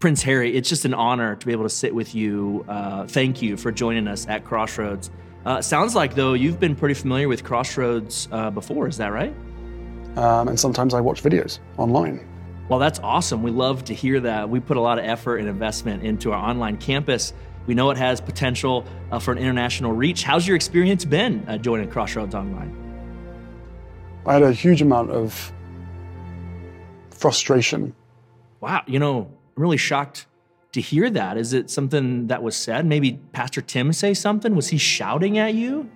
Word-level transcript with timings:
Prince 0.00 0.22
Harry, 0.22 0.56
it's 0.56 0.70
just 0.70 0.86
an 0.86 0.94
honor 0.94 1.36
to 1.36 1.46
be 1.46 1.52
able 1.52 1.64
to 1.64 1.68
sit 1.68 1.94
with 1.94 2.14
you. 2.14 2.64
Uh, 2.66 3.06
thank 3.06 3.42
you 3.42 3.58
for 3.58 3.70
joining 3.70 4.08
us 4.08 4.26
at 4.28 4.46
Crossroads. 4.46 5.10
Uh, 5.44 5.60
sounds 5.60 5.94
like, 5.94 6.14
though, 6.14 6.32
you've 6.32 6.58
been 6.58 6.74
pretty 6.74 6.94
familiar 6.94 7.28
with 7.28 7.44
Crossroads 7.44 8.26
uh, 8.32 8.50
before, 8.50 8.88
is 8.88 8.96
that 8.96 9.12
right? 9.12 9.34
Um, 10.16 10.48
and 10.48 10.58
sometimes 10.58 10.94
I 10.94 11.02
watch 11.02 11.22
videos 11.22 11.58
online. 11.76 12.26
Well, 12.70 12.78
that's 12.78 12.98
awesome. 13.00 13.42
We 13.42 13.50
love 13.50 13.84
to 13.84 13.94
hear 13.94 14.20
that. 14.20 14.48
We 14.48 14.58
put 14.58 14.78
a 14.78 14.80
lot 14.80 14.98
of 14.98 15.04
effort 15.04 15.36
and 15.36 15.46
investment 15.46 16.02
into 16.02 16.32
our 16.32 16.48
online 16.48 16.78
campus. 16.78 17.34
We 17.66 17.74
know 17.74 17.90
it 17.90 17.98
has 17.98 18.22
potential 18.22 18.86
uh, 19.12 19.18
for 19.18 19.32
an 19.32 19.38
international 19.38 19.92
reach. 19.92 20.22
How's 20.22 20.46
your 20.46 20.56
experience 20.56 21.04
been 21.04 21.44
uh, 21.46 21.58
joining 21.58 21.90
Crossroads 21.90 22.34
Online? 22.34 22.74
I 24.24 24.32
had 24.32 24.42
a 24.44 24.52
huge 24.52 24.80
amount 24.80 25.10
of 25.10 25.52
frustration. 27.10 27.94
Wow, 28.60 28.82
you 28.86 28.98
know, 28.98 29.30
I'm 29.60 29.64
really 29.64 29.76
shocked 29.76 30.24
to 30.72 30.80
hear 30.80 31.10
that. 31.10 31.36
Is 31.36 31.52
it 31.52 31.68
something 31.68 32.28
that 32.28 32.42
was 32.42 32.56
said? 32.56 32.86
Maybe 32.86 33.20
Pastor 33.32 33.60
Tim 33.60 33.92
say 33.92 34.14
something? 34.14 34.54
Was 34.54 34.68
he 34.68 34.78
shouting 34.78 35.36
at 35.36 35.52
you? 35.52 35.86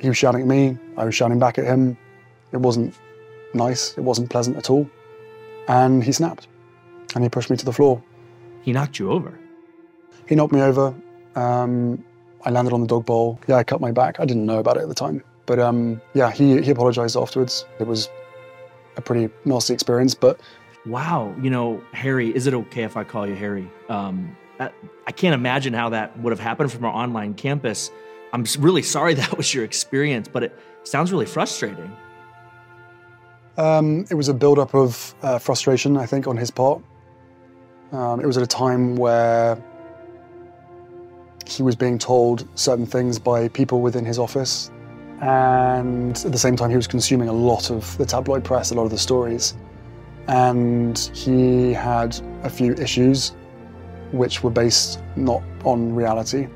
He 0.00 0.08
was 0.08 0.18
shouting 0.18 0.40
at 0.40 0.46
me. 0.48 0.76
I 0.96 1.04
was 1.04 1.14
shouting 1.14 1.38
back 1.38 1.56
at 1.56 1.64
him. 1.64 1.96
It 2.50 2.56
wasn't 2.56 2.92
nice. 3.54 3.96
It 3.96 4.00
wasn't 4.00 4.30
pleasant 4.30 4.56
at 4.56 4.68
all. 4.68 4.90
And 5.68 6.02
he 6.02 6.10
snapped 6.10 6.48
and 7.14 7.22
he 7.22 7.30
pushed 7.30 7.50
me 7.50 7.56
to 7.56 7.64
the 7.64 7.72
floor. 7.72 8.02
He 8.62 8.72
knocked 8.72 8.98
you 8.98 9.12
over. 9.12 9.38
He 10.28 10.34
knocked 10.34 10.52
me 10.52 10.62
over. 10.62 10.92
Um, 11.36 12.04
I 12.44 12.50
landed 12.50 12.74
on 12.74 12.80
the 12.80 12.88
dog 12.88 13.06
bowl. 13.06 13.38
Yeah, 13.46 13.54
I 13.54 13.62
cut 13.62 13.80
my 13.80 13.92
back. 13.92 14.18
I 14.18 14.24
didn't 14.24 14.44
know 14.44 14.58
about 14.58 14.76
it 14.76 14.82
at 14.82 14.88
the 14.88 14.94
time. 14.94 15.22
But 15.46 15.60
um, 15.60 16.00
yeah, 16.14 16.32
he, 16.32 16.60
he 16.62 16.72
apologized 16.72 17.16
afterwards. 17.16 17.64
It 17.78 17.86
was 17.86 18.08
a 18.96 19.00
pretty 19.00 19.32
nasty 19.44 19.72
experience, 19.72 20.16
but 20.16 20.40
wow, 20.86 21.34
you 21.40 21.50
know, 21.50 21.82
Harry, 21.92 22.34
is 22.34 22.46
it 22.46 22.54
okay 22.54 22.82
if 22.82 22.96
I 22.96 23.04
call 23.04 23.26
you 23.26 23.34
Harry? 23.34 23.70
Um, 23.88 24.36
I 24.60 25.12
can't 25.12 25.34
imagine 25.34 25.72
how 25.72 25.88
that 25.90 26.18
would 26.20 26.30
have 26.30 26.40
happened 26.40 26.70
from 26.70 26.84
our 26.84 26.92
online 26.92 27.34
campus. 27.34 27.90
I'm 28.32 28.44
really 28.58 28.82
sorry 28.82 29.14
that 29.22 29.36
was 29.36 29.52
your 29.52 29.64
experience, 29.64 30.28
but 30.28 30.42
it 30.42 30.58
sounds 30.84 31.12
really 31.12 31.26
frustrating. 31.26 31.94
Um, 33.56 34.04
it 34.10 34.14
was 34.14 34.28
a 34.28 34.34
build-up 34.34 34.74
of 34.74 35.14
uh, 35.22 35.38
frustration, 35.38 35.96
I 35.96 36.06
think, 36.06 36.26
on 36.26 36.36
his 36.36 36.50
part. 36.50 36.82
Um, 37.92 38.20
it 38.20 38.26
was 38.26 38.36
at 38.36 38.42
a 38.42 38.48
time 38.48 38.96
where 38.96 39.62
he 41.46 41.62
was 41.62 41.76
being 41.76 41.98
told 41.98 42.48
certain 42.58 42.86
things 42.86 43.18
by 43.18 43.48
people 43.48 43.80
within 43.80 44.04
his 44.04 44.18
office, 44.18 44.72
and 45.20 46.16
at 46.24 46.32
the 46.32 46.38
same 46.38 46.56
time, 46.56 46.70
he 46.70 46.76
was 46.76 46.88
consuming 46.88 47.28
a 47.28 47.32
lot 47.32 47.70
of 47.70 47.96
the 47.96 48.04
tabloid 48.04 48.42
press, 48.42 48.72
a 48.72 48.74
lot 48.74 48.84
of 48.84 48.90
the 48.90 48.98
stories 48.98 49.54
and 50.28 50.98
he 51.12 51.72
had 51.72 52.18
a 52.42 52.50
few 52.50 52.74
issues 52.74 53.32
which 54.12 54.42
were 54.42 54.50
based 54.50 55.00
not 55.16 55.42
on 55.64 55.94
reality. 55.94 56.48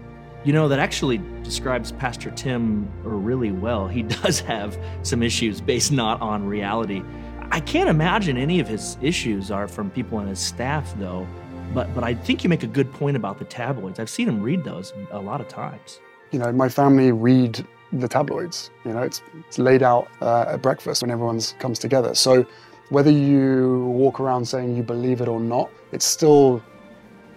You 0.44 0.52
know, 0.52 0.68
that 0.68 0.78
actually 0.78 1.20
describes 1.42 1.92
Pastor 1.92 2.30
Tim 2.30 2.88
really 3.02 3.50
well. 3.50 3.88
He 3.88 4.02
does 4.22 4.40
have 4.40 4.78
some 5.02 5.22
issues 5.22 5.60
based 5.60 5.92
not 5.92 6.20
on 6.20 6.46
reality. 6.46 7.02
I 7.50 7.60
can't 7.60 7.88
imagine 7.88 8.36
any 8.36 8.60
of 8.60 8.68
his 8.68 8.96
issues 9.00 9.50
are 9.50 9.66
from 9.66 9.90
people 9.90 10.18
on 10.18 10.26
his 10.26 10.38
staff, 10.38 10.94
though. 10.98 11.26
But, 11.74 11.94
but 11.94 12.04
I 12.04 12.14
think 12.14 12.44
you 12.44 12.50
make 12.50 12.62
a 12.62 12.68
good 12.68 12.90
point 12.92 13.16
about 13.16 13.38
the 13.38 13.44
tabloids. 13.44 13.98
I've 13.98 14.08
seen 14.08 14.28
him 14.28 14.42
read 14.42 14.64
those 14.64 14.92
a 15.10 15.18
lot 15.18 15.40
of 15.40 15.48
times. 15.48 16.00
You 16.30 16.38
know, 16.38 16.52
my 16.52 16.68
family 16.68 17.12
read 17.12 17.66
the 17.92 18.08
tabloids. 18.08 18.70
You 18.84 18.92
know, 18.92 19.02
it's, 19.02 19.22
it's 19.46 19.58
laid 19.58 19.82
out 19.82 20.08
uh, 20.20 20.46
at 20.48 20.62
breakfast 20.62 21.02
when 21.02 21.10
everyone 21.10 21.40
comes 21.58 21.78
together. 21.78 22.14
So 22.14 22.46
whether 22.90 23.10
you 23.10 23.86
walk 23.86 24.20
around 24.20 24.46
saying 24.46 24.76
you 24.76 24.82
believe 24.82 25.20
it 25.20 25.28
or 25.28 25.40
not, 25.40 25.70
it's 25.92 26.04
still 26.04 26.62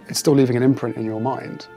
it's 0.08 0.20
still 0.20 0.34
leaving 0.34 0.58
an 0.58 0.64
imprint 0.64 0.98
in 0.98 1.06
your 1.06 1.22
mind. 1.22 1.68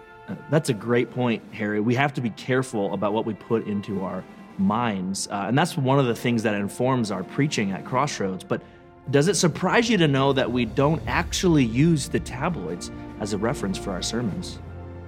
That's 0.51 0.71
a 0.71 0.75
great 0.75 1.11
point, 1.11 1.43
Harry. 1.53 1.81
We 1.81 1.95
have 1.95 2.15
to 2.15 2.21
be 2.21 2.31
careful 2.31 2.95
about 2.95 3.13
what 3.13 3.27
we 3.27 3.35
put 3.35 3.67
into 3.67 4.03
our 4.03 4.25
minds, 4.59 5.29
uh, 5.29 5.45
and 5.49 5.59
that's 5.59 5.77
one 5.77 5.99
of 5.99 6.07
the 6.07 6.15
things 6.15 6.43
that 6.45 6.55
informs 6.55 7.11
our 7.11 7.23
preaching 7.23 7.73
at 7.73 7.85
Crossroads. 7.85 8.43
But 8.43 8.63
does 9.11 9.29
it 9.29 9.35
surprise 9.35 9.91
you 9.91 9.99
to 9.99 10.09
know 10.09 10.33
that 10.33 10.51
we 10.51 10.65
don't 10.65 11.03
actually 11.07 11.65
use 11.65 12.09
the 12.09 12.21
tabloids 12.21 12.91
as 13.21 13.35
a 13.35 13.39
reference 13.39 13.77
for 13.77 13.91
our 13.91 14.03
sermons? 14.03 14.59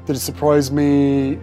Did 0.04 0.16
it 0.16 0.20
surprise 0.20 0.70
me? 0.70 1.38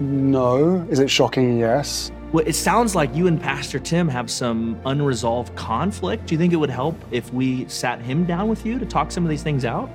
No. 0.00 0.86
Is 0.88 0.98
it 0.98 1.10
shocking? 1.10 1.58
Yes. 1.58 2.10
Well, 2.32 2.46
it 2.46 2.54
sounds 2.54 2.94
like 2.94 3.12
you 3.14 3.26
and 3.26 3.40
Pastor 3.40 3.80
Tim 3.80 4.06
have 4.06 4.30
some 4.30 4.80
unresolved 4.84 5.54
conflict. 5.56 6.26
Do 6.26 6.34
you 6.34 6.38
think 6.38 6.52
it 6.52 6.56
would 6.56 6.70
help 6.70 6.96
if 7.10 7.32
we 7.32 7.66
sat 7.66 8.00
him 8.00 8.24
down 8.24 8.48
with 8.48 8.64
you 8.64 8.78
to 8.78 8.86
talk 8.86 9.10
some 9.10 9.24
of 9.24 9.30
these 9.30 9.42
things 9.42 9.64
out? 9.64 9.90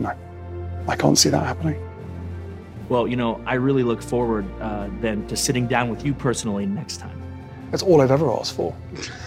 No, 0.00 0.12
I 0.88 0.96
can't 0.96 1.16
see 1.16 1.28
that 1.28 1.46
happening. 1.46 1.80
Well, 2.88 3.06
you 3.06 3.14
know, 3.14 3.40
I 3.46 3.54
really 3.54 3.84
look 3.84 4.02
forward 4.02 4.46
uh, 4.60 4.88
then 5.00 5.28
to 5.28 5.36
sitting 5.36 5.68
down 5.68 5.88
with 5.88 6.04
you 6.04 6.12
personally 6.12 6.66
next 6.66 6.96
time. 6.96 7.22
That's 7.70 7.84
all 7.84 8.00
I've 8.00 8.10
ever 8.10 8.32
asked 8.32 8.54
for. 8.54 8.74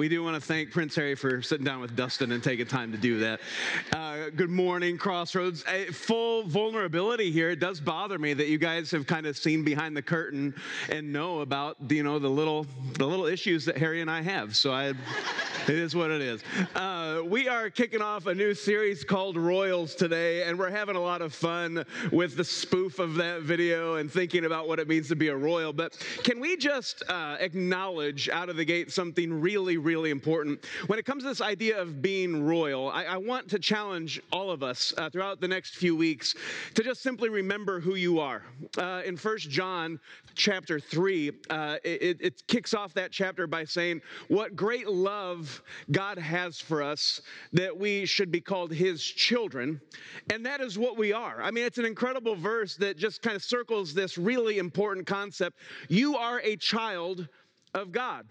we 0.00 0.08
do 0.08 0.24
want 0.24 0.34
to 0.34 0.40
thank 0.40 0.70
Prince 0.70 0.94
Harry 0.96 1.14
for 1.14 1.42
sitting 1.42 1.66
down 1.66 1.82
with 1.82 1.94
Dustin 1.94 2.32
and 2.32 2.42
taking 2.42 2.64
time 2.64 2.90
to 2.90 2.96
do 2.96 3.18
that. 3.18 3.38
Uh, 3.92 4.30
good 4.34 4.48
morning, 4.48 4.96
Crossroads. 4.96 5.62
A 5.68 5.92
full 5.92 6.44
vulnerability 6.44 7.30
here. 7.30 7.50
It 7.50 7.60
does 7.60 7.80
bother 7.80 8.18
me 8.18 8.32
that 8.32 8.48
you 8.48 8.56
guys 8.56 8.90
have 8.92 9.06
kind 9.06 9.26
of 9.26 9.36
seen 9.36 9.62
behind 9.62 9.94
the 9.94 10.00
curtain 10.00 10.54
and 10.88 11.12
know 11.12 11.40
about 11.40 11.76
you 11.90 12.02
know 12.02 12.18
the 12.18 12.30
little 12.30 12.66
the 12.94 13.06
little 13.06 13.26
issues 13.26 13.66
that 13.66 13.76
Harry 13.76 14.00
and 14.00 14.10
I 14.10 14.22
have. 14.22 14.56
So 14.56 14.72
I, 14.72 14.94
it 15.68 15.74
is 15.74 15.94
what 15.94 16.10
it 16.10 16.20
is. 16.20 16.42
Uh, 16.74 17.22
we 17.24 17.48
are 17.48 17.70
kicking 17.70 18.02
off 18.02 18.26
a 18.26 18.34
new 18.34 18.54
series 18.54 19.04
called 19.04 19.36
Royals 19.36 19.94
today, 19.94 20.44
and 20.44 20.58
we're 20.58 20.70
having 20.70 20.96
a 20.96 21.00
lot 21.00 21.22
of 21.22 21.34
fun 21.34 21.84
with 22.12 22.36
the 22.36 22.44
spoof 22.44 22.98
of 22.98 23.14
that 23.16 23.42
video 23.42 23.96
and 23.96 24.10
thinking 24.10 24.44
about 24.44 24.68
what 24.68 24.78
it 24.78 24.88
means 24.88 25.08
to 25.08 25.16
be 25.16 25.28
a 25.28 25.36
royal. 25.36 25.72
But 25.72 25.98
can 26.22 26.40
we 26.40 26.56
just 26.56 27.02
uh, 27.08 27.36
acknowledge 27.40 28.28
out 28.28 28.48
of 28.48 28.56
the 28.56 28.64
gate 28.64 28.90
something 28.92 29.40
really, 29.40 29.76
really 29.76 30.10
important. 30.10 30.64
When 30.86 30.98
it 30.98 31.04
comes 31.04 31.22
to 31.22 31.28
this 31.28 31.40
idea 31.40 31.80
of 31.80 32.02
being 32.02 32.44
royal, 32.44 32.90
I, 32.90 33.04
I 33.04 33.16
want 33.16 33.48
to 33.50 33.58
challenge 33.58 34.20
all 34.32 34.50
of 34.50 34.62
us 34.62 34.92
uh, 34.96 35.10
throughout 35.10 35.40
the 35.40 35.48
next 35.48 35.76
few 35.76 35.96
weeks 35.96 36.34
to 36.74 36.82
just 36.82 37.02
simply 37.02 37.28
remember 37.28 37.80
who 37.80 37.94
you 37.94 38.20
are. 38.20 38.42
Uh, 38.78 39.02
in 39.04 39.16
First 39.16 39.50
John 39.50 39.98
chapter 40.34 40.80
3, 40.80 41.32
uh, 41.50 41.76
it, 41.84 42.18
it 42.20 42.42
kicks 42.46 42.74
off 42.74 42.94
that 42.94 43.12
chapter 43.12 43.46
by 43.46 43.64
saying, 43.64 44.00
What 44.28 44.56
great 44.56 44.88
love 44.88 45.62
God 45.90 46.18
has 46.18 46.60
for 46.60 46.82
us 46.82 47.20
that 47.52 47.76
we 47.76 48.06
should 48.06 48.30
be 48.30 48.40
called 48.40 48.72
his 48.72 49.02
children. 49.02 49.80
And 50.32 50.44
that 50.46 50.60
is 50.60 50.78
what 50.78 50.96
we 50.96 51.12
are. 51.12 51.42
I 51.42 51.50
mean, 51.50 51.64
it's 51.64 51.78
an 51.78 51.84
incredible 51.84 52.34
verse 52.34 52.76
that 52.76 52.96
just 52.96 53.22
kind 53.22 53.36
of 53.36 53.42
circles 53.42 53.94
this 53.94 54.18
really 54.18 54.58
important 54.58 55.06
concept. 55.06 55.58
You 55.88 56.16
are 56.16 56.40
a 56.40 56.56
child 56.56 57.28
of 57.74 57.92
God. 57.92 58.26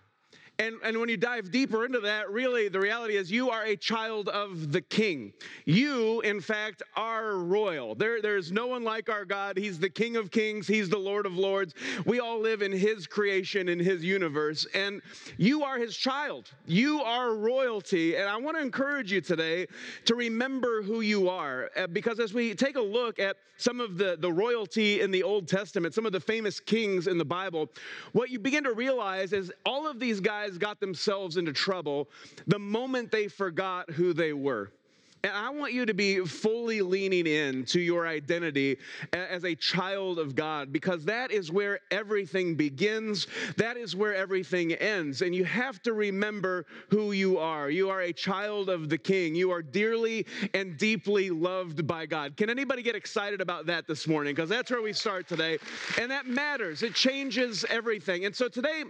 And, 0.60 0.76
and 0.84 1.00
when 1.00 1.08
you 1.08 1.16
dive 1.16 1.52
deeper 1.52 1.86
into 1.86 2.02
that, 2.02 2.30
really 2.30 2.68
the 2.68 2.82
reality 2.82 3.16
is 3.16 3.32
you 3.32 3.50
are 3.50 3.64
a 3.64 3.78
child 3.78 4.28
of 4.28 4.74
the 4.74 4.82
king. 4.82 5.32
You, 5.64 6.20
in 6.20 6.42
fact, 6.42 6.84
are 6.98 7.38
royal. 7.38 7.96
There, 7.96 8.22
there's 8.22 8.52
no 8.52 8.68
one 8.68 8.84
like 8.84 9.08
our 9.08 9.24
God. 9.24 9.56
He's 9.56 9.80
the 9.80 9.90
king 9.90 10.18
of 10.18 10.32
kings, 10.32 10.68
he's 10.68 10.90
the 10.90 10.98
lord 10.98 11.26
of 11.26 11.38
lords. 11.38 11.74
We 12.06 12.20
all 12.20 12.42
live 12.42 12.62
in 12.62 12.74
his 12.74 13.08
creation, 13.08 13.70
in 13.70 13.80
his 13.80 14.04
universe. 14.04 14.68
And 14.74 15.02
you 15.38 15.64
are 15.64 15.80
his 15.80 15.96
child. 15.96 16.52
You 16.66 17.02
are 17.04 17.36
royalty. 17.36 18.18
And 18.18 18.28
I 18.28 18.36
want 18.36 18.58
to 18.58 18.62
encourage 18.62 19.14
you 19.14 19.22
today 19.22 19.66
to 20.06 20.16
remember 20.16 20.82
who 20.82 21.00
you 21.00 21.30
are. 21.30 21.72
Uh, 21.78 21.88
because 21.88 22.20
as 22.20 22.34
we 22.34 22.54
take 22.54 22.76
a 22.76 22.82
look 22.82 23.18
at 23.18 23.38
some 23.60 23.82
of 23.82 23.98
the, 23.98 24.18
the 24.20 24.32
royalty 24.32 25.02
in 25.02 25.12
the 25.12 25.22
Old 25.22 25.48
Testament, 25.48 25.94
some 25.94 26.06
of 26.06 26.14
the 26.14 26.20
famous 26.20 26.60
kings 26.60 27.08
in 27.08 27.18
the 27.18 27.26
Bible, 27.26 27.70
what 28.14 28.30
you 28.30 28.40
begin 28.40 28.64
to 28.64 28.74
realize 28.74 29.34
is 29.34 29.52
all 29.66 29.86
of 29.86 30.00
these 30.00 30.22
guys 30.22 30.49
guys 30.50 30.58
got 30.58 30.80
themselves 30.80 31.38
into 31.38 31.54
trouble 31.54 32.10
the 32.48 32.60
moment 32.60 33.12
they 33.12 33.28
forgot 33.28 33.90
who 33.92 34.14
they 34.14 34.34
were. 34.34 34.72
And 35.22 35.34
I 35.34 35.50
want 35.50 35.74
you 35.74 35.86
to 35.86 35.94
be 35.94 36.22
fully 36.22 36.82
leaning 36.82 37.28
in 37.28 37.66
to 37.66 37.82
your 37.82 38.08
identity 38.08 38.78
as 39.12 39.44
a 39.44 39.54
child 39.54 40.18
of 40.18 40.34
God 40.34 40.72
because 40.72 41.04
that 41.06 41.30
is 41.30 41.52
where 41.52 41.82
everything 41.92 42.56
begins. 42.56 43.28
That 43.58 43.76
is 43.76 43.98
where 43.98 44.16
everything 44.16 44.72
ends. 44.72 45.22
And 45.22 45.36
you 45.36 45.44
have 45.44 45.82
to 45.84 45.92
remember 45.92 46.66
who 46.90 47.12
you 47.12 47.38
are. 47.38 47.70
You 47.70 47.90
are 47.90 48.00
a 48.04 48.14
child 48.14 48.70
of 48.70 48.88
the 48.88 48.98
King. 48.98 49.36
You 49.36 49.52
are 49.52 49.62
dearly 49.62 50.26
and 50.54 50.78
deeply 50.78 51.32
loved 51.32 51.86
by 51.86 52.06
God. 52.06 52.38
Can 52.38 52.50
anybody 52.50 52.82
get 52.82 52.96
excited 52.96 53.42
about 53.42 53.66
that 53.66 53.88
this 53.88 54.08
morning? 54.08 54.34
Because 54.34 54.50
that's 54.50 54.72
where 54.72 54.82
we 54.82 54.94
start 54.94 55.28
today. 55.28 55.58
And 56.00 56.10
that 56.12 56.28
matters, 56.28 56.82
it 56.82 56.96
changes 56.96 57.66
everything. 57.70 58.24
And 58.24 58.34
so 58.34 58.48
today, 58.48 58.86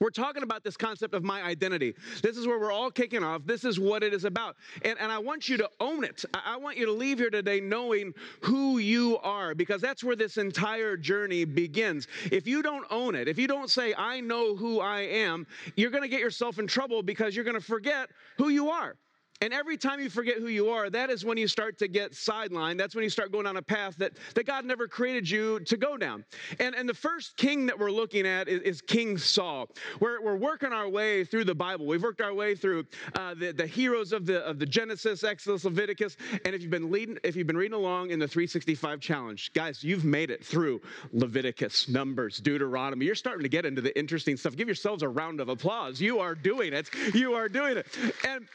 we're 0.00 0.10
talking 0.10 0.42
about 0.42 0.64
this 0.64 0.76
concept 0.76 1.14
of 1.14 1.24
my 1.24 1.42
identity. 1.42 1.94
This 2.22 2.36
is 2.36 2.46
where 2.46 2.58
we're 2.58 2.72
all 2.72 2.90
kicking 2.90 3.22
off. 3.22 3.42
This 3.44 3.64
is 3.64 3.78
what 3.78 4.02
it 4.02 4.12
is 4.12 4.24
about. 4.24 4.56
And, 4.84 4.98
and 4.98 5.10
I 5.10 5.18
want 5.18 5.48
you 5.48 5.56
to 5.58 5.70
own 5.80 6.04
it. 6.04 6.24
I, 6.34 6.54
I 6.54 6.56
want 6.56 6.76
you 6.76 6.86
to 6.86 6.92
leave 6.92 7.18
here 7.18 7.30
today 7.30 7.60
knowing 7.60 8.12
who 8.40 8.78
you 8.78 9.18
are, 9.18 9.54
because 9.54 9.80
that's 9.80 10.02
where 10.02 10.16
this 10.16 10.36
entire 10.36 10.96
journey 10.96 11.44
begins. 11.44 12.08
If 12.30 12.46
you 12.46 12.62
don't 12.62 12.86
own 12.90 13.14
it, 13.14 13.28
if 13.28 13.38
you 13.38 13.46
don't 13.46 13.70
say, 13.70 13.94
I 13.96 14.20
know 14.20 14.56
who 14.56 14.80
I 14.80 15.00
am, 15.00 15.46
you're 15.76 15.90
going 15.90 16.02
to 16.02 16.08
get 16.08 16.20
yourself 16.20 16.58
in 16.58 16.66
trouble 16.66 17.02
because 17.02 17.34
you're 17.34 17.44
going 17.44 17.54
to 17.58 17.60
forget 17.60 18.10
who 18.38 18.48
you 18.48 18.70
are. 18.70 18.96
And 19.40 19.52
every 19.52 19.76
time 19.76 20.00
you 20.00 20.08
forget 20.08 20.38
who 20.38 20.46
you 20.46 20.70
are, 20.70 20.88
that 20.90 21.10
is 21.10 21.24
when 21.24 21.36
you 21.36 21.48
start 21.48 21.78
to 21.78 21.88
get 21.88 22.12
sidelined. 22.12 22.78
That's 22.78 22.94
when 22.94 23.04
you 23.04 23.10
start 23.10 23.32
going 23.32 23.46
on 23.46 23.56
a 23.56 23.62
path 23.62 23.96
that, 23.98 24.12
that 24.34 24.46
God 24.46 24.64
never 24.64 24.86
created 24.86 25.28
you 25.28 25.60
to 25.60 25.76
go 25.76 25.96
down. 25.96 26.24
And, 26.60 26.74
and 26.74 26.88
the 26.88 26.94
first 26.94 27.36
king 27.36 27.66
that 27.66 27.78
we're 27.78 27.90
looking 27.90 28.26
at 28.26 28.48
is, 28.48 28.60
is 28.62 28.80
King 28.80 29.18
Saul. 29.18 29.68
We're, 30.00 30.22
we're 30.22 30.36
working 30.36 30.72
our 30.72 30.88
way 30.88 31.24
through 31.24 31.44
the 31.44 31.54
Bible. 31.54 31.86
We've 31.86 32.02
worked 32.02 32.20
our 32.20 32.32
way 32.32 32.54
through 32.54 32.86
uh, 33.14 33.34
the, 33.34 33.52
the 33.52 33.66
heroes 33.66 34.12
of 34.12 34.24
the, 34.24 34.40
of 34.46 34.58
the 34.58 34.66
Genesis, 34.66 35.24
Exodus, 35.24 35.64
Leviticus. 35.64 36.16
And 36.44 36.54
if 36.54 36.62
you've, 36.62 36.70
been 36.70 36.90
leading, 36.90 37.18
if 37.24 37.36
you've 37.36 37.46
been 37.46 37.56
reading 37.56 37.76
along 37.76 38.10
in 38.10 38.18
the 38.18 38.28
365 38.28 39.00
challenge, 39.00 39.52
guys, 39.52 39.82
you've 39.82 40.04
made 40.04 40.30
it 40.30 40.44
through 40.44 40.80
Leviticus, 41.12 41.88
Numbers, 41.88 42.38
Deuteronomy. 42.38 43.04
You're 43.04 43.14
starting 43.14 43.42
to 43.42 43.48
get 43.48 43.66
into 43.66 43.80
the 43.80 43.96
interesting 43.98 44.36
stuff. 44.36 44.56
Give 44.56 44.68
yourselves 44.68 45.02
a 45.02 45.08
round 45.08 45.40
of 45.40 45.48
applause. 45.48 46.00
You 46.00 46.20
are 46.20 46.34
doing 46.34 46.72
it. 46.72 46.88
You 47.14 47.34
are 47.34 47.48
doing 47.48 47.76
it. 47.76 47.86
And 48.26 48.46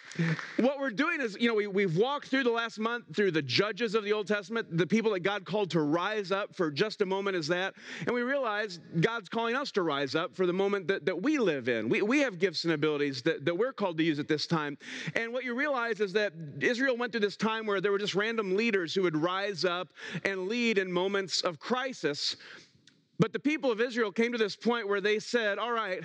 what 0.70 0.80
we're 0.80 0.92
doing 0.92 1.20
is, 1.20 1.36
you 1.40 1.48
know, 1.48 1.56
we, 1.56 1.66
we've 1.66 1.98
walked 1.98 2.28
through 2.28 2.44
the 2.44 2.52
last 2.52 2.78
month 2.78 3.16
through 3.16 3.32
the 3.32 3.42
judges 3.42 3.96
of 3.96 4.04
the 4.04 4.14
Old 4.14 4.28
Testament, 4.28 4.68
the 4.78 4.86
people 4.86 5.12
that 5.14 5.22
God 5.22 5.44
called 5.44 5.72
to 5.72 5.82
rise 5.82 6.32
up 6.32 6.56
for 6.56 6.70
just 6.70 7.02
a 7.02 7.08
moment 7.08 7.36
as 7.36 7.48
that. 7.48 7.74
And 8.06 8.14
we 8.14 8.22
realize 8.22 8.80
God's 9.02 9.30
calling 9.30 9.56
us 9.56 9.72
to 9.72 9.82
rise 9.82 10.14
up 10.14 10.36
for 10.36 10.46
the 10.46 10.54
moment 10.54 10.88
that, 10.88 11.08
that 11.08 11.20
we 11.20 11.40
live 11.40 11.70
in. 11.70 11.90
We, 11.90 12.04
we 12.04 12.20
have 12.20 12.38
gifts 12.38 12.66
and 12.66 12.74
abilities 12.74 13.24
that, 13.24 13.46
that 13.46 13.58
we're 13.58 13.74
called 13.74 13.98
to 13.98 14.04
use 14.04 14.20
at 14.20 14.28
this 14.28 14.46
time. 14.46 14.78
And 15.16 15.34
what 15.34 15.44
you 15.44 15.56
realize 15.56 16.02
is 16.02 16.14
that 16.14 16.34
Israel 16.60 16.96
went 16.96 17.14
through 17.14 17.22
this 17.22 17.36
time 17.36 17.66
where 17.66 17.82
there 17.82 17.92
were 17.92 17.98
just 17.98 18.14
random 18.14 18.56
leaders 18.56 18.94
who 18.94 19.02
would 19.02 19.18
rise 19.18 19.66
up 19.66 19.88
and 20.24 20.48
lead 20.48 20.78
in 20.78 20.92
moments 20.92 21.42
of 21.42 21.60
crisis. 21.60 22.36
But 23.18 23.34
the 23.34 23.40
people 23.40 23.72
of 23.72 23.82
Israel 23.82 24.12
came 24.12 24.32
to 24.34 24.38
this 24.38 24.56
point 24.56 24.88
where 24.88 25.02
they 25.02 25.18
said, 25.18 25.58
All 25.58 25.74
right, 25.74 26.04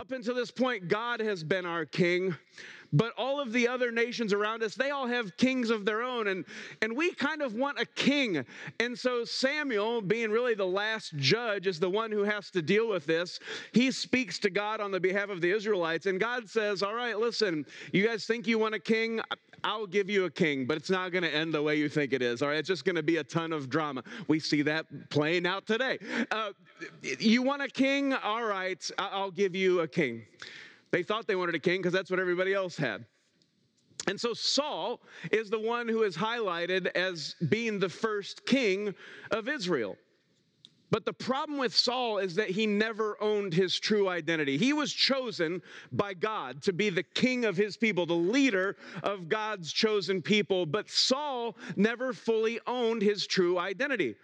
up 0.00 0.10
until 0.10 0.34
this 0.34 0.50
point, 0.50 0.88
God 0.88 1.20
has 1.20 1.44
been 1.44 1.64
our 1.64 1.84
king. 1.84 2.34
But 2.96 3.12
all 3.18 3.40
of 3.40 3.52
the 3.52 3.68
other 3.68 3.92
nations 3.92 4.32
around 4.32 4.62
us, 4.62 4.74
they 4.74 4.90
all 4.90 5.06
have 5.06 5.36
kings 5.36 5.68
of 5.68 5.84
their 5.84 6.02
own. 6.02 6.28
And, 6.28 6.46
and 6.80 6.96
we 6.96 7.12
kind 7.12 7.42
of 7.42 7.54
want 7.54 7.78
a 7.78 7.84
king. 7.84 8.44
And 8.80 8.98
so 8.98 9.24
Samuel, 9.24 10.00
being 10.00 10.30
really 10.30 10.54
the 10.54 10.66
last 10.66 11.14
judge, 11.16 11.66
is 11.66 11.78
the 11.78 11.90
one 11.90 12.10
who 12.10 12.22
has 12.22 12.50
to 12.52 12.62
deal 12.62 12.88
with 12.88 13.04
this. 13.04 13.38
He 13.72 13.90
speaks 13.90 14.38
to 14.40 14.50
God 14.50 14.80
on 14.80 14.90
the 14.90 15.00
behalf 15.00 15.28
of 15.28 15.42
the 15.42 15.50
Israelites. 15.50 16.06
And 16.06 16.18
God 16.18 16.48
says, 16.48 16.82
All 16.82 16.94
right, 16.94 17.18
listen, 17.18 17.66
you 17.92 18.06
guys 18.06 18.24
think 18.24 18.46
you 18.46 18.58
want 18.58 18.74
a 18.74 18.78
king? 18.78 19.20
I'll 19.62 19.86
give 19.86 20.08
you 20.08 20.24
a 20.24 20.30
king, 20.30 20.64
but 20.64 20.76
it's 20.76 20.90
not 20.90 21.12
going 21.12 21.24
to 21.24 21.34
end 21.34 21.52
the 21.52 21.62
way 21.62 21.76
you 21.76 21.88
think 21.88 22.12
it 22.12 22.22
is. 22.22 22.40
All 22.40 22.48
right, 22.48 22.58
it's 22.58 22.68
just 22.68 22.84
going 22.84 22.96
to 22.96 23.02
be 23.02 23.18
a 23.18 23.24
ton 23.24 23.52
of 23.52 23.68
drama. 23.68 24.02
We 24.28 24.38
see 24.38 24.62
that 24.62 24.86
playing 25.10 25.46
out 25.46 25.66
today. 25.66 25.98
Uh, 26.30 26.52
you 27.02 27.42
want 27.42 27.62
a 27.62 27.68
king? 27.68 28.14
All 28.14 28.44
right, 28.44 28.88
I'll 28.98 29.30
give 29.30 29.54
you 29.54 29.80
a 29.80 29.88
king. 29.88 30.22
They 30.96 31.02
thought 31.02 31.26
they 31.26 31.36
wanted 31.36 31.54
a 31.54 31.58
king 31.58 31.80
because 31.80 31.92
that's 31.92 32.10
what 32.10 32.18
everybody 32.18 32.54
else 32.54 32.74
had. 32.74 33.04
And 34.08 34.18
so 34.18 34.32
Saul 34.32 35.02
is 35.30 35.50
the 35.50 35.60
one 35.60 35.88
who 35.88 36.04
is 36.04 36.16
highlighted 36.16 36.86
as 36.96 37.34
being 37.50 37.78
the 37.78 37.90
first 37.90 38.46
king 38.46 38.94
of 39.30 39.46
Israel. 39.46 39.98
But 40.90 41.04
the 41.04 41.12
problem 41.12 41.58
with 41.58 41.76
Saul 41.76 42.16
is 42.16 42.34
that 42.36 42.48
he 42.48 42.66
never 42.66 43.22
owned 43.22 43.52
his 43.52 43.78
true 43.78 44.08
identity. 44.08 44.56
He 44.56 44.72
was 44.72 44.90
chosen 44.90 45.60
by 45.92 46.14
God 46.14 46.62
to 46.62 46.72
be 46.72 46.88
the 46.88 47.02
king 47.02 47.44
of 47.44 47.58
his 47.58 47.76
people, 47.76 48.06
the 48.06 48.14
leader 48.14 48.78
of 49.02 49.28
God's 49.28 49.74
chosen 49.74 50.22
people. 50.22 50.64
But 50.64 50.88
Saul 50.88 51.58
never 51.76 52.14
fully 52.14 52.58
owned 52.66 53.02
his 53.02 53.26
true 53.26 53.58
identity. 53.58 54.14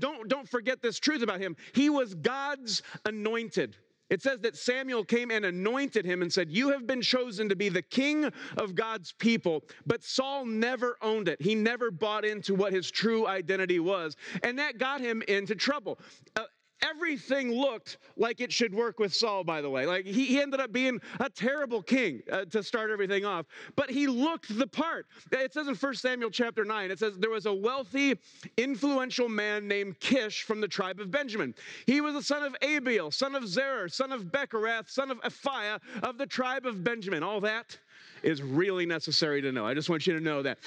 Don't, 0.00 0.28
don't 0.28 0.48
forget 0.48 0.82
this 0.82 0.98
truth 0.98 1.22
about 1.22 1.38
him. 1.38 1.54
He 1.74 1.90
was 1.90 2.12
God's 2.14 2.82
anointed. 3.06 3.76
It 4.10 4.20
says 4.22 4.40
that 4.40 4.56
Samuel 4.56 5.04
came 5.04 5.30
and 5.30 5.44
anointed 5.44 6.04
him 6.04 6.22
and 6.22 6.32
said, 6.32 6.50
You 6.50 6.70
have 6.70 6.86
been 6.86 7.00
chosen 7.00 7.48
to 7.48 7.56
be 7.56 7.68
the 7.68 7.82
king 7.82 8.30
of 8.58 8.74
God's 8.74 9.12
people. 9.12 9.64
But 9.86 10.04
Saul 10.04 10.44
never 10.44 10.98
owned 11.00 11.28
it. 11.28 11.40
He 11.40 11.54
never 11.54 11.90
bought 11.90 12.24
into 12.24 12.54
what 12.54 12.72
his 12.72 12.90
true 12.90 13.26
identity 13.26 13.80
was. 13.80 14.16
And 14.42 14.58
that 14.58 14.78
got 14.78 15.00
him 15.00 15.22
into 15.28 15.54
trouble. 15.54 15.98
Uh, 16.36 16.44
everything 16.82 17.52
looked 17.52 17.98
like 18.16 18.40
it 18.40 18.52
should 18.52 18.74
work 18.74 18.98
with 18.98 19.14
Saul, 19.14 19.44
by 19.44 19.60
the 19.60 19.70
way. 19.70 19.86
Like 19.86 20.04
he, 20.04 20.24
he 20.26 20.40
ended 20.40 20.60
up 20.60 20.72
being 20.72 21.00
a 21.20 21.30
terrible 21.30 21.82
king 21.82 22.22
uh, 22.30 22.44
to 22.46 22.62
start 22.62 22.90
everything 22.90 23.24
off, 23.24 23.46
but 23.76 23.90
he 23.90 24.06
looked 24.06 24.56
the 24.58 24.66
part. 24.66 25.06
It 25.30 25.52
says 25.52 25.68
in 25.68 25.74
1 25.74 25.94
Samuel 25.94 26.30
chapter 26.30 26.64
9, 26.64 26.90
it 26.90 26.98
says, 26.98 27.18
There 27.18 27.30
was 27.30 27.46
a 27.46 27.52
wealthy, 27.52 28.18
influential 28.56 29.28
man 29.28 29.68
named 29.68 29.98
Kish 30.00 30.42
from 30.42 30.60
the 30.60 30.68
tribe 30.68 31.00
of 31.00 31.10
Benjamin. 31.10 31.54
He 31.86 32.00
was 32.00 32.14
the 32.14 32.22
son 32.22 32.42
of 32.42 32.56
Abiel, 32.62 33.10
son 33.10 33.34
of 33.34 33.46
Zerah, 33.46 33.88
son 33.88 34.12
of 34.12 34.24
Bechorath, 34.24 34.90
son 34.90 35.10
of 35.10 35.20
Aphiah 35.22 35.80
of 36.02 36.18
the 36.18 36.26
tribe 36.26 36.66
of 36.66 36.84
Benjamin. 36.84 37.22
All 37.22 37.40
that 37.40 37.78
is 38.22 38.42
really 38.42 38.86
necessary 38.86 39.42
to 39.42 39.52
know. 39.52 39.66
I 39.66 39.74
just 39.74 39.90
want 39.90 40.06
you 40.06 40.14
to 40.14 40.20
know 40.20 40.42
that. 40.42 40.58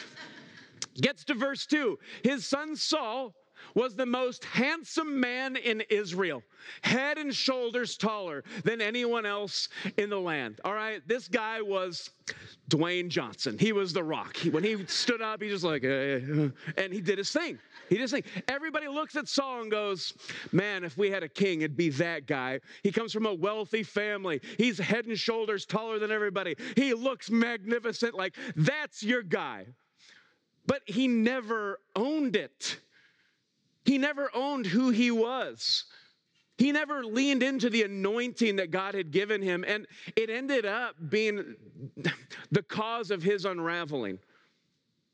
Gets 1.01 1.25
to 1.25 1.33
verse 1.33 1.65
2. 1.65 2.00
His 2.23 2.45
son 2.45 2.75
Saul 2.75 3.33
was 3.73 3.95
the 3.95 4.06
most 4.06 4.44
handsome 4.45 5.19
man 5.19 5.56
in 5.56 5.81
Israel, 5.89 6.44
head 6.81 7.17
and 7.17 7.33
shoulders 7.33 7.97
taller 7.97 8.44
than 8.63 8.81
anyone 8.81 9.25
else 9.25 9.69
in 9.97 10.09
the 10.09 10.19
land. 10.19 10.59
All 10.63 10.73
right, 10.73 11.06
this 11.07 11.27
guy 11.27 11.62
was 11.62 12.12
Dwayne 12.69 13.09
Johnson. 13.09 13.57
He 13.57 13.71
was 13.71 13.94
the 13.94 14.03
rock. 14.03 14.38
He, 14.38 14.50
when 14.50 14.63
he 14.63 14.85
stood 14.88 15.21
up, 15.21 15.41
he 15.41 15.50
just 15.50 15.63
like, 15.63 15.83
uh, 15.83 15.88
uh, 15.88 16.50
and 16.77 16.91
he 16.91 17.01
did 17.01 17.17
his 17.17 17.31
thing. 17.31 17.59
He 17.89 17.97
just 17.97 18.13
thing. 18.13 18.23
everybody 18.47 18.88
looks 18.88 19.15
at 19.15 19.27
Saul 19.27 19.62
and 19.62 19.71
goes, 19.71 20.13
"Man, 20.51 20.83
if 20.83 20.97
we 20.97 21.12
had 21.12 21.23
a 21.23 21.29
king, 21.29 21.62
it'd 21.62 21.77
be 21.77 21.89
that 21.89 22.25
guy. 22.25 22.59
He 22.83 22.91
comes 22.91 23.13
from 23.13 23.25
a 23.25 23.33
wealthy 23.33 23.83
family. 23.83 24.41
He's 24.57 24.77
head 24.77 25.06
and 25.06 25.17
shoulders 25.17 25.65
taller 25.65 26.00
than 26.00 26.12
everybody. 26.12 26.56
He 26.75 26.94
looks 26.94 27.29
magnificent. 27.29 28.15
Like 28.15 28.35
that's 28.56 29.03
your 29.03 29.23
guy." 29.23 29.67
But 30.67 30.81
he 30.88 31.07
never 31.07 31.79
owned 31.95 32.35
it. 32.35 32.79
He 33.86 33.98
never 33.98 34.30
owned 34.34 34.66
who 34.66 34.90
he 34.90 35.12
was. 35.12 35.86
He 36.58 36.72
never 36.72 37.04
leaned 37.04 37.44
into 37.44 37.70
the 37.70 37.84
anointing 37.84 38.56
that 38.58 38.72
God 38.72 38.96
had 38.96 39.12
given 39.12 39.42
him, 39.42 39.66
and 39.68 39.86
it 40.16 40.30
ended 40.30 40.66
up 40.66 40.96
being 41.10 41.56
the 42.52 42.64
cause 42.64 43.12
of 43.12 43.22
his 43.22 43.46
unraveling. 43.46 44.20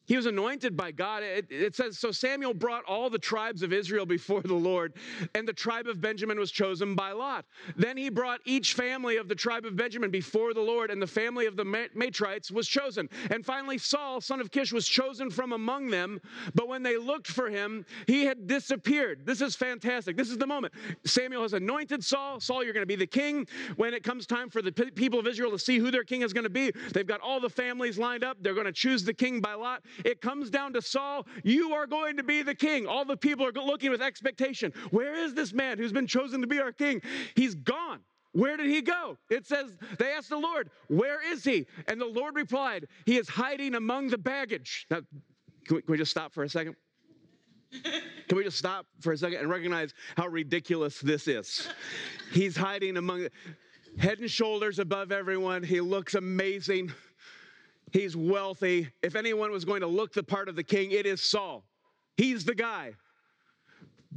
He 0.06 0.18
was 0.18 0.26
anointed 0.26 0.76
by 0.76 0.92
God. 0.92 1.24
It, 1.24 1.46
it, 1.50 1.76
says, 1.76 2.00
So 2.00 2.12
Samuel 2.12 2.54
brought 2.54 2.84
all 2.86 3.10
the 3.10 3.20
tribes 3.20 3.62
of 3.62 3.72
Israel 3.72 4.06
before 4.06 4.42
the 4.42 4.54
Lord, 4.54 4.94
and 5.36 5.48
the 5.48 5.54
tribe 5.54 5.88
of 5.88 6.02
Benjamin 6.02 6.40
was 6.40 6.52
chosen 6.52 6.96
by 6.96 7.12
Lot. 7.12 7.46
Then 7.78 7.98
he 7.98 8.10
brought 8.10 8.42
each 8.46 8.74
family 8.74 9.18
of 9.18 9.28
the 9.28 9.36
tribe 9.36 9.66
of 9.66 9.76
Benjamin 9.76 10.10
before 10.10 10.54
the 10.54 10.62
Lord, 10.62 10.92
and 10.92 11.02
the 11.02 11.08
family 11.08 11.46
of 11.46 11.56
the 11.56 11.64
Matrites 11.64 12.52
was 12.52 12.68
chosen. 12.68 13.10
And 13.30 13.46
finally, 13.46 13.78
Saul, 13.78 14.22
son 14.22 14.42
of 14.42 14.52
Kish, 14.52 14.74
was 14.74 14.88
chosen 14.88 15.30
from 15.30 15.54
among 15.54 15.90
them. 15.90 16.20
But 16.56 16.68
when 16.68 16.84
they 16.84 16.98
looked 16.98 17.28
for 17.28 17.50
him, 17.50 17.86
he 18.08 18.26
had 18.26 18.48
disappeared. 18.48 19.26
This 19.26 19.40
is 19.40 19.56
fantastic. 19.56 20.18
This 20.18 20.30
is 20.30 20.38
the 20.38 20.48
moment. 20.48 20.74
Samuel 21.06 21.44
has 21.44 21.54
anointed 21.54 22.04
Saul. 22.04 22.40
Saul, 22.40 22.64
you're 22.64 22.74
going 22.74 22.84
to 22.84 22.88
be 22.88 22.96
the 22.96 23.08
king. 23.08 23.48
When 23.76 23.94
it 23.94 24.04
comes 24.04 24.26
time 24.26 24.50
for 24.50 24.62
the 24.62 24.72
people 24.72 25.20
of 25.20 25.28
Israel 25.28 25.52
to 25.52 25.60
see 25.60 25.78
who 25.78 25.92
their 25.92 26.04
king 26.04 26.22
is 26.24 26.34
going 26.34 26.44
to 26.44 26.50
be, 26.50 26.72
they've 26.94 27.08
got 27.08 27.22
all 27.22 27.40
the 27.40 27.50
families 27.50 27.98
lined 27.98 28.24
up. 28.24 28.38
They're 28.42 28.54
going 28.54 28.66
to 28.66 28.72
choose 28.72 29.04
the 29.04 29.14
king 29.14 29.40
by 29.40 29.54
Lot. 29.54 29.84
It 30.04 30.22
comes 30.22 30.50
down 30.50 30.74
to 30.74 30.82
Saul, 30.82 31.28
you 31.44 31.74
are 31.74 31.88
going 31.88 32.18
to 32.18 32.24
be 32.24 32.42
the 32.42 32.56
king. 32.56 32.88
All 32.88 33.06
the 33.06 33.18
people 33.18 33.46
are 33.46 33.52
looking 33.52 33.92
with 33.92 34.02
expectation. 34.02 34.74
Where 34.92 35.16
is 35.16 35.34
this 35.34 35.54
man 35.54 35.78
who's 35.78 35.94
been 35.94 36.08
chosen 36.08 36.42
to 36.42 36.48
be 36.48 36.60
our 36.60 36.72
king? 36.72 37.02
He's 37.36 37.56
gone. 37.56 38.00
Where 38.34 38.56
did 38.56 38.68
he 38.68 38.82
go? 38.82 39.18
It 39.30 39.46
says, 39.46 39.78
they 40.00 40.12
asked 40.14 40.30
the 40.30 40.38
Lord, 40.38 40.70
Where 40.88 41.20
is 41.32 41.44
he? 41.44 41.66
And 41.88 42.00
the 42.00 42.06
Lord 42.06 42.36
replied, 42.36 42.88
He 43.06 43.18
is 43.18 43.28
hiding 43.28 43.76
among 43.76 44.08
the 44.08 44.18
baggage. 44.18 44.88
Now, 44.90 45.02
can 45.66 45.76
we, 45.76 45.82
can 45.82 45.92
we 45.92 45.98
just 45.98 46.12
stop 46.12 46.34
for 46.34 46.44
a 46.44 46.50
second? 46.50 46.76
Can 48.28 48.38
we 48.38 48.44
just 48.44 48.58
stop 48.58 48.86
for 49.00 49.14
a 49.14 49.18
second 49.18 49.40
and 49.40 49.50
recognize 49.50 49.94
how 50.18 50.28
ridiculous 50.28 51.00
this 51.00 51.28
is? 51.30 51.70
He's 52.34 52.58
hiding 52.58 52.98
among 52.98 53.28
head 53.98 54.20
and 54.20 54.30
shoulders 54.30 54.80
above 54.80 55.12
everyone. 55.12 55.64
He 55.64 55.80
looks 55.80 56.16
amazing. 56.16 56.92
He's 57.92 58.16
wealthy. 58.16 58.90
If 59.02 59.16
anyone 59.16 59.52
was 59.52 59.66
going 59.66 59.82
to 59.82 59.88
look 59.88 60.14
the 60.14 60.24
part 60.24 60.50
of 60.50 60.56
the 60.56 60.64
king, 60.64 60.92
it 60.92 61.06
is 61.06 61.22
Saul. 61.22 61.64
He's 62.18 62.46
the 62.46 62.56
guy. 62.56 62.94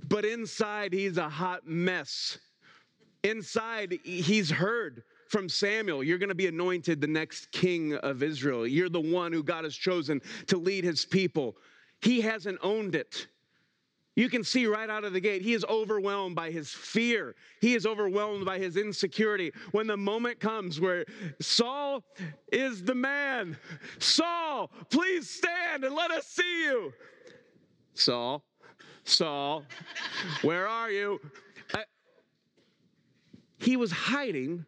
But 0.09 0.25
inside, 0.25 0.93
he's 0.93 1.19
a 1.19 1.29
hot 1.29 1.67
mess. 1.67 2.39
Inside, 3.23 3.99
he's 4.05 4.51
heard 4.51 5.03
from 5.29 5.49
Samuel, 5.49 6.05
you're 6.05 6.19
going 6.19 6.29
to 6.29 6.35
be 6.35 6.47
anointed 6.47 7.01
the 7.01 7.07
next 7.09 7.51
king 7.51 7.95
of 7.95 8.23
Israel. 8.23 8.67
You're 8.67 8.89
the 8.89 9.01
one 9.01 9.33
who 9.33 9.43
God 9.43 9.65
has 9.65 9.75
chosen 9.75 10.21
to 10.47 10.57
lead 10.57 10.85
his 10.85 11.05
people. 11.05 11.57
He 12.03 12.21
hasn't 12.21 12.59
owned 12.63 12.95
it. 12.95 13.27
You 14.17 14.29
can 14.29 14.45
see 14.45 14.67
right 14.67 14.89
out 14.89 15.05
of 15.05 15.13
the 15.13 15.21
gate, 15.21 15.43
he 15.43 15.55
is 15.55 15.65
overwhelmed 15.65 16.37
by 16.37 16.51
his 16.51 16.71
fear. 16.71 17.35
He 17.61 17.75
is 17.75 17.85
overwhelmed 17.85 18.45
by 18.45 18.59
his 18.59 18.77
insecurity. 18.77 19.53
When 19.73 19.89
the 19.89 19.97
moment 19.97 20.39
comes 20.39 20.81
where 20.81 21.05
Saul 21.41 22.05
is 22.53 22.85
the 22.85 22.95
man, 22.95 23.57
Saul, 23.99 24.71
please 24.91 25.29
stand 25.29 25.83
and 25.83 25.95
let 25.95 26.13
us 26.13 26.27
see 26.27 26.65
you. 26.65 26.93
Saul, 27.95 28.45
Saul, 29.03 29.65
where 30.43 30.69
are 30.69 30.91
you? 30.91 31.21
I, 31.75 31.85
he 33.59 33.77
was 33.77 33.91
hiding 33.91 34.65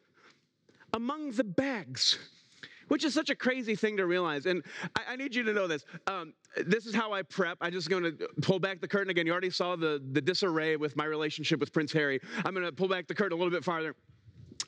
among 0.92 1.32
the 1.32 1.44
bags 1.44 2.18
which 2.88 3.04
is 3.04 3.14
such 3.14 3.30
a 3.30 3.34
crazy 3.34 3.74
thing 3.74 3.96
to 3.96 4.06
realize. 4.06 4.46
And 4.46 4.62
I, 4.96 5.12
I 5.12 5.16
need 5.16 5.34
you 5.34 5.42
to 5.44 5.52
know 5.52 5.66
this. 5.66 5.84
Um, 6.06 6.34
this 6.56 6.86
is 6.86 6.94
how 6.94 7.12
I 7.12 7.22
prep. 7.22 7.58
I'm 7.60 7.72
just 7.72 7.90
going 7.90 8.04
to 8.04 8.28
pull 8.42 8.58
back 8.58 8.80
the 8.80 8.88
curtain 8.88 9.10
again. 9.10 9.26
You 9.26 9.32
already 9.32 9.50
saw 9.50 9.76
the, 9.76 10.02
the 10.12 10.20
disarray 10.20 10.76
with 10.76 10.96
my 10.96 11.04
relationship 11.04 11.60
with 11.60 11.72
Prince 11.72 11.92
Harry. 11.92 12.20
I'm 12.44 12.54
going 12.54 12.66
to 12.66 12.72
pull 12.72 12.88
back 12.88 13.06
the 13.06 13.14
curtain 13.14 13.32
a 13.32 13.36
little 13.36 13.50
bit 13.52 13.64
farther. 13.64 13.94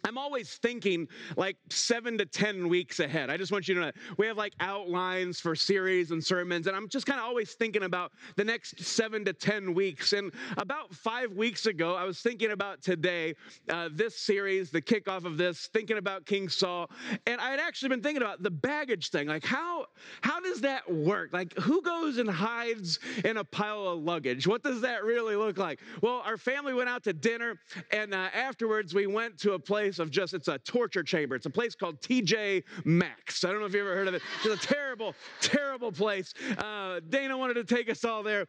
I'm 0.05 0.19
always 0.19 0.55
thinking 0.55 1.09
like 1.37 1.57
seven 1.71 2.19
to 2.19 2.27
10 2.27 2.69
weeks 2.69 3.01
ahead. 3.01 3.31
I 3.31 3.37
just 3.37 3.53
want 3.53 3.69
you 3.69 3.75
to 3.75 3.81
know 3.81 3.93
we 4.17 4.27
have 4.27 4.37
like 4.37 4.55
outlines 4.61 5.41
for 5.41 5.55
series 5.55 6.11
and 6.11 6.23
sermons, 6.23 6.67
and 6.67 6.77
I'm 6.77 6.89
just 6.89 7.07
kind 7.07 7.19
of 7.19 7.27
always 7.27 7.55
thinking 7.55 7.85
about 7.85 8.13
the 8.37 8.45
next 8.45 8.81
seven 8.81 9.25
to 9.25 9.33
10 9.33 9.75
weeks. 9.75 10.13
And 10.13 10.33
about 10.57 10.95
five 10.95 11.33
weeks 11.33 11.67
ago, 11.67 11.95
I 11.95 12.05
was 12.05 12.21
thinking 12.21 12.53
about 12.53 12.83
today, 12.83 13.35
uh, 13.69 13.89
this 13.93 14.17
series, 14.17 14.71
the 14.71 14.83
kickoff 14.83 15.25
of 15.25 15.37
this, 15.37 15.69
thinking 15.73 15.99
about 15.99 16.27
King 16.27 16.49
Saul. 16.49 16.91
And 17.27 17.41
I 17.41 17.51
had 17.51 17.61
actually 17.61 17.91
been 17.91 18.03
thinking 18.03 18.23
about 18.23 18.43
the 18.43 18.51
baggage 18.51 19.11
thing. 19.11 19.29
Like, 19.29 19.45
how, 19.45 19.87
how 20.21 20.41
does 20.41 20.61
that 20.61 20.91
work? 20.93 21.33
Like, 21.33 21.57
who 21.59 21.83
goes 21.83 22.19
and 22.19 22.29
hides 22.29 22.99
in 23.25 23.37
a 23.39 23.45
pile 23.45 23.87
of 23.89 24.01
luggage? 24.01 24.47
What 24.47 24.63
does 24.63 24.81
that 24.83 25.05
really 25.05 25.37
look 25.37 25.59
like? 25.59 25.81
Well, 26.03 26.23
our 26.25 26.37
family 26.37 26.75
went 26.75 26.89
out 26.89 27.05
to 27.05 27.13
dinner, 27.13 27.59
and 27.91 28.15
uh, 28.15 28.29
afterwards, 28.35 28.95
we 28.95 29.07
went 29.07 29.39
to 29.39 29.53
a 29.53 29.59
place 29.59 29.88
place 29.89 29.99
of 29.99 30.11
just, 30.11 30.35
it's 30.35 30.49
a 30.49 30.59
torture 30.59 31.03
chamber. 31.03 31.35
It's 31.35 31.47
a 31.47 31.51
place 31.51 31.75
called 31.75 32.01
TJ 32.03 32.63
Maxx. 32.85 33.45
I 33.45 33.51
don't 33.51 33.61
know 33.61 33.67
if 33.67 33.73
you've 33.73 33.87
ever 33.87 33.95
heard 33.95 34.09
of 34.09 34.15
it. 34.15 34.23
It's 34.45 34.63
a 34.63 34.67
terrible, 34.99 35.15
terrible 35.41 35.93
place. 35.93 36.35
Uh, 36.59 37.01
Dana 37.09 37.37
wanted 37.37 37.55
to 37.55 37.65
take 37.65 37.91
us 37.91 38.05
all 38.05 38.23
there. 38.23 38.47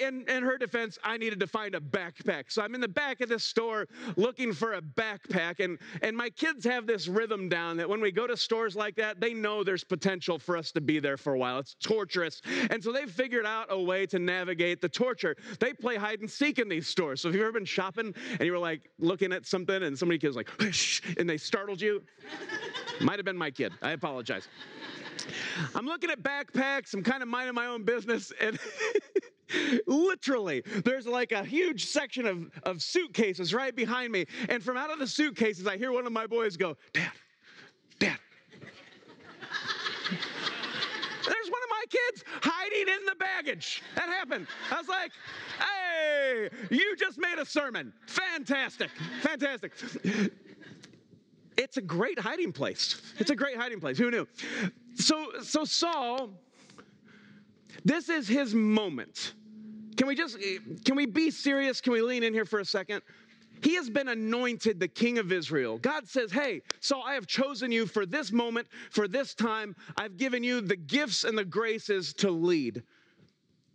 In, 0.00 0.24
in 0.28 0.42
her 0.42 0.58
defense, 0.58 0.98
I 1.02 1.16
needed 1.16 1.40
to 1.40 1.46
find 1.46 1.74
a 1.74 1.80
backpack. 1.80 2.44
So 2.48 2.62
I'm 2.62 2.74
in 2.74 2.80
the 2.80 2.88
back 2.88 3.20
of 3.20 3.28
this 3.28 3.44
store 3.44 3.86
looking 4.16 4.52
for 4.52 4.74
a 4.74 4.82
backpack. 4.82 5.64
And, 5.64 5.78
and 6.02 6.16
my 6.16 6.30
kids 6.30 6.64
have 6.64 6.86
this 6.86 7.08
rhythm 7.08 7.48
down 7.48 7.76
that 7.78 7.88
when 7.88 8.00
we 8.00 8.12
go 8.12 8.26
to 8.26 8.36
stores 8.36 8.76
like 8.76 8.96
that, 8.96 9.20
they 9.20 9.32
know 9.32 9.64
there's 9.64 9.84
potential 9.84 10.38
for 10.38 10.56
us 10.56 10.70
to 10.72 10.80
be 10.80 10.98
there 10.98 11.16
for 11.16 11.34
a 11.34 11.38
while. 11.38 11.58
It's 11.58 11.76
torturous. 11.82 12.42
And 12.70 12.82
so 12.82 12.92
they've 12.92 13.10
figured 13.10 13.46
out 13.46 13.66
a 13.70 13.80
way 13.80 14.06
to 14.06 14.18
navigate 14.18 14.80
the 14.80 14.88
torture. 14.88 15.36
They 15.60 15.72
play 15.72 15.96
hide 15.96 16.20
and 16.20 16.30
seek 16.30 16.58
in 16.58 16.68
these 16.68 16.86
stores. 16.86 17.20
So 17.20 17.28
if 17.28 17.34
you've 17.34 17.44
ever 17.44 17.52
been 17.52 17.64
shopping 17.64 18.14
and 18.32 18.40
you 18.40 18.52
were 18.52 18.58
like 18.58 18.90
looking 18.98 19.32
at 19.32 19.46
something 19.46 19.82
and 19.82 19.98
somebody 19.98 20.26
was 20.26 20.36
like, 20.36 20.50
and 21.18 21.28
they 21.28 21.38
startled 21.38 21.80
you? 21.80 22.02
Might 23.00 23.18
have 23.18 23.24
been 23.24 23.36
my 23.36 23.50
kid. 23.50 23.72
I 23.82 23.92
apologize. 23.92 24.48
I'm 25.74 25.86
looking 25.86 26.10
at 26.10 26.22
backpacks. 26.22 26.94
I'm 26.94 27.02
kind 27.02 27.22
of 27.22 27.28
minding 27.28 27.54
my 27.54 27.66
own 27.66 27.84
business. 27.84 28.32
And 28.40 28.58
literally, 29.86 30.62
there's 30.84 31.06
like 31.06 31.32
a 31.32 31.44
huge 31.44 31.86
section 31.86 32.26
of, 32.26 32.50
of 32.64 32.82
suitcases 32.82 33.54
right 33.54 33.74
behind 33.74 34.12
me. 34.12 34.26
And 34.48 34.62
from 34.62 34.76
out 34.76 34.90
of 34.90 34.98
the 34.98 35.06
suitcases, 35.06 35.66
I 35.66 35.76
hear 35.76 35.92
one 35.92 36.06
of 36.06 36.12
my 36.12 36.26
boys 36.26 36.56
go, 36.56 36.76
Dad, 36.92 37.10
Dad. 37.98 38.18
There's 41.26 41.50
one 41.50 41.62
of 41.64 41.70
my 41.70 41.84
kids 41.90 42.24
hiding 42.40 42.94
in 42.94 43.04
the 43.04 43.16
baggage. 43.16 43.82
That 43.96 44.08
happened. 44.08 44.46
I 44.70 44.78
was 44.78 44.88
like, 44.88 45.10
hey, 45.58 46.48
you 46.70 46.96
just 46.96 47.18
made 47.18 47.38
a 47.40 47.44
sermon. 47.44 47.92
Fantastic. 48.06 48.90
Fantastic. 49.22 49.72
It's 51.56 51.76
a 51.76 51.82
great 51.82 52.18
hiding 52.18 52.52
place. 52.52 53.00
It's 53.18 53.30
a 53.30 53.36
great 53.36 53.56
hiding 53.56 53.80
place. 53.80 53.98
Who 53.98 54.10
knew? 54.10 54.26
So, 54.94 55.32
so 55.42 55.64
Saul, 55.64 56.30
this 57.84 58.08
is 58.08 58.28
his 58.28 58.54
moment. 58.54 59.34
Can 59.96 60.06
we 60.06 60.14
just 60.14 60.38
can 60.84 60.96
we 60.96 61.06
be 61.06 61.30
serious? 61.30 61.80
Can 61.80 61.92
we 61.92 62.02
lean 62.02 62.22
in 62.22 62.34
here 62.34 62.44
for 62.44 62.60
a 62.60 62.64
second? 62.64 63.02
He 63.62 63.74
has 63.76 63.88
been 63.88 64.08
anointed 64.08 64.78
the 64.78 64.88
king 64.88 65.18
of 65.18 65.32
Israel. 65.32 65.78
God 65.78 66.06
says, 66.06 66.30
Hey, 66.30 66.60
Saul, 66.80 67.02
I 67.06 67.14
have 67.14 67.26
chosen 67.26 67.72
you 67.72 67.86
for 67.86 68.04
this 68.04 68.30
moment, 68.30 68.68
for 68.90 69.08
this 69.08 69.34
time. 69.34 69.74
I've 69.96 70.16
given 70.18 70.44
you 70.44 70.60
the 70.60 70.76
gifts 70.76 71.24
and 71.24 71.36
the 71.38 71.44
graces 71.44 72.12
to 72.14 72.30
lead. 72.30 72.82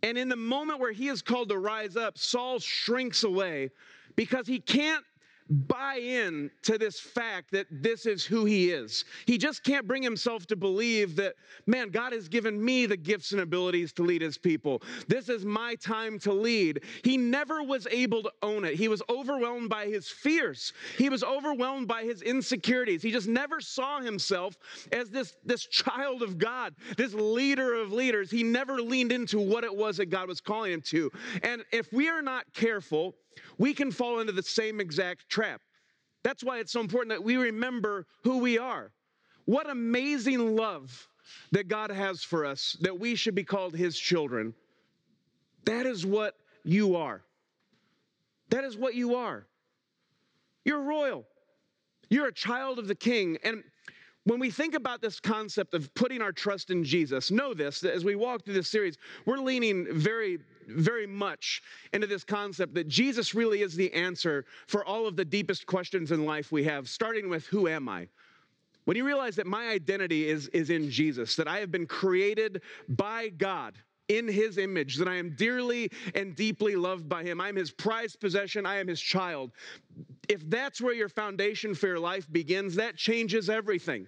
And 0.04 0.16
in 0.16 0.28
the 0.28 0.36
moment 0.36 0.80
where 0.80 0.92
he 0.92 1.08
is 1.08 1.22
called 1.22 1.48
to 1.48 1.58
rise 1.58 1.96
up, 1.96 2.18
Saul 2.18 2.58
shrinks 2.58 3.24
away 3.24 3.70
because 4.16 4.46
he 4.46 4.60
can't 4.60 5.04
buy 5.52 5.96
in 5.96 6.50
to 6.62 6.78
this 6.78 6.98
fact 6.98 7.52
that 7.52 7.66
this 7.70 8.06
is 8.06 8.24
who 8.24 8.44
he 8.44 8.70
is. 8.70 9.04
He 9.26 9.36
just 9.36 9.62
can't 9.62 9.86
bring 9.86 10.02
himself 10.02 10.46
to 10.46 10.56
believe 10.56 11.14
that, 11.16 11.34
man, 11.66 11.90
God 11.90 12.12
has 12.12 12.28
given 12.28 12.62
me 12.62 12.86
the 12.86 12.96
gifts 12.96 13.32
and 13.32 13.42
abilities 13.42 13.92
to 13.94 14.02
lead 14.02 14.22
his 14.22 14.38
people. 14.38 14.82
This 15.08 15.28
is 15.28 15.44
my 15.44 15.74
time 15.76 16.18
to 16.20 16.32
lead. 16.32 16.82
He 17.04 17.16
never 17.16 17.62
was 17.62 17.86
able 17.90 18.22
to 18.22 18.32
own 18.42 18.64
it. 18.64 18.74
He 18.74 18.88
was 18.88 19.02
overwhelmed 19.08 19.68
by 19.68 19.86
his 19.86 20.08
fears, 20.08 20.72
he 20.96 21.08
was 21.08 21.22
overwhelmed 21.22 21.86
by 21.86 22.02
his 22.02 22.22
insecurities. 22.22 23.02
He 23.02 23.10
just 23.10 23.28
never 23.28 23.60
saw 23.60 24.00
himself 24.00 24.56
as 24.90 25.10
this, 25.10 25.36
this 25.44 25.66
child 25.66 26.22
of 26.22 26.38
God, 26.38 26.74
this 26.96 27.14
leader 27.14 27.74
of 27.74 27.92
leaders. 27.92 28.30
He 28.30 28.42
never 28.42 28.80
leaned 28.80 29.12
into 29.12 29.38
what 29.38 29.64
it 29.64 29.74
was 29.74 29.98
that 29.98 30.06
God 30.06 30.28
was 30.28 30.40
calling 30.40 30.72
him 30.72 30.82
to. 30.82 31.10
And 31.42 31.64
if 31.72 31.92
we 31.92 32.08
are 32.08 32.22
not 32.22 32.52
careful, 32.54 33.14
we 33.58 33.74
can 33.74 33.90
fall 33.90 34.20
into 34.20 34.32
the 34.32 34.42
same 34.42 34.80
exact 34.80 35.28
trap. 35.28 35.60
That's 36.22 36.44
why 36.44 36.58
it's 36.58 36.72
so 36.72 36.80
important 36.80 37.10
that 37.10 37.24
we 37.24 37.36
remember 37.36 38.06
who 38.22 38.38
we 38.38 38.58
are. 38.58 38.92
What 39.44 39.68
amazing 39.68 40.56
love 40.56 41.08
that 41.50 41.68
God 41.68 41.90
has 41.90 42.22
for 42.22 42.44
us, 42.44 42.76
that 42.80 42.98
we 42.98 43.14
should 43.14 43.34
be 43.34 43.44
called 43.44 43.74
His 43.74 43.98
children. 43.98 44.54
That 45.64 45.86
is 45.86 46.06
what 46.06 46.36
you 46.64 46.96
are. 46.96 47.22
That 48.50 48.64
is 48.64 48.76
what 48.76 48.94
you 48.94 49.14
are. 49.16 49.46
You're 50.64 50.82
royal. 50.82 51.24
You're 52.10 52.28
a 52.28 52.32
child 52.32 52.78
of 52.78 52.86
the 52.86 52.94
king. 52.94 53.38
And 53.42 53.64
when 54.24 54.38
we 54.38 54.50
think 54.50 54.74
about 54.74 55.02
this 55.02 55.18
concept 55.18 55.74
of 55.74 55.92
putting 55.94 56.22
our 56.22 56.32
trust 56.32 56.70
in 56.70 56.84
Jesus, 56.84 57.30
know 57.30 57.54
this 57.54 57.80
that 57.80 57.94
as 57.94 58.04
we 58.04 58.14
walk 58.14 58.44
through 58.44 58.54
this 58.54 58.68
series, 58.68 58.96
we're 59.26 59.38
leaning 59.38 59.86
very, 59.90 60.38
very 60.68 61.06
much 61.06 61.62
into 61.92 62.06
this 62.06 62.22
concept 62.22 62.74
that 62.74 62.86
Jesus 62.86 63.34
really 63.34 63.62
is 63.62 63.74
the 63.74 63.92
answer 63.92 64.44
for 64.68 64.84
all 64.84 65.08
of 65.08 65.16
the 65.16 65.24
deepest 65.24 65.66
questions 65.66 66.12
in 66.12 66.24
life 66.24 66.52
we 66.52 66.62
have, 66.64 66.88
starting 66.88 67.28
with 67.28 67.46
who 67.46 67.66
am 67.66 67.88
I? 67.88 68.06
When 68.84 68.96
you 68.96 69.04
realize 69.04 69.36
that 69.36 69.46
my 69.46 69.68
identity 69.68 70.28
is, 70.28 70.48
is 70.48 70.70
in 70.70 70.90
Jesus, 70.90 71.36
that 71.36 71.48
I 71.48 71.58
have 71.58 71.70
been 71.70 71.86
created 71.86 72.62
by 72.88 73.28
God 73.28 73.74
in 74.18 74.28
his 74.28 74.58
image, 74.58 74.96
that 74.96 75.08
I 75.08 75.16
am 75.16 75.34
dearly 75.36 75.90
and 76.14 76.34
deeply 76.36 76.76
loved 76.76 77.08
by 77.08 77.22
him. 77.22 77.40
I 77.40 77.48
am 77.48 77.56
his 77.56 77.70
prized 77.70 78.20
possession. 78.20 78.66
I 78.66 78.76
am 78.76 78.88
his 78.88 79.00
child. 79.00 79.52
If 80.28 80.48
that's 80.48 80.80
where 80.80 80.94
your 80.94 81.08
foundation 81.08 81.74
for 81.74 81.86
your 81.86 81.98
life 81.98 82.30
begins, 82.32 82.74
that 82.76 82.96
changes 82.96 83.50
everything. 83.50 84.06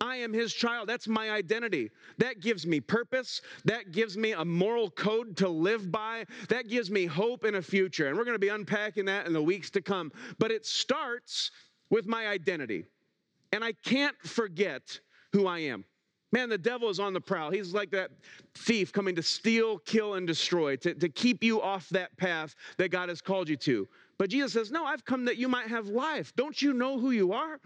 I 0.00 0.16
am 0.16 0.32
his 0.32 0.54
child. 0.54 0.88
That's 0.88 1.08
my 1.08 1.30
identity. 1.30 1.90
That 2.18 2.40
gives 2.40 2.66
me 2.66 2.80
purpose. 2.80 3.40
That 3.64 3.90
gives 3.90 4.16
me 4.16 4.32
a 4.32 4.44
moral 4.44 4.90
code 4.90 5.36
to 5.38 5.48
live 5.48 5.90
by. 5.90 6.24
That 6.48 6.68
gives 6.68 6.90
me 6.90 7.06
hope 7.06 7.44
in 7.44 7.56
a 7.56 7.62
future. 7.62 8.06
And 8.08 8.16
we're 8.16 8.24
going 8.24 8.36
to 8.36 8.38
be 8.38 8.48
unpacking 8.48 9.06
that 9.06 9.26
in 9.26 9.32
the 9.32 9.42
weeks 9.42 9.70
to 9.70 9.82
come. 9.82 10.12
But 10.38 10.52
it 10.52 10.64
starts 10.64 11.50
with 11.90 12.06
my 12.06 12.28
identity. 12.28 12.84
And 13.52 13.64
I 13.64 13.72
can't 13.72 14.16
forget 14.22 15.00
who 15.32 15.46
I 15.46 15.60
am. 15.60 15.84
Man, 16.30 16.50
the 16.50 16.58
devil 16.58 16.90
is 16.90 17.00
on 17.00 17.14
the 17.14 17.20
prowl. 17.20 17.50
He's 17.50 17.72
like 17.72 17.90
that 17.92 18.10
thief 18.54 18.92
coming 18.92 19.14
to 19.14 19.22
steal, 19.22 19.78
kill, 19.78 20.14
and 20.14 20.26
destroy, 20.26 20.76
to, 20.76 20.94
to 20.94 21.08
keep 21.08 21.42
you 21.42 21.62
off 21.62 21.88
that 21.88 22.14
path 22.18 22.54
that 22.76 22.90
God 22.90 23.08
has 23.08 23.22
called 23.22 23.48
you 23.48 23.56
to. 23.56 23.88
But 24.18 24.28
Jesus 24.30 24.52
says, 24.52 24.70
No, 24.70 24.84
I've 24.84 25.04
come 25.04 25.24
that 25.24 25.36
you 25.36 25.48
might 25.48 25.68
have 25.68 25.88
life. 25.88 26.34
Don't 26.36 26.60
you 26.60 26.74
know 26.74 26.98
who 26.98 27.12
you 27.12 27.32
are? 27.32 27.60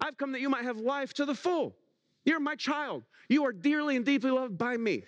I've 0.00 0.16
come 0.16 0.32
that 0.32 0.40
you 0.40 0.48
might 0.48 0.64
have 0.64 0.78
life 0.78 1.12
to 1.14 1.24
the 1.24 1.34
full. 1.34 1.74
You're 2.24 2.40
my 2.40 2.54
child. 2.54 3.02
You 3.28 3.44
are 3.44 3.52
dearly 3.52 3.96
and 3.96 4.04
deeply 4.04 4.30
loved 4.30 4.56
by 4.56 4.76
me. 4.76 5.04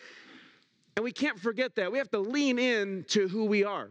And 0.97 1.05
we 1.05 1.13
can't 1.13 1.39
forget 1.39 1.75
that. 1.77 1.91
We 1.91 1.99
have 1.99 2.11
to 2.11 2.19
lean 2.19 2.59
in 2.59 3.05
to 3.09 3.29
who 3.29 3.45
we 3.45 3.65
are. 3.65 3.91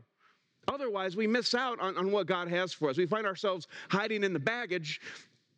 Otherwise, 0.67 1.15
we 1.15 1.27
miss 1.27 1.53
out 1.55 1.79
on, 1.79 1.98
on 1.98 2.12
what 2.12 2.27
God 2.27 2.48
has 2.48 2.71
for 2.71 2.89
us. 2.89 2.98
We 2.98 3.05
find 3.05 3.25
ourselves 3.25 3.67
hiding 3.89 4.24
in 4.24 4.33
the 4.33 4.39
baggage 4.39 5.01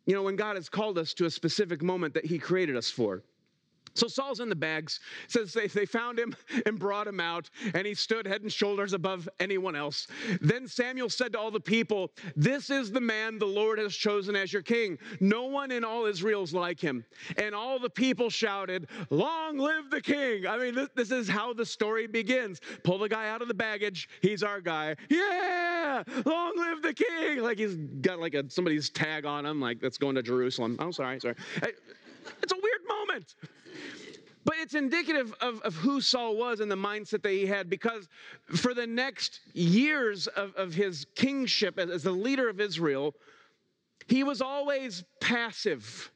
you 0.06 0.14
know, 0.14 0.22
when 0.22 0.36
God 0.36 0.56
has 0.56 0.68
called 0.68 0.98
us 0.98 1.14
to 1.14 1.26
a 1.26 1.30
specific 1.30 1.82
moment 1.82 2.14
that 2.14 2.26
He 2.26 2.38
created 2.38 2.76
us 2.76 2.90
for. 2.90 3.22
So 3.94 4.08
Saul's 4.08 4.40
in 4.40 4.48
the 4.48 4.56
bags. 4.56 5.00
Says 5.28 5.52
they, 5.52 5.68
they 5.68 5.86
found 5.86 6.18
him 6.18 6.34
and 6.66 6.78
brought 6.78 7.06
him 7.06 7.20
out, 7.20 7.48
and 7.74 7.86
he 7.86 7.94
stood 7.94 8.26
head 8.26 8.42
and 8.42 8.52
shoulders 8.52 8.92
above 8.92 9.28
anyone 9.40 9.76
else. 9.76 10.06
Then 10.40 10.66
Samuel 10.66 11.08
said 11.08 11.32
to 11.32 11.38
all 11.38 11.50
the 11.50 11.60
people, 11.60 12.10
This 12.36 12.70
is 12.70 12.90
the 12.90 13.00
man 13.00 13.38
the 13.38 13.46
Lord 13.46 13.78
has 13.78 13.94
chosen 13.94 14.36
as 14.36 14.52
your 14.52 14.62
king. 14.62 14.98
No 15.20 15.44
one 15.44 15.70
in 15.70 15.84
all 15.84 16.06
Israel's 16.06 16.52
like 16.52 16.80
him. 16.80 17.04
And 17.36 17.54
all 17.54 17.78
the 17.78 17.90
people 17.90 18.30
shouted, 18.30 18.88
Long 19.10 19.58
live 19.58 19.90
the 19.90 20.00
king. 20.00 20.46
I 20.46 20.58
mean, 20.58 20.74
this, 20.74 20.88
this 20.94 21.10
is 21.10 21.28
how 21.28 21.52
the 21.52 21.66
story 21.66 22.06
begins. 22.06 22.60
Pull 22.82 22.98
the 22.98 23.08
guy 23.08 23.28
out 23.28 23.42
of 23.42 23.48
the 23.48 23.54
baggage. 23.54 24.08
He's 24.20 24.42
our 24.42 24.60
guy. 24.60 24.96
Yeah, 25.08 26.02
long 26.24 26.52
live 26.56 26.82
the 26.82 26.94
king. 26.94 27.38
Like 27.40 27.58
he's 27.58 27.76
got 27.76 28.20
like 28.20 28.34
a 28.34 28.48
somebody's 28.50 28.90
tag 28.90 29.24
on 29.24 29.46
him, 29.46 29.60
like 29.60 29.80
that's 29.80 29.98
going 29.98 30.14
to 30.16 30.22
Jerusalem. 30.22 30.76
Oh, 30.80 30.90
sorry, 30.90 31.20
sorry. 31.20 31.36
It's 32.42 32.52
a 32.52 32.56
weird 32.56 32.80
moment. 32.88 33.34
But 34.44 34.56
it's 34.58 34.74
indicative 34.74 35.34
of, 35.40 35.60
of 35.62 35.74
who 35.74 36.00
Saul 36.00 36.36
was 36.36 36.60
and 36.60 36.70
the 36.70 36.76
mindset 36.76 37.22
that 37.22 37.32
he 37.32 37.46
had 37.46 37.70
because 37.70 38.08
for 38.46 38.74
the 38.74 38.86
next 38.86 39.40
years 39.54 40.26
of, 40.26 40.54
of 40.56 40.74
his 40.74 41.06
kingship 41.14 41.78
as, 41.78 41.90
as 41.90 42.02
the 42.02 42.12
leader 42.12 42.48
of 42.48 42.60
Israel, 42.60 43.14
he 44.06 44.22
was 44.22 44.42
always 44.42 45.04
passive. 45.20 46.10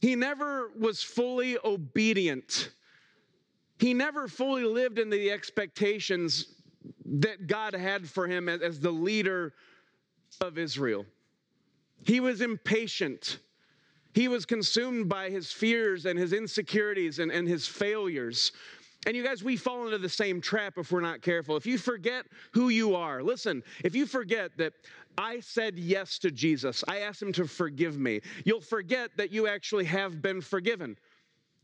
He 0.00 0.16
never 0.16 0.70
was 0.78 1.02
fully 1.02 1.56
obedient. 1.64 2.70
He 3.78 3.94
never 3.94 4.28
fully 4.28 4.64
lived 4.64 4.98
in 4.98 5.10
the 5.10 5.30
expectations 5.30 6.54
that 7.04 7.46
God 7.46 7.74
had 7.74 8.08
for 8.08 8.26
him 8.26 8.48
as, 8.48 8.62
as 8.62 8.80
the 8.80 8.90
leader 8.90 9.54
of 10.40 10.58
Israel. 10.58 11.06
He 12.02 12.20
was 12.20 12.40
impatient. 12.40 13.38
He 14.14 14.28
was 14.28 14.46
consumed 14.46 15.08
by 15.08 15.28
his 15.28 15.52
fears 15.52 16.06
and 16.06 16.18
his 16.18 16.32
insecurities 16.32 17.18
and, 17.18 17.30
and 17.30 17.46
his 17.46 17.66
failures. 17.66 18.52
And 19.06 19.16
you 19.16 19.24
guys, 19.24 19.44
we 19.44 19.56
fall 19.56 19.84
into 19.84 19.98
the 19.98 20.08
same 20.08 20.40
trap 20.40 20.78
if 20.78 20.92
we're 20.92 21.00
not 21.00 21.20
careful. 21.20 21.56
If 21.56 21.66
you 21.66 21.76
forget 21.76 22.24
who 22.52 22.70
you 22.70 22.94
are, 22.94 23.22
listen, 23.22 23.62
if 23.82 23.94
you 23.94 24.06
forget 24.06 24.56
that 24.56 24.72
I 25.18 25.40
said 25.40 25.78
yes 25.78 26.18
to 26.20 26.30
Jesus, 26.30 26.82
I 26.88 27.00
asked 27.00 27.20
him 27.20 27.32
to 27.34 27.46
forgive 27.46 27.98
me, 27.98 28.20
you'll 28.44 28.60
forget 28.60 29.10
that 29.16 29.32
you 29.32 29.46
actually 29.46 29.84
have 29.84 30.22
been 30.22 30.40
forgiven. 30.40 30.96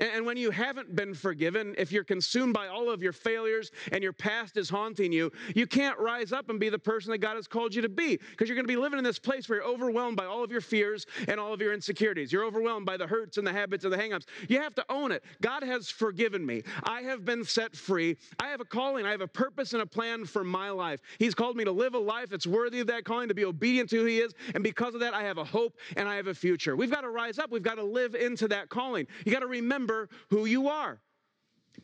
And 0.01 0.25
when 0.25 0.39
you 0.39 0.51
haven't 0.51 0.97
been 0.97 1.13
forgiven, 1.13 1.75
if 1.77 1.93
you're 1.93 2.05
consumed 2.05 2.55
by 2.55 2.69
all 2.69 2.91
of 2.91 3.03
your 3.03 3.13
failures 3.13 3.71
and 3.93 4.03
your 4.03 4.15
past 4.15 4.57
is 4.57 4.71
haunting 4.71 5.13
you, 5.13 5.31
you 5.55 5.67
can't 5.67 5.99
rise 5.99 6.33
up 6.33 6.49
and 6.49 6.59
be 6.59 6.71
the 6.71 6.79
person 6.79 7.11
that 7.13 7.19
God 7.19 7.37
has 7.37 7.47
called 7.47 7.75
you 7.75 7.83
to 7.83 7.89
be 7.89 8.17
because 8.17 8.49
you're 8.49 8.57
going 8.57 8.67
to 8.67 8.73
be 8.73 8.77
living 8.77 8.99
in 8.99 9.05
this 9.05 9.19
place 9.19 9.47
where 9.47 9.59
you're 9.59 9.69
overwhelmed 9.69 10.17
by 10.17 10.25
all 10.25 10.43
of 10.43 10.51
your 10.51 10.63
fears 10.63 11.05
and 11.29 11.39
all 11.39 11.53
of 11.53 11.61
your 11.61 11.75
insecurities. 11.75 12.33
You're 12.33 12.47
overwhelmed 12.47 12.87
by 12.87 12.97
the 12.97 13.07
hurts 13.07 13.37
and 13.37 13.47
the 13.47 13.53
habits 13.53 13.85
and 13.85 13.93
the 13.93 13.99
hangups. 13.99 14.25
You 14.49 14.59
have 14.61 14.75
to 14.77 14.85
own 14.89 15.13
it. 15.13 15.23
God 15.43 15.63
has 15.63 15.91
forgiven 15.91 16.47
me. 16.47 16.63
I 16.85 17.03
have 17.03 17.27
been 17.27 17.45
set 17.45 17.77
free. 17.77 18.17
I 18.39 18.49
have 18.49 18.61
a 18.63 18.65
calling. 18.65 19.05
I 19.05 19.11
have 19.11 19.21
a 19.21 19.29
purpose 19.29 19.75
and 19.75 19.83
a 19.83 19.87
plan 19.87 20.25
for 20.25 20.45
my 20.45 20.71
life. 20.71 21.03
He's 21.19 21.35
called 21.35 21.57
me 21.57 21.65
to 21.65 21.73
live 21.73 21.93
a 21.93 21.99
life 21.99 22.31
that's 22.31 22.47
worthy 22.47 22.81
of 22.81 22.87
that 22.87 23.05
calling, 23.05 23.29
to 23.29 23.35
be 23.35 23.45
obedient 23.45 23.91
to 23.91 23.97
who 23.97 24.07
He 24.07 24.21
is. 24.21 24.33
And 24.55 24.65
because 24.65 24.95
of 24.95 25.01
that, 25.01 25.13
I 25.13 25.25
have 25.25 25.37
a 25.37 25.45
hope 25.45 25.77
and 25.97 26.09
I 26.09 26.17
have 26.17 26.27
a 26.27 26.35
future. 26.35 26.75
We've 26.75 26.91
got 26.91 27.03
to 27.03 27.11
rise 27.11 27.39
up. 27.39 27.51
We've 27.51 27.63
got 27.63 27.75
to 27.75 27.85
live 27.85 28.15
into 28.15 28.49
that 28.49 28.71
calling. 28.71 29.07
You 29.27 29.33
got 29.33 29.41
to 29.41 29.47
remember 29.47 29.90
remember 29.91 30.09
who 30.29 30.47
you 30.47 30.69
are. 30.69 31.01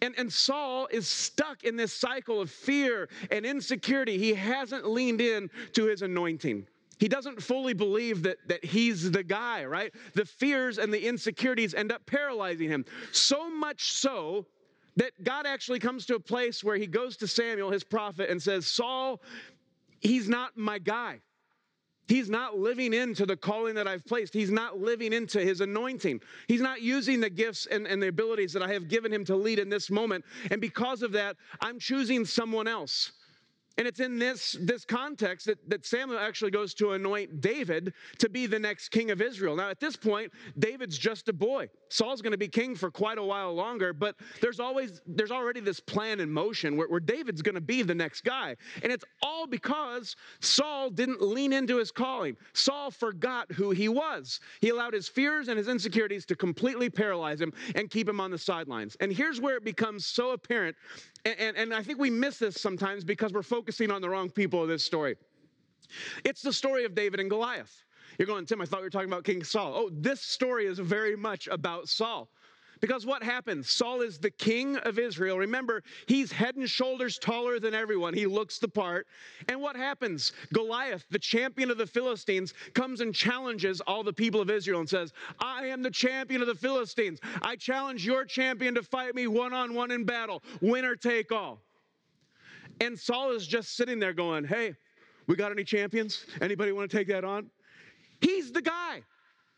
And, 0.02 0.14
and 0.18 0.30
Saul 0.32 0.88
is 0.90 1.08
stuck 1.08 1.64
in 1.64 1.76
this 1.76 1.92
cycle 1.92 2.40
of 2.40 2.50
fear 2.50 3.08
and 3.30 3.46
insecurity. 3.46 4.18
He 4.18 4.34
hasn't 4.34 4.86
leaned 4.86 5.20
in 5.20 5.48
to 5.72 5.86
his 5.86 6.02
anointing. 6.02 6.66
He 6.98 7.08
doesn't 7.08 7.42
fully 7.42 7.72
believe 7.72 8.22
that, 8.22 8.36
that 8.48 8.64
he's 8.64 9.10
the 9.10 9.22
guy, 9.22 9.64
right? 9.64 9.92
The 10.14 10.24
fears 10.24 10.78
and 10.78 10.92
the 10.92 11.06
insecurities 11.06 11.74
end 11.74 11.92
up 11.92 12.04
paralyzing 12.06 12.68
him. 12.68 12.84
So 13.12 13.50
much 13.50 13.92
so 13.92 14.46
that 14.96 15.12
God 15.22 15.46
actually 15.46 15.78
comes 15.78 16.06
to 16.06 16.14
a 16.14 16.20
place 16.20 16.64
where 16.64 16.76
he 16.76 16.86
goes 16.86 17.16
to 17.18 17.26
Samuel, 17.26 17.70
his 17.70 17.84
prophet, 17.84 18.30
and 18.30 18.42
says, 18.42 18.66
Saul, 18.66 19.20
he's 20.00 20.28
not 20.28 20.56
my 20.56 20.78
guy. 20.78 21.20
He's 22.08 22.30
not 22.30 22.58
living 22.58 22.94
into 22.94 23.26
the 23.26 23.36
calling 23.36 23.74
that 23.74 23.88
I've 23.88 24.04
placed. 24.04 24.32
He's 24.32 24.50
not 24.50 24.78
living 24.78 25.12
into 25.12 25.40
his 25.40 25.60
anointing. 25.60 26.20
He's 26.46 26.60
not 26.60 26.80
using 26.80 27.20
the 27.20 27.30
gifts 27.30 27.66
and, 27.66 27.86
and, 27.86 28.02
the 28.02 28.08
abilities 28.08 28.52
that 28.52 28.62
I 28.62 28.72
have 28.72 28.88
given 28.88 29.12
him 29.12 29.24
to 29.24 29.34
lead 29.34 29.58
in 29.58 29.68
this 29.68 29.90
moment. 29.90 30.24
And 30.50 30.60
because 30.60 31.02
of 31.02 31.12
that, 31.12 31.36
I'm 31.60 31.78
choosing 31.78 32.24
someone 32.24 32.68
else. 32.68 33.12
And 33.78 33.86
it's 33.86 34.00
in 34.00 34.18
this, 34.18 34.56
this 34.60 34.84
context 34.84 35.46
that, 35.46 35.58
that 35.68 35.84
Samuel 35.84 36.18
actually 36.18 36.50
goes 36.50 36.72
to 36.74 36.92
anoint 36.92 37.40
David 37.40 37.92
to 38.18 38.28
be 38.28 38.46
the 38.46 38.58
next 38.58 38.88
king 38.88 39.10
of 39.10 39.20
Israel. 39.20 39.54
Now, 39.54 39.68
at 39.68 39.80
this 39.80 39.96
point, 39.96 40.32
David's 40.58 40.96
just 40.96 41.28
a 41.28 41.32
boy. 41.32 41.68
Saul's 41.88 42.22
going 42.22 42.32
to 42.32 42.38
be 42.38 42.48
king 42.48 42.74
for 42.74 42.90
quite 42.90 43.18
a 43.18 43.22
while 43.22 43.54
longer, 43.54 43.92
but 43.92 44.16
there's 44.40 44.60
always 44.60 45.00
there's 45.06 45.30
already 45.30 45.60
this 45.60 45.78
plan 45.78 46.20
in 46.20 46.30
motion 46.30 46.76
where, 46.76 46.88
where 46.88 47.00
David's 47.00 47.42
going 47.42 47.54
to 47.54 47.60
be 47.60 47.82
the 47.82 47.94
next 47.94 48.24
guy. 48.24 48.56
And 48.82 48.90
it's 48.90 49.04
all 49.22 49.46
because 49.46 50.16
Saul 50.40 50.90
didn't 50.90 51.20
lean 51.20 51.52
into 51.52 51.76
his 51.76 51.90
calling. 51.90 52.36
Saul 52.54 52.90
forgot 52.90 53.52
who 53.52 53.70
he 53.70 53.88
was. 53.88 54.40
He 54.60 54.70
allowed 54.70 54.94
his 54.94 55.08
fears 55.08 55.48
and 55.48 55.58
his 55.58 55.68
insecurities 55.68 56.26
to 56.26 56.36
completely 56.36 56.90
paralyze 56.90 57.40
him 57.40 57.52
and 57.74 57.90
keep 57.90 58.08
him 58.08 58.20
on 58.20 58.30
the 58.30 58.38
sidelines. 58.38 58.96
And 59.00 59.12
here's 59.12 59.40
where 59.40 59.56
it 59.56 59.64
becomes 59.64 60.06
so 60.06 60.30
apparent 60.30 60.76
and, 61.26 61.40
and, 61.40 61.56
and 61.56 61.74
I 61.74 61.82
think 61.82 61.98
we 61.98 62.10
miss 62.10 62.38
this 62.38 62.60
sometimes 62.60 63.02
because 63.02 63.32
we're 63.32 63.42
focusing 63.42 63.90
on 63.90 64.00
the 64.00 64.08
wrong 64.08 64.30
people 64.30 64.62
in 64.62 64.68
this 64.68 64.84
story. 64.84 65.16
It's 66.24 66.40
the 66.40 66.52
story 66.52 66.84
of 66.84 66.94
David 66.94 67.20
and 67.20 67.28
Goliath. 67.28 67.84
You're 68.18 68.26
going, 68.26 68.46
Tim, 68.46 68.62
I 68.62 68.64
thought 68.64 68.80
we 68.80 68.86
were 68.86 68.90
talking 68.90 69.08
about 69.08 69.24
King 69.24 69.42
Saul. 69.42 69.72
Oh, 69.74 69.90
this 69.92 70.20
story 70.20 70.66
is 70.66 70.78
very 70.78 71.16
much 71.16 71.48
about 71.48 71.88
Saul. 71.88 72.28
Because 72.80 73.06
what 73.06 73.22
happens? 73.22 73.70
Saul 73.70 74.02
is 74.02 74.18
the 74.18 74.30
king 74.30 74.76
of 74.78 74.98
Israel. 74.98 75.38
Remember, 75.38 75.82
he's 76.06 76.30
head 76.30 76.56
and 76.56 76.68
shoulders 76.68 77.18
taller 77.18 77.58
than 77.58 77.74
everyone. 77.74 78.14
He 78.14 78.26
looks 78.26 78.58
the 78.58 78.68
part. 78.68 79.06
And 79.48 79.60
what 79.60 79.76
happens? 79.76 80.32
Goliath, 80.52 81.04
the 81.10 81.18
champion 81.18 81.70
of 81.70 81.78
the 81.78 81.86
Philistines, 81.86 82.54
comes 82.74 83.00
and 83.00 83.14
challenges 83.14 83.80
all 83.82 84.02
the 84.02 84.12
people 84.12 84.40
of 84.40 84.50
Israel 84.50 84.80
and 84.80 84.88
says, 84.88 85.12
I 85.40 85.66
am 85.66 85.82
the 85.82 85.90
champion 85.90 86.40
of 86.40 86.46
the 86.46 86.54
Philistines. 86.54 87.18
I 87.42 87.56
challenge 87.56 88.04
your 88.04 88.24
champion 88.24 88.74
to 88.74 88.82
fight 88.82 89.14
me 89.14 89.26
one 89.26 89.52
on 89.52 89.74
one 89.74 89.90
in 89.90 90.04
battle, 90.04 90.42
winner 90.60 90.96
take 90.96 91.32
all. 91.32 91.60
And 92.80 92.98
Saul 92.98 93.32
is 93.32 93.46
just 93.46 93.76
sitting 93.76 93.98
there 93.98 94.12
going, 94.12 94.44
Hey, 94.44 94.74
we 95.26 95.34
got 95.34 95.50
any 95.50 95.64
champions? 95.64 96.26
Anybody 96.40 96.72
want 96.72 96.90
to 96.90 96.96
take 96.96 97.08
that 97.08 97.24
on? 97.24 97.50
He's 98.20 98.52
the 98.52 98.62
guy. 98.62 99.02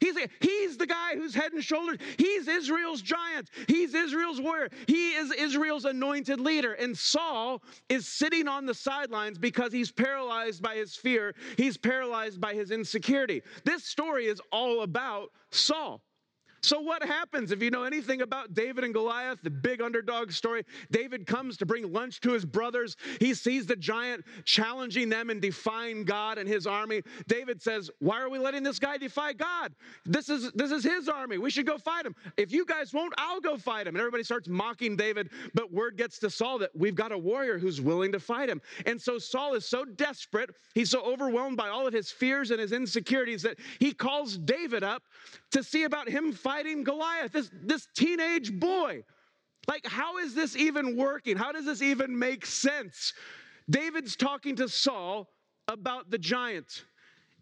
He's, 0.00 0.16
he's 0.40 0.76
the 0.76 0.86
guy 0.86 1.14
who's 1.14 1.34
head 1.34 1.52
and 1.52 1.62
shoulders. 1.62 1.98
He's 2.16 2.46
Israel's 2.48 3.02
giant. 3.02 3.50
He's 3.66 3.94
Israel's 3.94 4.40
warrior. 4.40 4.70
He 4.86 5.14
is 5.14 5.32
Israel's 5.32 5.84
anointed 5.84 6.40
leader. 6.40 6.74
And 6.74 6.96
Saul 6.96 7.62
is 7.88 8.06
sitting 8.06 8.48
on 8.48 8.66
the 8.66 8.74
sidelines 8.74 9.38
because 9.38 9.72
he's 9.72 9.90
paralyzed 9.90 10.62
by 10.62 10.76
his 10.76 10.94
fear. 10.94 11.34
He's 11.56 11.76
paralyzed 11.76 12.40
by 12.40 12.54
his 12.54 12.70
insecurity. 12.70 13.42
This 13.64 13.84
story 13.84 14.26
is 14.26 14.40
all 14.52 14.82
about 14.82 15.32
Saul. 15.50 16.00
So, 16.60 16.80
what 16.80 17.02
happens 17.02 17.52
if 17.52 17.62
you 17.62 17.70
know 17.70 17.84
anything 17.84 18.22
about 18.22 18.54
David 18.54 18.84
and 18.84 18.92
Goliath, 18.92 19.38
the 19.42 19.50
big 19.50 19.80
underdog 19.80 20.32
story? 20.32 20.64
David 20.90 21.26
comes 21.26 21.56
to 21.58 21.66
bring 21.66 21.92
lunch 21.92 22.20
to 22.22 22.32
his 22.32 22.44
brothers. 22.44 22.96
He 23.20 23.34
sees 23.34 23.66
the 23.66 23.76
giant 23.76 24.24
challenging 24.44 25.08
them 25.08 25.30
and 25.30 25.40
defying 25.40 26.04
God 26.04 26.38
and 26.38 26.48
his 26.48 26.66
army. 26.66 27.02
David 27.26 27.62
says, 27.62 27.90
Why 28.00 28.20
are 28.20 28.28
we 28.28 28.38
letting 28.38 28.62
this 28.62 28.78
guy 28.78 28.96
defy 28.98 29.32
God? 29.32 29.72
This 30.04 30.28
is, 30.28 30.50
this 30.52 30.70
is 30.72 30.82
his 30.82 31.08
army. 31.08 31.38
We 31.38 31.50
should 31.50 31.66
go 31.66 31.78
fight 31.78 32.06
him. 32.06 32.14
If 32.36 32.52
you 32.52 32.64
guys 32.64 32.92
won't, 32.92 33.14
I'll 33.18 33.40
go 33.40 33.56
fight 33.56 33.86
him. 33.86 33.94
And 33.94 33.98
everybody 33.98 34.24
starts 34.24 34.48
mocking 34.48 34.96
David. 34.96 35.30
But 35.54 35.72
word 35.72 35.96
gets 35.96 36.18
to 36.20 36.30
Saul 36.30 36.58
that 36.58 36.70
we've 36.74 36.94
got 36.94 37.12
a 37.12 37.18
warrior 37.18 37.58
who's 37.58 37.80
willing 37.80 38.12
to 38.12 38.20
fight 38.20 38.48
him. 38.48 38.60
And 38.86 39.00
so 39.00 39.18
Saul 39.18 39.54
is 39.54 39.66
so 39.66 39.84
desperate, 39.84 40.50
he's 40.74 40.90
so 40.90 41.02
overwhelmed 41.02 41.56
by 41.56 41.68
all 41.68 41.86
of 41.86 41.92
his 41.92 42.10
fears 42.10 42.50
and 42.50 42.60
his 42.60 42.72
insecurities 42.72 43.42
that 43.42 43.58
he 43.78 43.92
calls 43.92 44.38
David 44.38 44.82
up 44.82 45.02
to 45.50 45.62
see 45.62 45.84
about 45.84 46.08
him 46.08 46.32
fighting 46.48 46.82
Goliath, 46.82 47.32
this, 47.32 47.50
this 47.62 47.86
teenage 47.94 48.58
boy. 48.58 49.04
Like, 49.66 49.86
how 49.86 50.16
is 50.16 50.34
this 50.34 50.56
even 50.56 50.96
working? 50.96 51.36
How 51.36 51.52
does 51.52 51.66
this 51.66 51.82
even 51.82 52.18
make 52.18 52.46
sense? 52.46 53.12
David's 53.68 54.16
talking 54.16 54.56
to 54.56 54.66
Saul 54.66 55.28
about 55.68 56.10
the 56.10 56.16
giant. 56.16 56.86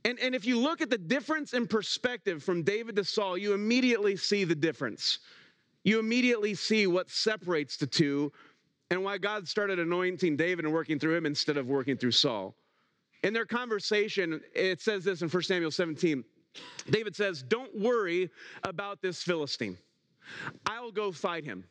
And, 0.05 0.19
and 0.19 0.35
if 0.35 0.45
you 0.45 0.59
look 0.59 0.81
at 0.81 0.91
the 0.91 0.99
difference 0.99 1.55
in 1.55 1.69
perspective 1.69 2.43
from 2.43 2.65
David 2.65 2.97
to 2.97 3.05
Saul, 3.05 3.39
you 3.39 3.55
immediately 3.55 4.17
see 4.17 4.43
the 4.43 4.57
difference. 4.57 5.21
You 5.85 6.01
immediately 6.01 6.55
see 6.55 6.89
what 6.89 7.09
separates 7.09 7.77
the 7.77 7.87
two 7.87 8.33
and 8.91 9.05
why 9.05 9.19
God 9.19 9.47
started 9.47 9.79
anointing 9.79 10.37
David 10.37 10.65
and 10.65 10.75
working 10.75 10.99
through 10.99 11.15
him 11.15 11.27
instead 11.27 11.57
of 11.57 11.69
working 11.69 11.97
through 11.97 12.11
Saul. 12.11 12.57
In 13.23 13.33
their 13.33 13.47
conversation, 13.47 14.41
it 14.53 14.81
says 14.81 15.05
this 15.05 15.23
in 15.23 15.29
1 15.29 15.43
Samuel 15.45 15.71
17 15.71 16.25
David 16.91 17.17
says, 17.17 17.43
Don't 17.43 17.75
worry 17.79 18.31
about 18.65 19.03
this 19.03 19.23
Philistine. 19.23 19.77
I'll 20.67 20.93
go 20.93 21.13
fight 21.13 21.45
him. 21.45 21.65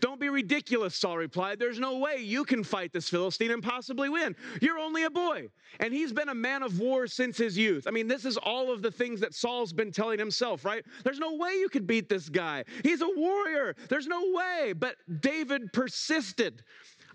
Don't 0.00 0.20
be 0.20 0.28
ridiculous, 0.28 0.94
Saul 0.94 1.16
replied. 1.16 1.58
There's 1.58 1.78
no 1.78 1.98
way 1.98 2.18
you 2.18 2.44
can 2.44 2.62
fight 2.62 2.92
this 2.92 3.08
Philistine 3.08 3.50
and 3.50 3.62
possibly 3.62 4.08
win. 4.08 4.36
You're 4.60 4.78
only 4.78 5.04
a 5.04 5.10
boy. 5.10 5.48
And 5.78 5.92
he's 5.94 6.12
been 6.12 6.28
a 6.28 6.34
man 6.34 6.62
of 6.62 6.78
war 6.78 7.06
since 7.06 7.38
his 7.38 7.56
youth. 7.56 7.86
I 7.86 7.90
mean, 7.90 8.08
this 8.08 8.24
is 8.24 8.36
all 8.36 8.72
of 8.72 8.82
the 8.82 8.90
things 8.90 9.20
that 9.20 9.34
Saul's 9.34 9.72
been 9.72 9.92
telling 9.92 10.18
himself, 10.18 10.64
right? 10.64 10.84
There's 11.04 11.18
no 11.18 11.36
way 11.36 11.52
you 11.52 11.68
could 11.68 11.86
beat 11.86 12.08
this 12.08 12.28
guy. 12.28 12.64
He's 12.82 13.00
a 13.00 13.08
warrior. 13.08 13.74
There's 13.88 14.06
no 14.06 14.32
way. 14.32 14.74
But 14.76 14.96
David 15.20 15.72
persisted. 15.72 16.62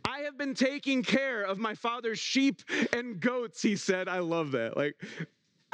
I 0.08 0.20
have 0.20 0.38
been 0.38 0.54
taking 0.54 1.02
care 1.02 1.42
of 1.42 1.58
my 1.58 1.74
father's 1.74 2.20
sheep 2.20 2.62
and 2.94 3.20
goats, 3.20 3.62
he 3.62 3.76
said. 3.76 4.08
I 4.08 4.20
love 4.20 4.52
that. 4.52 4.78
Like, 4.78 4.96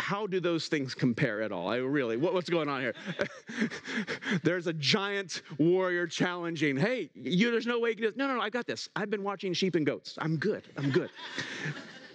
how 0.02 0.26
do 0.26 0.40
those 0.40 0.68
things 0.68 0.96
compare 0.96 1.42
at 1.44 1.52
all? 1.52 1.70
I 1.70 1.78
really, 1.78 2.18
what, 2.18 2.34
what's 2.34 2.50
going 2.50 2.68
on 2.68 2.82
here? 2.82 2.96
there's 4.44 4.66
a 4.66 4.74
giant 4.74 5.44
warrior 5.60 6.08
challenging, 6.08 6.76
hey, 6.76 7.10
you, 7.14 7.52
there's 7.52 7.68
no 7.68 7.80
way 7.80 7.90
you 7.90 7.96
can 7.96 8.04
do 8.04 8.10
this. 8.10 8.18
No, 8.18 8.28
no, 8.28 8.36
no, 8.36 8.42
I 8.42 8.50
got 8.50 8.66
this. 8.66 8.90
I've 8.96 9.12
been 9.12 9.24
watching 9.24 9.54
sheep 9.54 9.76
and 9.76 9.86
goats. 9.86 10.18
I'm 10.18 10.38
good. 10.38 10.64
I'm 10.78 10.90
good. 10.92 11.10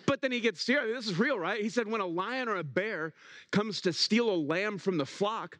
But 0.06 0.22
then 0.22 0.30
he 0.30 0.38
gets 0.38 0.62
serious. 0.62 1.04
This 1.04 1.12
is 1.12 1.18
real, 1.18 1.36
right? 1.36 1.60
He 1.60 1.68
said, 1.68 1.88
when 1.88 2.00
a 2.00 2.06
lion 2.06 2.48
or 2.48 2.58
a 2.58 2.62
bear 2.62 3.12
comes 3.50 3.80
to 3.80 3.92
steal 3.92 4.30
a 4.30 4.36
lamb 4.36 4.78
from 4.78 4.98
the 4.98 5.04
flock, 5.04 5.58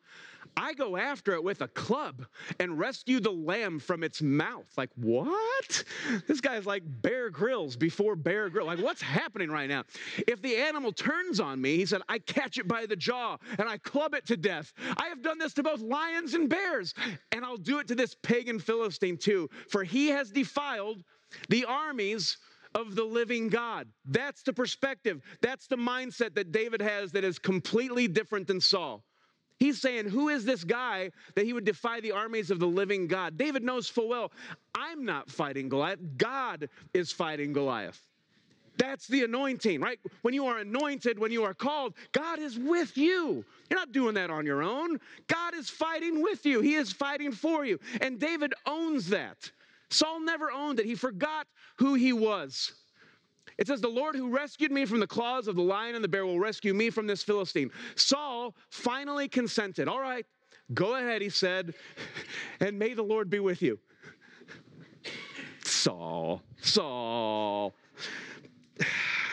I 0.56 0.72
go 0.72 0.96
after 0.96 1.32
it 1.34 1.44
with 1.44 1.60
a 1.60 1.68
club 1.68 2.24
and 2.58 2.78
rescue 2.78 3.20
the 3.20 3.30
lamb 3.30 3.78
from 3.78 4.02
its 4.02 4.22
mouth. 4.22 4.66
Like, 4.76 4.90
what? 4.96 5.84
This 6.26 6.40
guy's 6.40 6.64
like 6.64 6.82
Bear 7.02 7.28
Grylls 7.28 7.76
before 7.76 8.16
Bear 8.16 8.48
Grylls. 8.48 8.66
Like, 8.66 8.78
what's 8.78 9.02
happening 9.02 9.50
right 9.50 9.68
now? 9.68 9.84
If 10.26 10.40
the 10.40 10.56
animal 10.56 10.92
turns 10.92 11.40
on 11.40 11.60
me, 11.60 11.76
he 11.76 11.86
said, 11.86 12.00
I 12.08 12.18
catch 12.20 12.58
it 12.58 12.66
by 12.66 12.86
the 12.86 12.96
jaw 12.96 13.36
and 13.58 13.68
I 13.68 13.76
club 13.78 14.14
it 14.14 14.26
to 14.26 14.36
death. 14.36 14.72
I 14.96 15.08
have 15.08 15.22
done 15.22 15.38
this 15.38 15.52
to 15.54 15.62
both 15.62 15.80
lions 15.80 16.34
and 16.34 16.48
bears, 16.48 16.94
and 17.32 17.44
I'll 17.44 17.56
do 17.56 17.78
it 17.78 17.88
to 17.88 17.94
this 17.94 18.16
pagan 18.22 18.58
Philistine 18.58 19.18
too, 19.18 19.50
for 19.68 19.84
he 19.84 20.08
has 20.08 20.30
defiled 20.30 21.04
the 21.48 21.64
armies 21.66 22.38
of 22.74 22.94
the 22.94 23.04
living 23.04 23.48
God. 23.48 23.88
That's 24.06 24.42
the 24.42 24.52
perspective. 24.52 25.20
That's 25.40 25.66
the 25.66 25.76
mindset 25.76 26.34
that 26.34 26.52
David 26.52 26.80
has 26.80 27.12
that 27.12 27.24
is 27.24 27.38
completely 27.38 28.08
different 28.08 28.46
than 28.46 28.60
Saul. 28.60 29.04
He's 29.58 29.80
saying, 29.80 30.08
Who 30.08 30.28
is 30.28 30.44
this 30.44 30.64
guy 30.64 31.10
that 31.34 31.44
he 31.44 31.52
would 31.52 31.64
defy 31.64 32.00
the 32.00 32.12
armies 32.12 32.50
of 32.50 32.58
the 32.58 32.66
living 32.66 33.06
God? 33.06 33.36
David 33.36 33.62
knows 33.62 33.88
full 33.88 34.08
well, 34.08 34.32
I'm 34.74 35.04
not 35.04 35.30
fighting 35.30 35.68
Goliath. 35.68 36.00
God 36.16 36.68
is 36.92 37.12
fighting 37.12 37.52
Goliath. 37.52 38.00
That's 38.78 39.06
the 39.06 39.24
anointing, 39.24 39.80
right? 39.80 39.98
When 40.20 40.34
you 40.34 40.46
are 40.46 40.58
anointed, 40.58 41.18
when 41.18 41.32
you 41.32 41.44
are 41.44 41.54
called, 41.54 41.94
God 42.12 42.38
is 42.38 42.58
with 42.58 42.98
you. 42.98 43.42
You're 43.70 43.80
not 43.80 43.92
doing 43.92 44.14
that 44.14 44.28
on 44.28 44.44
your 44.44 44.62
own. 44.62 45.00
God 45.28 45.54
is 45.54 45.70
fighting 45.70 46.22
with 46.22 46.44
you, 46.44 46.60
He 46.60 46.74
is 46.74 46.92
fighting 46.92 47.32
for 47.32 47.64
you. 47.64 47.78
And 48.00 48.18
David 48.18 48.52
owns 48.66 49.08
that. 49.08 49.50
Saul 49.90 50.20
never 50.20 50.50
owned 50.50 50.80
it, 50.80 50.86
he 50.86 50.94
forgot 50.94 51.46
who 51.76 51.94
he 51.94 52.12
was. 52.12 52.72
It 53.58 53.66
says, 53.66 53.80
The 53.80 53.88
Lord 53.88 54.16
who 54.16 54.28
rescued 54.28 54.70
me 54.70 54.84
from 54.84 55.00
the 55.00 55.06
claws 55.06 55.48
of 55.48 55.56
the 55.56 55.62
lion 55.62 55.94
and 55.94 56.04
the 56.04 56.08
bear 56.08 56.26
will 56.26 56.40
rescue 56.40 56.74
me 56.74 56.90
from 56.90 57.06
this 57.06 57.22
Philistine. 57.22 57.70
Saul 57.94 58.54
finally 58.70 59.28
consented. 59.28 59.88
All 59.88 60.00
right, 60.00 60.26
go 60.74 60.96
ahead, 60.96 61.22
he 61.22 61.28
said, 61.28 61.74
and 62.60 62.78
may 62.78 62.94
the 62.94 63.02
Lord 63.02 63.30
be 63.30 63.40
with 63.40 63.62
you. 63.62 63.78
Saul, 65.64 66.42
Saul. 66.60 67.74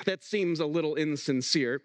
That 0.06 0.22
seems 0.22 0.60
a 0.60 0.66
little 0.66 0.96
insincere. 0.96 1.82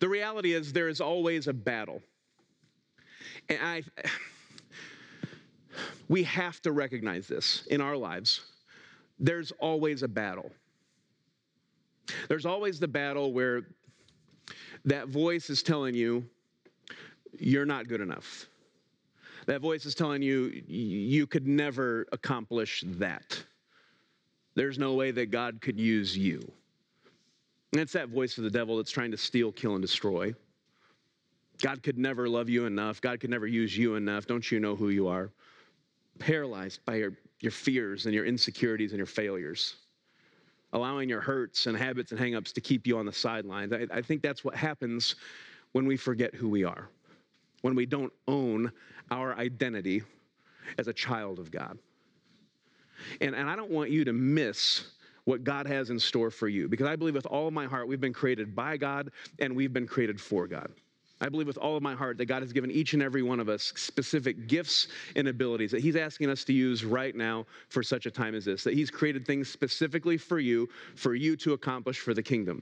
The 0.00 0.08
reality 0.08 0.54
is, 0.54 0.72
there 0.72 0.88
is 0.88 1.00
always 1.00 1.46
a 1.46 1.52
battle. 1.52 2.02
And 3.48 3.60
I, 3.62 3.84
we 6.08 6.24
have 6.24 6.60
to 6.62 6.72
recognize 6.72 7.28
this 7.28 7.64
in 7.68 7.80
our 7.80 7.96
lives 7.96 8.40
there's 9.22 9.52
always 9.52 10.02
a 10.02 10.08
battle. 10.08 10.50
There's 12.28 12.44
always 12.44 12.80
the 12.80 12.88
battle 12.88 13.32
where 13.32 13.62
that 14.84 15.08
voice 15.08 15.48
is 15.48 15.62
telling 15.62 15.94
you, 15.94 16.28
you're 17.38 17.64
not 17.64 17.88
good 17.88 18.00
enough. 18.00 18.46
That 19.46 19.60
voice 19.60 19.86
is 19.86 19.94
telling 19.94 20.22
you, 20.22 20.62
you 20.66 21.26
could 21.26 21.46
never 21.46 22.06
accomplish 22.12 22.84
that. 22.86 23.42
There's 24.54 24.78
no 24.78 24.94
way 24.94 25.12
that 25.12 25.30
God 25.30 25.60
could 25.60 25.78
use 25.78 26.18
you. 26.18 26.40
And 27.72 27.80
it's 27.80 27.92
that 27.92 28.08
voice 28.08 28.36
of 28.38 28.44
the 28.44 28.50
devil 28.50 28.76
that's 28.76 28.90
trying 28.90 29.12
to 29.12 29.16
steal, 29.16 29.50
kill, 29.52 29.74
and 29.74 29.82
destroy. 29.82 30.34
God 31.62 31.82
could 31.82 31.96
never 31.96 32.28
love 32.28 32.48
you 32.48 32.66
enough. 32.66 33.00
God 33.00 33.20
could 33.20 33.30
never 33.30 33.46
use 33.46 33.76
you 33.76 33.94
enough. 33.94 34.26
Don't 34.26 34.50
you 34.50 34.58
know 34.60 34.74
who 34.76 34.90
you 34.90 35.06
are? 35.06 35.30
Paralyzed 36.18 36.84
by 36.84 36.96
your 36.96 37.12
your 37.42 37.52
fears 37.52 38.06
and 38.06 38.14
your 38.14 38.24
insecurities 38.24 38.92
and 38.92 38.98
your 38.98 39.06
failures, 39.06 39.74
allowing 40.72 41.08
your 41.08 41.20
hurts 41.20 41.66
and 41.66 41.76
habits 41.76 42.12
and 42.12 42.20
hangups 42.20 42.52
to 42.52 42.60
keep 42.60 42.86
you 42.86 42.96
on 42.96 43.04
the 43.04 43.12
sidelines. 43.12 43.72
I, 43.72 43.86
I 43.92 44.00
think 44.00 44.22
that's 44.22 44.44
what 44.44 44.54
happens 44.54 45.16
when 45.72 45.86
we 45.86 45.96
forget 45.96 46.34
who 46.34 46.48
we 46.48 46.64
are, 46.64 46.88
when 47.62 47.74
we 47.74 47.84
don't 47.84 48.12
own 48.28 48.70
our 49.10 49.36
identity 49.36 50.02
as 50.78 50.88
a 50.88 50.92
child 50.92 51.38
of 51.38 51.50
God. 51.50 51.76
And, 53.20 53.34
and 53.34 53.50
I 53.50 53.56
don't 53.56 53.70
want 53.70 53.90
you 53.90 54.04
to 54.04 54.12
miss 54.12 54.84
what 55.24 55.44
God 55.44 55.66
has 55.66 55.90
in 55.90 55.98
store 55.98 56.30
for 56.30 56.48
you 56.48 56.68
because 56.68 56.86
I 56.86 56.96
believe 56.96 57.14
with 57.14 57.26
all 57.26 57.50
my 57.50 57.66
heart 57.66 57.88
we've 57.88 58.00
been 58.00 58.12
created 58.12 58.54
by 58.54 58.76
God 58.76 59.10
and 59.38 59.54
we've 59.54 59.72
been 59.72 59.86
created 59.86 60.20
for 60.20 60.46
God. 60.46 60.70
I 61.22 61.28
believe 61.28 61.46
with 61.46 61.56
all 61.56 61.76
of 61.76 61.82
my 61.82 61.94
heart 61.94 62.18
that 62.18 62.26
God 62.26 62.42
has 62.42 62.52
given 62.52 62.70
each 62.70 62.94
and 62.94 63.02
every 63.02 63.22
one 63.22 63.38
of 63.38 63.48
us 63.48 63.72
specific 63.76 64.48
gifts 64.48 64.88
and 65.14 65.28
abilities 65.28 65.70
that 65.70 65.80
He's 65.80 65.94
asking 65.94 66.28
us 66.28 66.42
to 66.44 66.52
use 66.52 66.84
right 66.84 67.14
now 67.14 67.46
for 67.68 67.82
such 67.82 68.06
a 68.06 68.10
time 68.10 68.34
as 68.34 68.44
this. 68.44 68.64
That 68.64 68.74
He's 68.74 68.90
created 68.90 69.24
things 69.24 69.48
specifically 69.48 70.18
for 70.18 70.40
you, 70.40 70.68
for 70.96 71.14
you 71.14 71.36
to 71.36 71.52
accomplish 71.52 72.00
for 72.00 72.12
the 72.12 72.22
kingdom. 72.22 72.60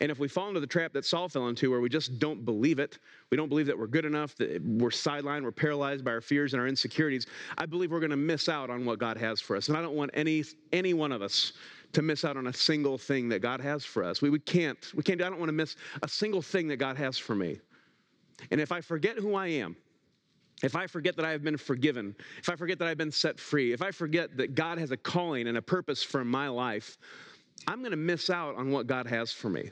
And 0.00 0.12
if 0.12 0.20
we 0.20 0.28
fall 0.28 0.46
into 0.46 0.60
the 0.60 0.66
trap 0.66 0.92
that 0.92 1.04
Saul 1.04 1.28
fell 1.28 1.48
into, 1.48 1.70
where 1.72 1.80
we 1.80 1.88
just 1.88 2.20
don't 2.20 2.44
believe 2.44 2.78
it, 2.78 2.98
we 3.30 3.36
don't 3.36 3.48
believe 3.48 3.66
that 3.66 3.76
we're 3.76 3.88
good 3.88 4.04
enough, 4.04 4.36
that 4.36 4.62
we're 4.62 4.90
sidelined, 4.90 5.42
we're 5.42 5.50
paralyzed 5.50 6.04
by 6.04 6.12
our 6.12 6.20
fears 6.20 6.52
and 6.52 6.60
our 6.60 6.68
insecurities, 6.68 7.26
I 7.56 7.66
believe 7.66 7.90
we're 7.90 7.98
going 7.98 8.10
to 8.10 8.16
miss 8.16 8.48
out 8.48 8.70
on 8.70 8.84
what 8.84 9.00
God 9.00 9.16
has 9.16 9.40
for 9.40 9.56
us. 9.56 9.68
And 9.68 9.76
I 9.76 9.82
don't 9.82 9.96
want 9.96 10.12
any 10.14 10.44
any 10.72 10.94
one 10.94 11.10
of 11.10 11.20
us 11.20 11.52
to 11.94 12.02
miss 12.02 12.24
out 12.24 12.36
on 12.36 12.46
a 12.46 12.52
single 12.52 12.96
thing 12.98 13.28
that 13.30 13.40
God 13.40 13.60
has 13.60 13.84
for 13.84 14.04
us. 14.04 14.22
We, 14.22 14.30
we 14.30 14.38
can't. 14.38 14.78
We 14.94 15.02
can't. 15.02 15.20
I 15.20 15.30
don't 15.30 15.38
want 15.38 15.48
to 15.48 15.54
miss 15.54 15.74
a 16.02 16.08
single 16.08 16.42
thing 16.42 16.68
that 16.68 16.76
God 16.76 16.96
has 16.96 17.18
for 17.18 17.34
me. 17.34 17.58
And 18.50 18.60
if 18.60 18.72
I 18.72 18.80
forget 18.80 19.16
who 19.16 19.34
I 19.34 19.48
am, 19.48 19.76
if 20.62 20.74
I 20.74 20.86
forget 20.86 21.16
that 21.16 21.24
I 21.24 21.30
have 21.30 21.44
been 21.44 21.56
forgiven, 21.56 22.14
if 22.38 22.48
I 22.48 22.56
forget 22.56 22.78
that 22.80 22.88
I've 22.88 22.98
been 22.98 23.12
set 23.12 23.38
free, 23.38 23.72
if 23.72 23.82
I 23.82 23.90
forget 23.90 24.36
that 24.36 24.54
God 24.54 24.78
has 24.78 24.90
a 24.90 24.96
calling 24.96 25.46
and 25.46 25.56
a 25.56 25.62
purpose 25.62 26.02
for 26.02 26.24
my 26.24 26.48
life, 26.48 26.98
I'm 27.66 27.80
going 27.80 27.92
to 27.92 27.96
miss 27.96 28.30
out 28.30 28.56
on 28.56 28.70
what 28.70 28.86
God 28.86 29.06
has 29.06 29.32
for 29.32 29.48
me. 29.48 29.70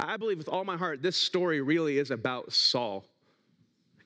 I 0.00 0.16
believe 0.16 0.38
with 0.38 0.48
all 0.48 0.64
my 0.64 0.76
heart, 0.76 1.02
this 1.02 1.16
story 1.16 1.60
really 1.60 1.98
is 1.98 2.10
about 2.10 2.52
Saul. 2.52 3.04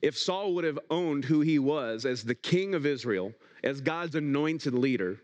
If 0.01 0.17
Saul 0.17 0.53
would 0.55 0.63
have 0.63 0.79
owned 0.89 1.23
who 1.23 1.41
he 1.41 1.59
was 1.59 2.05
as 2.05 2.23
the 2.23 2.35
king 2.35 2.73
of 2.73 2.85
Israel, 2.85 3.31
as 3.63 3.79
God's 3.79 4.15
anointed 4.15 4.73
leader, 4.73 5.21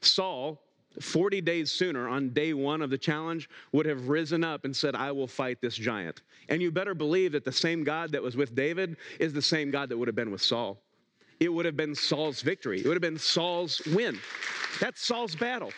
Saul 0.00 0.60
40 1.00 1.40
days 1.40 1.70
sooner, 1.70 2.08
on 2.08 2.30
day 2.30 2.54
one 2.54 2.82
of 2.82 2.90
the 2.90 2.98
challenge, 2.98 3.48
would 3.72 3.86
have 3.86 4.08
risen 4.08 4.42
up 4.42 4.64
and 4.64 4.74
said, 4.74 4.94
I 4.94 5.12
will 5.12 5.26
fight 5.26 5.60
this 5.60 5.76
giant. 5.76 6.22
And 6.48 6.60
you 6.60 6.70
better 6.70 6.94
believe 6.94 7.32
that 7.32 7.44
the 7.44 7.52
same 7.52 7.84
God 7.84 8.10
that 8.12 8.22
was 8.22 8.36
with 8.36 8.54
David 8.54 8.96
is 9.20 9.32
the 9.32 9.42
same 9.42 9.70
God 9.70 9.88
that 9.90 9.96
would 9.96 10.08
have 10.08 10.16
been 10.16 10.30
with 10.30 10.42
Saul. 10.42 10.78
It 11.40 11.52
would 11.52 11.66
have 11.66 11.76
been 11.76 11.94
Saul's 11.94 12.42
victory, 12.42 12.80
it 12.80 12.86
would 12.86 12.96
have 12.96 13.02
been 13.02 13.18
Saul's 13.18 13.80
win. 13.86 14.18
That's 14.80 15.04
Saul's 15.04 15.36
battle. 15.36 15.72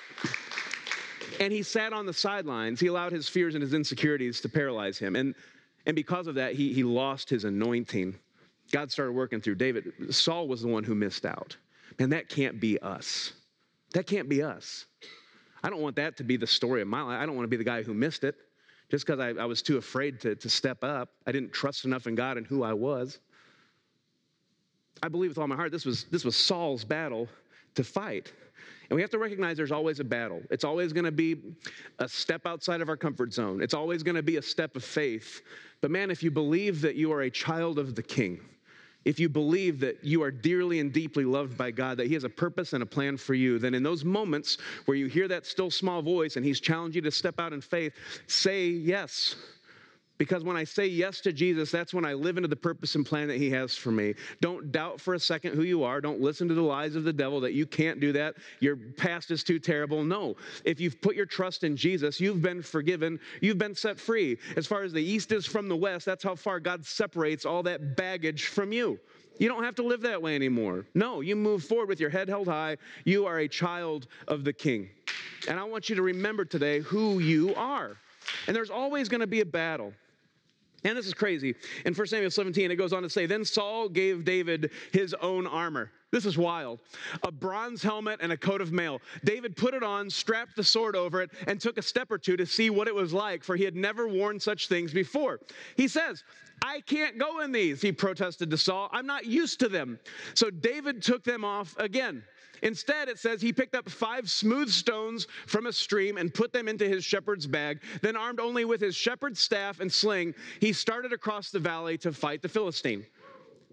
And 1.39 1.53
he 1.53 1.63
sat 1.63 1.93
on 1.93 2.07
the 2.07 2.13
sidelines. 2.13 2.81
He 2.81 2.89
allowed 2.89 3.13
his 3.13 3.29
fears 3.29 3.55
and 3.55 3.63
his 3.63 3.73
insecurities 3.73 4.41
to 4.43 4.49
paralyze 4.49 4.99
him. 4.99 5.17
And, 5.17 5.35
and 5.87 5.95
because 5.95 6.27
of 6.27 6.35
that, 6.35 6.55
he, 6.55 6.73
he 6.73 6.83
lost 6.83 7.31
his 7.31 7.45
anointing. 7.45 8.15
God 8.73 8.91
started 8.91 9.13
working 9.13 9.41
through 9.41 9.55
David. 9.57 9.93
Saul 10.11 10.49
was 10.49 10.63
the 10.63 10.69
one 10.69 10.85
who 10.85 10.95
missed 10.95 11.25
out. 11.25 11.57
And 11.99 12.13
that 12.13 12.29
can't 12.29 12.61
be 12.61 12.79
us. 12.81 13.33
That 13.93 14.07
can't 14.07 14.29
be 14.29 14.43
us. 14.43 14.87
I 15.63 15.71
don't 15.71 15.81
want 15.81 15.97
that 15.97 16.17
to 16.19 16.25
be 16.25 16.37
the 16.37 16.47
story 16.47 16.81
of 16.81 16.89
my 16.89 17.03
life. 17.03 17.21
I 17.21 17.27
don't 17.27 17.37
want 17.37 17.45
to 17.45 17.51
be 17.51 17.57
the 17.57 17.65
guy 17.65 17.83
who 17.83 17.93
missed 17.93 18.25
it 18.25 18.37
just 18.91 19.07
because 19.07 19.21
I, 19.21 19.41
I, 19.41 19.45
was 19.45 19.63
too 19.63 19.77
afraid 19.77 20.21
to, 20.21 20.35
to 20.35 20.49
step 20.49 20.83
up. 20.83 21.11
I 21.27 21.33
didn't 21.33 21.53
trust 21.53 21.85
enough 21.85 22.07
in 22.07 22.15
God 22.15 22.39
and 22.39 22.47
who 22.47 22.63
I 22.63 22.73
was. 22.73 23.19
I 25.03 25.09
believe 25.09 25.31
with 25.31 25.39
all 25.39 25.47
my 25.47 25.57
heart 25.57 25.71
this 25.71 25.85
was, 25.85 26.05
this 26.05 26.25
was 26.25 26.37
Saul's 26.37 26.85
battle 26.85 27.29
to 27.75 27.85
fight. 27.85 28.33
And 28.89 28.97
we 28.97 29.03
have 29.03 29.11
to 29.11 29.19
recognize 29.19 29.57
there's 29.57 29.71
always 29.71 30.01
a 30.01 30.05
battle. 30.05 30.43
It's 30.51 30.65
always 30.65 30.93
going 30.93 31.05
to 31.05 31.13
be 31.13 31.37
a 32.01 32.09
step 32.09 32.47
outside 32.47 32.81
of 32.81 32.89
our 32.89 32.97
comfort 32.97 33.33
zone. 33.33 33.63
It's 33.63 33.75
always 33.75 34.03
going 34.03 34.17
to 34.17 34.23
be 34.23 34.37
a 34.37 34.43
step 34.43 34.75
of 34.75 34.85
faith. 34.85 35.43
But 35.81 35.93
man, 35.93 36.11
if 36.11 36.23
you 36.23 36.31
believe 36.31 36.81
that 36.81 36.97
you 36.97 37.13
are 37.13 37.23
a 37.23 37.31
child 37.31 37.79
of 37.79 37.95
the 37.95 38.03
king, 38.03 38.41
if 39.05 39.19
you 39.19 39.29
believe 39.29 39.81
that 39.81 40.05
you 40.05 40.23
are 40.23 40.31
dearly 40.31 40.81
and 40.81 40.93
deeply 40.93 41.25
loved 41.25 41.57
by 41.57 41.71
God, 41.71 41.97
that 41.99 42.07
He 42.07 42.15
has 42.15 42.25
a 42.25 42.29
purpose 42.29 42.73
and 42.73 42.83
a 42.83 42.87
plan 42.87 43.17
for 43.17 43.35
you, 43.35 43.59
then 43.59 43.75
in 43.75 43.83
those 43.83 44.05
moments 44.05 44.59
where 44.85 44.97
you 44.97 45.07
hear 45.07 45.29
that 45.29 45.47
still 45.47 45.71
small 45.71 46.03
voice 46.03 46.37
and 46.37 46.45
He's 46.45 46.61
challenging 46.61 47.05
you 47.05 47.11
to 47.11 47.17
step 47.17 47.41
out 47.41 47.53
in 47.53 47.61
faith, 47.61 47.93
say 48.27 48.69
yes. 48.69 49.37
Because 50.21 50.45
when 50.45 50.55
I 50.55 50.65
say 50.65 50.87
yes 50.87 51.23
to 51.23 51.33
Jesus, 51.33 51.71
that's 51.71 51.95
when 51.95 52.05
I 52.05 52.13
live 52.13 52.37
into 52.37 52.47
the 52.47 52.55
purpose 52.55 52.95
and 52.95 53.07
plan 53.07 53.27
that 53.29 53.39
He 53.39 53.49
has 53.53 53.75
for 53.75 53.91
me. 53.91 54.13
Don't 54.43 54.71
doubt 54.71 55.01
for 55.01 55.15
a 55.15 55.19
second 55.19 55.55
who 55.55 55.63
you 55.63 55.83
are. 55.83 55.99
Don't 56.03 56.21
listen 56.21 56.47
to 56.49 56.53
the 56.53 56.61
lies 56.61 56.95
of 56.95 57.05
the 57.05 57.13
devil 57.13 57.41
that 57.41 57.55
you 57.55 57.65
can't 57.65 58.01
do 58.01 58.13
that. 58.13 58.35
Your 58.61 58.77
past 58.77 59.31
is 59.31 59.43
too 59.43 59.59
terrible. 59.59 60.05
No. 60.05 60.37
If 60.67 60.79
you've 60.79 61.01
put 61.01 61.17
your 61.17 61.25
trust 61.25 61.65
in 61.65 61.75
Jesus, 61.75 62.21
you've 62.21 62.43
been 62.43 62.61
forgiven, 62.61 63.19
you've 63.41 63.57
been 63.57 63.75
set 63.75 63.99
free. 63.99 64.37
As 64.59 64.67
far 64.67 64.83
as 64.83 64.93
the 64.93 65.03
east 65.03 65.33
is 65.33 65.47
from 65.47 65.69
the 65.69 65.77
west, 65.77 66.05
that's 66.05 66.23
how 66.23 66.35
far 66.35 66.61
God 66.61 66.85
separates 66.85 67.47
all 67.47 67.63
that 67.63 67.97
baggage 67.97 68.49
from 68.49 68.73
you. 68.73 69.01
You 69.39 69.49
don't 69.49 69.65
have 69.65 69.77
to 69.77 69.83
live 69.83 70.03
that 70.03 70.21
way 70.21 70.35
anymore. 70.35 70.85
No, 70.93 71.23
you 71.23 71.35
move 71.35 71.65
forward 71.65 71.89
with 71.89 71.99
your 71.99 72.11
head 72.11 72.29
held 72.29 72.47
high. 72.47 72.77
You 73.07 73.25
are 73.25 73.39
a 73.39 73.49
child 73.49 74.07
of 74.29 74.45
the 74.45 74.53
King. 74.53 74.91
And 75.49 75.59
I 75.59 75.65
want 75.65 75.89
you 75.89 75.97
to 75.97 76.03
remember 76.03 76.45
today 76.45 76.81
who 76.81 77.21
you 77.21 77.55
are. 77.55 77.97
And 78.47 78.55
there's 78.55 78.69
always 78.69 79.09
going 79.09 79.23
to 79.23 79.27
be 79.27 79.41
a 79.41 79.47
battle. 79.47 79.95
And 80.85 80.97
this 80.97 81.07
is 81.07 81.15
crazy. 81.15 81.55
In 81.85 81.95
1 81.95 82.07
Samuel 82.07 82.31
17, 82.31 82.71
it 82.71 82.77
goes 82.77 82.93
on 82.93 83.03
to 83.03 83.11
say, 83.11 83.27
Then 83.27 83.45
Saul 83.45 83.89
gave 83.89 84.25
David 84.25 84.71
his 84.93 85.15
own 85.15 85.47
armor. 85.47 85.91
This 86.11 86.27
is 86.27 86.37
wild. 86.37 86.81
A 87.23 87.31
bronze 87.31 87.83
helmet 87.83 88.19
and 88.21 88.33
a 88.33 88.37
coat 88.37 88.61
of 88.61 88.73
mail. 88.73 89.01
David 89.25 89.57
put 89.57 89.75
it 89.75 89.83
on, 89.83 90.11
strapped 90.11 90.57
the 90.57 90.65
sword 90.65 90.97
over 90.97 91.23
it, 91.23 91.31
and 91.47 91.61
took 91.61 91.79
a 91.79 91.83
step 91.83 92.11
or 92.11 92.19
two 92.19 92.37
to 92.37 92.47
see 92.47 92.69
what 92.69 92.89
it 92.89 92.95
was 92.95 93.13
like, 93.13 93.45
for 93.45 93.55
he 93.55 93.65
had 93.65 93.77
never 93.77 94.09
worn 94.09 94.41
such 94.41 94.69
things 94.69 94.93
before. 94.93 95.39
He 95.77 95.87
says, 95.87 96.25
I 96.63 96.81
can't 96.81 97.19
go 97.19 97.41
in 97.41 97.53
these, 97.53 97.81
he 97.81 97.93
protested 97.93 98.51
to 98.51 98.59
Saul. 98.59 98.89
I'm 98.93 99.07
not 99.07 99.25
used 99.25 99.61
to 99.61 99.69
them. 99.69 99.99
So 100.35 100.51
David 100.51 101.03
took 101.03 101.23
them 101.23 101.45
off 101.45 101.77
again. 101.79 102.25
Instead, 102.63 103.09
it 103.09 103.19
says 103.19 103.41
he 103.41 103.53
picked 103.53 103.75
up 103.75 103.89
five 103.89 104.31
smooth 104.31 104.71
stones 104.71 105.27
from 105.47 105.67
a 105.67 105.73
stream 105.73 106.19
and 106.19 106.33
put 106.33 106.53
them 106.53 106.69
into 106.69 106.89
his 106.89 107.05
shepherd's 107.05 107.47
bag. 107.47 107.81
Then, 108.03 108.17
armed 108.17 108.41
only 108.41 108.65
with 108.65 108.81
his 108.81 108.97
shepherd's 108.97 109.41
staff 109.41 109.81
and 109.81 109.93
sling, 109.93 110.35
he 110.61 110.73
started 110.73 111.13
across 111.13 111.51
the 111.51 111.59
valley 111.59 111.99
to 111.99 112.13
fight 112.13 112.43
the 112.43 112.49
Philistine. 112.49 113.05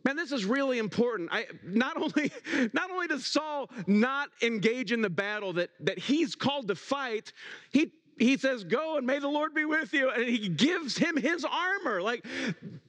Man, 0.04 0.16
this 0.16 0.32
is 0.32 0.46
really 0.46 0.78
important. 0.78 1.30
I, 1.34 1.48
not, 1.64 1.98
only, 1.98 2.32
not 2.74 2.90
only 2.92 3.08
does 3.08 3.26
Saul 3.26 3.70
not 3.88 4.30
engage 4.42 4.92
in 4.92 5.02
the 5.02 5.10
battle 5.10 5.54
that, 5.54 5.70
that 5.82 6.00
he's 6.00 6.36
called 6.36 6.70
to 6.70 6.76
fight, 6.76 7.34
he 7.72 7.92
he 8.18 8.38
says, 8.38 8.64
Go 8.64 8.98
and 8.98 9.06
may 9.06 9.20
the 9.20 9.28
Lord 9.28 9.54
be 9.54 9.66
with 9.66 9.94
you. 9.94 10.10
And 10.10 10.28
he 10.28 10.50
gives 10.50 10.98
him 10.98 11.18
his 11.18 11.46
armor. 11.46 12.02
Like, 12.02 12.26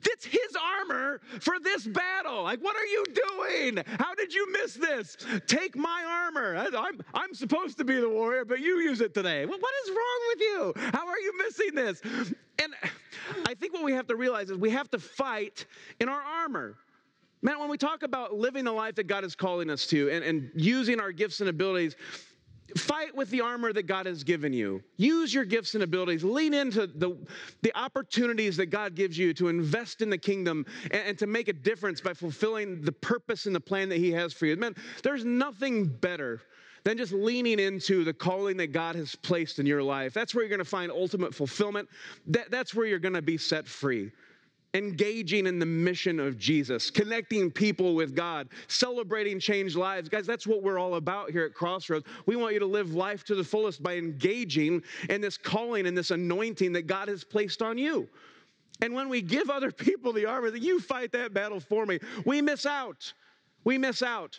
it's 0.05 0.25
his 0.25 0.57
armor 0.61 1.21
for 1.41 1.57
this 1.63 1.87
battle. 1.87 2.43
Like, 2.43 2.61
what 2.61 2.77
are 2.77 2.87
you 2.87 3.05
doing? 3.05 3.85
How 3.99 4.15
did 4.15 4.33
you 4.33 4.51
miss 4.53 4.75
this? 4.75 5.17
Take 5.47 5.77
my 5.77 6.05
armor. 6.07 6.57
I'm, 6.57 7.01
I'm 7.15 7.35
supposed 7.35 7.79
to 7.79 7.85
be 7.85 8.01
the 8.01 8.09
warrior, 8.09 8.45
but 8.45 8.61
you 8.61 8.81
use 8.81 9.01
it 9.01 9.15
today. 9.15 9.45
Well, 9.47 9.59
What 9.59 9.75
is 9.85 9.91
wrong 9.91 10.21
with 10.29 10.41
you? 10.41 10.73
How 10.93 11.07
are 11.07 11.19
you 11.19 11.39
missing 11.39 11.75
this? 11.75 12.03
And 12.61 12.75
I 13.47 13.55
think 13.55 13.73
what 13.73 13.85
we 13.85 13.93
have 13.93 14.07
to 14.09 14.17
realize 14.17 14.51
is 14.51 14.57
we 14.57 14.71
have 14.71 14.91
to 14.91 14.99
fight 14.99 15.67
in 16.01 16.09
our 16.09 16.21
armor. 16.21 16.77
Man, 17.41 17.61
when 17.61 17.69
we 17.69 17.79
talk 17.79 18.03
about 18.03 18.35
living 18.35 18.65
the 18.65 18.73
life 18.73 18.97
that 18.97 19.07
God 19.07 19.25
is 19.25 19.37
calling 19.37 19.71
us 19.71 19.87
to 19.89 20.11
and, 20.11 20.25
and 20.25 20.51
using 20.55 20.99
our 20.99 21.13
gifts 21.13 21.41
and 21.41 21.49
abilities, 21.49 21.95
Fight 22.77 23.15
with 23.17 23.31
the 23.31 23.41
armor 23.41 23.73
that 23.73 23.87
God 23.87 24.07
has 24.07 24.23
given 24.23 24.53
you. 24.53 24.83
Use 24.97 25.33
your 25.33 25.45
gifts 25.45 25.75
and 25.75 25.83
abilities. 25.83 26.23
Lean 26.23 26.53
into 26.53 26.87
the, 26.87 27.17
the 27.63 27.73
opportunities 27.75 28.57
that 28.59 28.67
God 28.67 28.95
gives 28.95 29.17
you 29.17 29.33
to 29.35 29.49
invest 29.49 30.03
in 30.03 30.11
the 30.11 30.19
kingdom 30.19 30.67
and, 30.85 31.03
and, 31.03 31.19
to 31.19 31.27
make 31.27 31.49
a 31.49 31.53
difference 31.53 32.01
by 32.01 32.13
fulfilling 32.13 32.83
the 32.83 32.93
purpose 32.93 33.47
and 33.47 33.55
the 33.55 33.61
plan 33.61 33.89
that 33.89 33.99
He 33.99 34.13
has 34.13 34.33
for 34.35 34.47
you. 34.47 34.57
Man, 34.57 34.75
there's 35.03 35.25
nothing 35.25 35.87
better 35.87 36.43
than 36.85 36.99
just 36.99 37.13
leaning 37.13 37.59
into 37.59 38.05
the 38.05 38.13
calling 38.13 38.57
that 38.59 38.69
God 38.69 38.95
has 38.95 39.15
placed 39.15 39.59
in 39.59 39.67
your 39.67 39.83
life. 39.83 40.13
That's 40.13 40.35
where 40.35 40.45
you're 40.45 40.51
going 40.51 40.59
to 40.59 40.65
find 40.65 40.93
ultimate 40.93 41.35
fulfillment. 41.35 41.89
That, 42.27 42.51
that's 42.51 42.75
where 42.75 42.87
you're 42.87 42.99
going 42.99 43.15
to 43.15 43.23
be 43.23 43.39
set 43.39 43.67
free 43.67 44.13
engaging 44.75 45.47
in 45.47 45.59
the 45.59 45.67
mission 45.67 46.21
of 46.21 46.39
Jesus, 46.39 46.91
connecting 46.91 47.51
people 47.51 47.95
with 47.95 48.15
God, 48.15 48.49
celebrating 48.67 49.41
changed 49.41 49.77
lives. 49.77 50.09
Guys, 50.09 50.27
that's 50.27 50.47
what 50.47 50.63
we're 50.63 50.79
all 50.79 50.97
about 50.97 51.31
here 51.31 51.45
at 51.45 51.55
Crossroads. 51.55 52.07
We 52.27 52.37
want 52.37 52.53
you 52.53 52.61
to 52.61 52.67
live 52.67 52.95
life 52.95 53.25
to 53.25 53.35
the 53.35 53.45
fullest 53.45 53.83
by 53.83 53.97
engaging 53.97 54.83
in 55.09 55.21
this 55.21 55.39
calling 55.39 55.87
and 55.87 55.97
this 55.97 56.11
anointing 56.11 56.73
that 56.75 56.87
God 56.87 57.09
has 57.09 57.25
placed 57.25 57.63
on 57.63 57.79
you. 57.79 58.09
And 58.81 58.95
when 58.95 59.09
we 59.09 59.23
give 59.23 59.51
other 59.51 59.73
people 59.73 60.13
the 60.13 60.27
armor 60.27 60.51
that 60.51 60.63
you 60.63 60.81
fight 60.81 61.13
that 61.13 61.33
battle 61.35 61.61
for 61.61 61.87
me, 61.87 61.99
we 62.25 62.43
miss 62.43 62.67
out. 62.67 63.13
We 63.65 63.79
miss 63.79 64.03
out. 64.03 64.39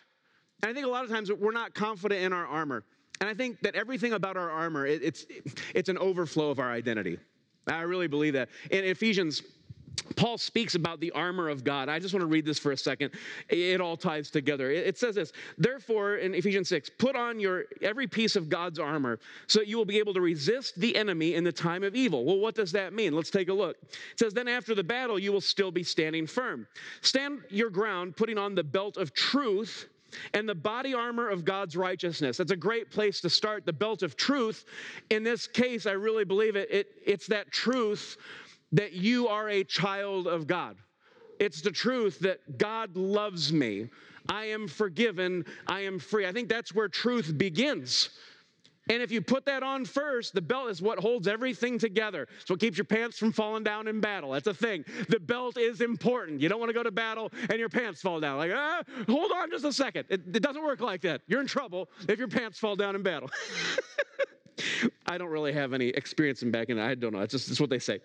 And 0.62 0.70
I 0.70 0.74
think 0.74 0.86
a 0.86 0.89
lot 0.89 1.04
of 1.04 1.10
times 1.10 1.32
we're 1.32 1.52
not 1.52 1.74
confident 1.74 2.22
in 2.22 2.34
our 2.34 2.46
armor. 2.46 2.84
And 3.20 3.30
I 3.30 3.34
think 3.34 3.60
that 3.62 3.76
everything 3.76 4.13
about 4.13 4.38
our 4.38 4.50
armor, 4.50 4.86
it's, 4.86 5.26
it's 5.74 5.89
an 5.89 5.98
overflow 5.98 6.52
of 6.52 6.60
our 6.60 6.72
identity. 6.72 7.18
I 7.68 7.82
really 7.82 8.08
believe 8.08 8.34
that. 8.34 8.50
In 8.72 8.86
Ephesians 8.86 9.42
Paul 10.15 10.38
speaks 10.38 10.76
about 10.76 11.00
the 11.00 11.12
armor 11.12 11.50
of 11.50 11.63
God. 11.63 11.89
I 11.89 12.00
just 12.00 12.13
want 12.13 12.22
to 12.22 12.28
read 12.28 12.45
this 12.45 12.60
for 12.60 12.72
a 12.72 12.78
second. 12.78 13.12
It 13.50 13.82
all 13.82 13.98
ties 13.98 14.30
together. 14.30 14.72
It 14.72 14.98
says 14.98 15.15
this, 15.15 15.32
therefore, 15.58 16.15
in 16.15 16.34
Ephesians 16.34 16.69
6, 16.69 16.91
put 16.98 17.15
on 17.15 17.39
your 17.39 17.65
every 17.82 18.08
piece 18.08 18.36
of 18.36 18.50
God's 18.50 18.80
armor 18.80 19.19
so 19.48 19.60
that 19.60 19.67
you 19.67 19.78
will 19.78 19.86
be 19.86 20.00
able 20.00 20.13
to 20.13 20.22
resist 20.22 20.80
the 20.80 20.95
enemy 20.95 21.36
in 21.36 21.43
the 21.43 21.52
time 21.52 21.84
of 21.84 21.95
evil. 21.95 22.26
Well, 22.26 22.39
what 22.39 22.56
does 22.56 22.72
that 22.74 22.93
mean? 22.93 23.13
Let's 23.13 23.30
take 23.30 23.50
a 23.50 23.54
look. 23.54 23.78
It 23.82 24.19
says, 24.19 24.34
then 24.34 24.48
after 24.48 24.76
the 24.76 24.84
battle, 24.84 25.19
you 25.19 25.32
will 25.32 25.41
still 25.41 25.72
be 25.72 25.84
standing 25.84 26.28
firm. 26.28 26.67
Stand 27.02 27.41
your 27.50 27.69
ground, 27.69 28.15
putting 28.15 28.38
on 28.38 28.56
the 28.56 28.63
belt 28.63 28.98
of 28.98 29.13
truth 29.13 29.88
and 30.34 30.48
the 30.48 30.56
body 30.56 30.93
armor 30.93 31.30
of 31.30 31.45
God's 31.45 31.76
righteousness. 31.76 32.38
That's 32.38 32.52
a 32.52 32.56
great 32.56 32.91
place 32.91 33.22
to 33.22 33.30
start. 33.30 33.65
The 33.65 33.74
belt 33.74 34.04
of 34.04 34.15
truth. 34.15 34.65
In 35.10 35.24
this 35.24 35.48
case, 35.48 35.86
I 35.86 35.91
really 35.91 36.26
believe 36.26 36.56
it, 36.56 36.69
it 36.72 36.88
it's 37.06 37.28
that 37.28 37.52
truth 37.52 38.17
that 38.71 38.93
you 38.93 39.27
are 39.27 39.49
a 39.49 39.63
child 39.63 40.27
of 40.27 40.47
God. 40.47 40.77
It's 41.39 41.62
the 41.62 41.71
truth 41.71 42.19
that 42.19 42.58
God 42.58 42.95
loves 42.95 43.53
me. 43.53 43.89
I 44.27 44.45
am 44.45 44.67
forgiven. 44.67 45.45
I 45.67 45.82
am 45.82 45.97
free. 45.99 46.27
I 46.27 46.32
think 46.32 46.49
that's 46.49 46.75
where 46.75 46.88
truth 46.88 47.38
begins. 47.38 48.10
And 48.89 49.03
if 49.03 49.12
you 49.12 49.21
put 49.21 49.45
that 49.45 49.62
on 49.62 49.86
first, 49.86 50.34
the 50.34 50.41
belt 50.41 50.69
is 50.69 50.82
what 50.82 50.97
holds 50.97 51.27
everything 51.27 51.77
together. 51.77 52.27
So 52.45 52.55
it 52.55 52.60
keeps 52.60 52.77
your 52.77 52.86
pants 52.86 53.19
from 53.19 53.32
falling 53.32 53.63
down 53.63 53.88
in 53.88 54.01
battle. 54.01 54.32
That's 54.32 54.47
a 54.47 54.53
thing. 54.53 54.84
The 55.10 55.19
belt 55.19 55.58
is 55.58 55.82
important. 55.82 56.41
You 56.41 56.49
don't 56.49 56.60
want 56.60 56.71
to 56.71 56.73
go 56.73 56.82
to 56.82 56.91
battle 56.91 57.32
and 57.49 57.60
your 57.60 57.69
pants 57.69 58.01
fall 58.01 58.19
down. 58.19 58.39
Like, 58.39 58.51
ah, 58.53 58.82
hold 59.08 59.32
on 59.32 59.51
just 59.51 59.63
a 59.63 59.71
second. 59.71 60.05
It, 60.10 60.21
it 60.34 60.41
doesn't 60.41 60.63
work 60.63 60.82
like 60.82 61.01
that. 61.01 61.21
You're 61.27 61.41
in 61.41 61.47
trouble 61.47 61.88
if 62.08 62.17
your 62.17 62.27
pants 62.27 62.58
fall 62.58 62.75
down 62.75 62.95
in 62.95 63.03
battle. 63.03 63.29
I 65.05 65.19
don't 65.19 65.29
really 65.29 65.53
have 65.53 65.73
any 65.73 65.89
experience 65.89 66.41
in 66.41 66.49
back 66.49 66.69
in. 66.69 66.79
I 66.79 66.95
don't 66.95 67.13
know. 67.13 67.21
It's 67.21 67.32
just 67.32 67.49
it's 67.49 67.60
what 67.60 67.69
they 67.69 67.79
say. 67.79 67.99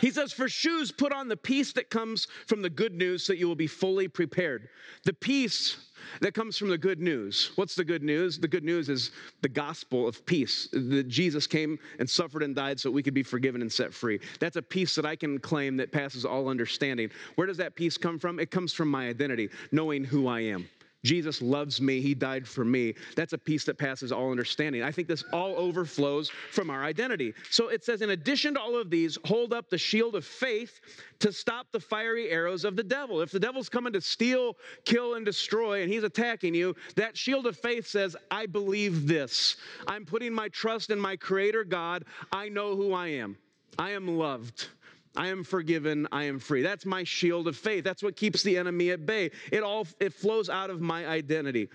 He 0.00 0.10
says, 0.10 0.32
For 0.32 0.48
shoes, 0.48 0.92
put 0.92 1.12
on 1.12 1.28
the 1.28 1.36
peace 1.36 1.72
that 1.72 1.90
comes 1.90 2.26
from 2.46 2.62
the 2.62 2.70
good 2.70 2.94
news 2.94 3.24
so 3.24 3.32
that 3.32 3.38
you 3.38 3.48
will 3.48 3.54
be 3.54 3.66
fully 3.66 4.08
prepared. 4.08 4.68
The 5.04 5.12
peace 5.12 5.76
that 6.20 6.34
comes 6.34 6.58
from 6.58 6.68
the 6.68 6.78
good 6.78 7.00
news. 7.00 7.52
What's 7.56 7.74
the 7.74 7.84
good 7.84 8.02
news? 8.02 8.38
The 8.38 8.48
good 8.48 8.64
news 8.64 8.88
is 8.88 9.12
the 9.40 9.48
gospel 9.48 10.06
of 10.06 10.24
peace. 10.26 10.68
That 10.72 11.08
Jesus 11.08 11.46
came 11.46 11.78
and 11.98 12.08
suffered 12.08 12.42
and 12.42 12.54
died 12.54 12.80
so 12.80 12.90
we 12.90 13.02
could 13.02 13.14
be 13.14 13.22
forgiven 13.22 13.60
and 13.60 13.72
set 13.72 13.94
free. 13.94 14.20
That's 14.40 14.56
a 14.56 14.62
peace 14.62 14.94
that 14.96 15.06
I 15.06 15.16
can 15.16 15.38
claim 15.38 15.76
that 15.76 15.92
passes 15.92 16.24
all 16.24 16.48
understanding. 16.48 17.10
Where 17.36 17.46
does 17.46 17.56
that 17.58 17.74
peace 17.74 17.96
come 17.96 18.18
from? 18.18 18.38
It 18.38 18.50
comes 18.50 18.72
from 18.72 18.88
my 18.88 19.08
identity, 19.08 19.48
knowing 19.70 20.04
who 20.04 20.26
I 20.26 20.40
am. 20.40 20.68
Jesus 21.04 21.42
loves 21.42 21.80
me. 21.80 22.00
He 22.00 22.14
died 22.14 22.46
for 22.46 22.64
me. 22.64 22.94
That's 23.16 23.32
a 23.32 23.38
peace 23.38 23.64
that 23.64 23.76
passes 23.76 24.12
all 24.12 24.30
understanding. 24.30 24.82
I 24.82 24.92
think 24.92 25.08
this 25.08 25.24
all 25.32 25.56
overflows 25.56 26.30
from 26.52 26.70
our 26.70 26.84
identity. 26.84 27.34
So 27.50 27.68
it 27.68 27.84
says, 27.84 28.02
in 28.02 28.10
addition 28.10 28.54
to 28.54 28.60
all 28.60 28.76
of 28.76 28.88
these, 28.88 29.18
hold 29.24 29.52
up 29.52 29.68
the 29.68 29.78
shield 29.78 30.14
of 30.14 30.24
faith 30.24 30.80
to 31.18 31.32
stop 31.32 31.66
the 31.72 31.80
fiery 31.80 32.30
arrows 32.30 32.64
of 32.64 32.76
the 32.76 32.84
devil. 32.84 33.20
If 33.20 33.32
the 33.32 33.40
devil's 33.40 33.68
coming 33.68 33.92
to 33.94 34.00
steal, 34.00 34.56
kill, 34.84 35.14
and 35.14 35.26
destroy, 35.26 35.82
and 35.82 35.92
he's 35.92 36.04
attacking 36.04 36.54
you, 36.54 36.76
that 36.96 37.16
shield 37.16 37.46
of 37.46 37.56
faith 37.56 37.86
says, 37.86 38.16
I 38.30 38.46
believe 38.46 39.08
this. 39.08 39.56
I'm 39.88 40.04
putting 40.04 40.32
my 40.32 40.48
trust 40.48 40.90
in 40.90 41.00
my 41.00 41.16
creator 41.16 41.64
God. 41.64 42.04
I 42.32 42.48
know 42.48 42.76
who 42.76 42.92
I 42.92 43.08
am. 43.08 43.36
I 43.78 43.90
am 43.90 44.18
loved. 44.18 44.68
I 45.16 45.28
am 45.28 45.44
forgiven, 45.44 46.08
I 46.10 46.24
am 46.24 46.38
free. 46.38 46.62
That's 46.62 46.86
my 46.86 47.04
shield 47.04 47.48
of 47.48 47.56
faith. 47.56 47.84
That's 47.84 48.02
what 48.02 48.16
keeps 48.16 48.42
the 48.42 48.56
enemy 48.56 48.90
at 48.90 49.04
bay. 49.04 49.30
It 49.50 49.62
all 49.62 49.86
it 50.00 50.12
flows 50.12 50.48
out 50.48 50.70
of 50.70 50.80
my 50.80 51.06
identity. 51.06 51.68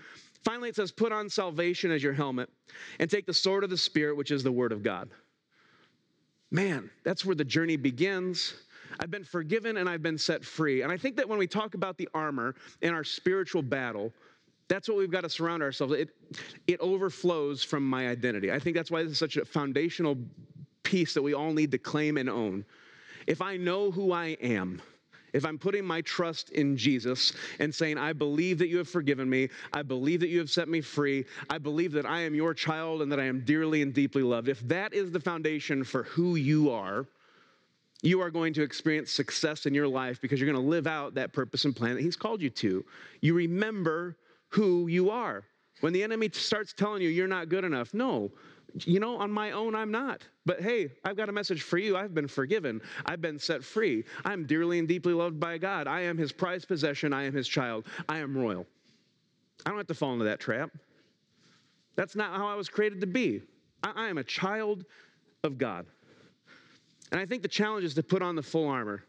Finally, 0.44 0.70
it 0.70 0.76
says, 0.76 0.92
put 0.92 1.12
on 1.12 1.28
salvation 1.28 1.90
as 1.90 2.02
your 2.02 2.12
helmet 2.12 2.48
and 3.00 3.10
take 3.10 3.26
the 3.26 3.34
sword 3.34 3.64
of 3.64 3.70
the 3.70 3.76
Spirit, 3.76 4.16
which 4.16 4.30
is 4.30 4.42
the 4.42 4.52
word 4.52 4.72
of 4.72 4.82
God. 4.82 5.10
Man, 6.50 6.90
that's 7.04 7.24
where 7.24 7.34
the 7.34 7.44
journey 7.44 7.76
begins. 7.76 8.54
I've 9.00 9.10
been 9.10 9.24
forgiven 9.24 9.76
and 9.76 9.88
I've 9.88 10.02
been 10.02 10.16
set 10.18 10.44
free. 10.44 10.82
And 10.82 10.90
I 10.90 10.96
think 10.96 11.16
that 11.16 11.28
when 11.28 11.38
we 11.38 11.46
talk 11.46 11.74
about 11.74 11.98
the 11.98 12.08
armor 12.14 12.54
in 12.80 12.94
our 12.94 13.04
spiritual 13.04 13.62
battle, 13.62 14.12
that's 14.68 14.88
what 14.88 14.96
we've 14.96 15.10
got 15.10 15.22
to 15.22 15.30
surround 15.30 15.62
ourselves. 15.62 15.92
It, 15.94 16.10
it 16.66 16.80
overflows 16.80 17.62
from 17.62 17.88
my 17.88 18.08
identity. 18.08 18.50
I 18.52 18.58
think 18.58 18.76
that's 18.76 18.90
why 18.90 19.02
this 19.02 19.12
is 19.12 19.18
such 19.18 19.36
a 19.36 19.44
foundational 19.44 20.16
piece 20.82 21.14
that 21.14 21.22
we 21.22 21.34
all 21.34 21.52
need 21.52 21.70
to 21.72 21.78
claim 21.78 22.16
and 22.16 22.30
own. 22.30 22.64
If 23.28 23.42
I 23.42 23.58
know 23.58 23.90
who 23.90 24.10
I 24.10 24.38
am, 24.40 24.80
if 25.34 25.44
I'm 25.44 25.58
putting 25.58 25.84
my 25.84 26.00
trust 26.00 26.48
in 26.48 26.78
Jesus 26.78 27.34
and 27.58 27.74
saying, 27.74 27.98
I 27.98 28.14
believe 28.14 28.56
that 28.56 28.68
you 28.68 28.78
have 28.78 28.88
forgiven 28.88 29.28
me, 29.28 29.50
I 29.70 29.82
believe 29.82 30.20
that 30.20 30.30
you 30.30 30.38
have 30.38 30.48
set 30.48 30.66
me 30.66 30.80
free, 30.80 31.26
I 31.50 31.58
believe 31.58 31.92
that 31.92 32.06
I 32.06 32.20
am 32.20 32.34
your 32.34 32.54
child 32.54 33.02
and 33.02 33.12
that 33.12 33.20
I 33.20 33.24
am 33.24 33.44
dearly 33.44 33.82
and 33.82 33.92
deeply 33.92 34.22
loved, 34.22 34.48
if 34.48 34.60
that 34.60 34.94
is 34.94 35.12
the 35.12 35.20
foundation 35.20 35.84
for 35.84 36.04
who 36.04 36.36
you 36.36 36.70
are, 36.70 37.04
you 38.00 38.22
are 38.22 38.30
going 38.30 38.54
to 38.54 38.62
experience 38.62 39.12
success 39.12 39.66
in 39.66 39.74
your 39.74 39.88
life 39.88 40.22
because 40.22 40.40
you're 40.40 40.50
going 40.50 40.64
to 40.64 40.70
live 40.70 40.86
out 40.86 41.12
that 41.12 41.34
purpose 41.34 41.66
and 41.66 41.76
plan 41.76 41.96
that 41.96 42.02
He's 42.02 42.16
called 42.16 42.40
you 42.40 42.48
to. 42.48 42.82
You 43.20 43.34
remember 43.34 44.16
who 44.48 44.86
you 44.86 45.10
are. 45.10 45.44
When 45.80 45.92
the 45.92 46.02
enemy 46.02 46.30
starts 46.32 46.72
telling 46.72 47.02
you 47.02 47.10
you're 47.10 47.28
not 47.28 47.50
good 47.50 47.64
enough, 47.64 47.92
no, 47.92 48.32
you 48.84 49.00
know, 49.00 49.16
on 49.16 49.30
my 49.30 49.52
own, 49.52 49.74
I'm 49.74 49.90
not. 49.90 50.22
But 50.46 50.60
hey, 50.60 50.90
I've 51.04 51.16
got 51.16 51.28
a 51.28 51.32
message 51.32 51.62
for 51.62 51.78
you. 51.78 51.96
I've 51.96 52.14
been 52.14 52.28
forgiven. 52.28 52.80
I've 53.06 53.20
been 53.20 53.38
set 53.38 53.64
free. 53.64 54.04
I'm 54.24 54.46
dearly 54.46 54.78
and 54.78 54.86
deeply 54.86 55.12
loved 55.12 55.40
by 55.40 55.58
God. 55.58 55.86
I 55.86 56.02
am 56.02 56.16
his 56.16 56.32
prized 56.32 56.68
possession. 56.68 57.12
I 57.12 57.24
am 57.24 57.34
his 57.34 57.48
child. 57.48 57.86
I 58.08 58.18
am 58.18 58.36
royal. 58.36 58.66
I 59.64 59.70
don't 59.70 59.78
have 59.78 59.86
to 59.88 59.94
fall 59.94 60.12
into 60.12 60.24
that 60.26 60.40
trap. 60.40 60.70
That's 61.96 62.14
not 62.14 62.36
how 62.36 62.46
I 62.46 62.54
was 62.54 62.68
created 62.68 63.00
to 63.00 63.06
be. 63.06 63.42
I, 63.82 63.92
I 63.96 64.08
am 64.08 64.18
a 64.18 64.24
child 64.24 64.84
of 65.42 65.58
God. 65.58 65.86
And 67.10 67.20
I 67.20 67.26
think 67.26 67.42
the 67.42 67.48
challenge 67.48 67.84
is 67.84 67.94
to 67.94 68.02
put 68.02 68.22
on 68.22 68.36
the 68.36 68.42
full 68.42 68.68
armor. 68.68 69.02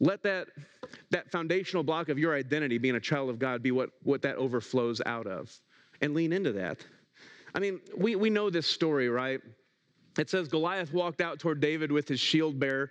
Let 0.00 0.22
that, 0.22 0.48
that 1.10 1.30
foundational 1.30 1.82
block 1.82 2.08
of 2.08 2.18
your 2.18 2.34
identity, 2.34 2.78
being 2.78 2.96
a 2.96 3.00
child 3.00 3.28
of 3.28 3.38
God, 3.38 3.62
be 3.62 3.70
what, 3.70 3.90
what 4.02 4.22
that 4.22 4.36
overflows 4.36 5.02
out 5.04 5.26
of. 5.26 5.54
And 6.00 6.14
lean 6.14 6.32
into 6.32 6.52
that. 6.52 6.78
I 7.54 7.58
mean, 7.58 7.80
we, 7.96 8.16
we 8.16 8.30
know 8.30 8.50
this 8.50 8.66
story, 8.66 9.08
right? 9.08 9.40
It 10.18 10.30
says 10.30 10.48
Goliath 10.48 10.92
walked 10.92 11.20
out 11.20 11.38
toward 11.38 11.60
David 11.60 11.90
with 11.92 12.08
his 12.08 12.20
shield 12.20 12.58
bearer 12.58 12.90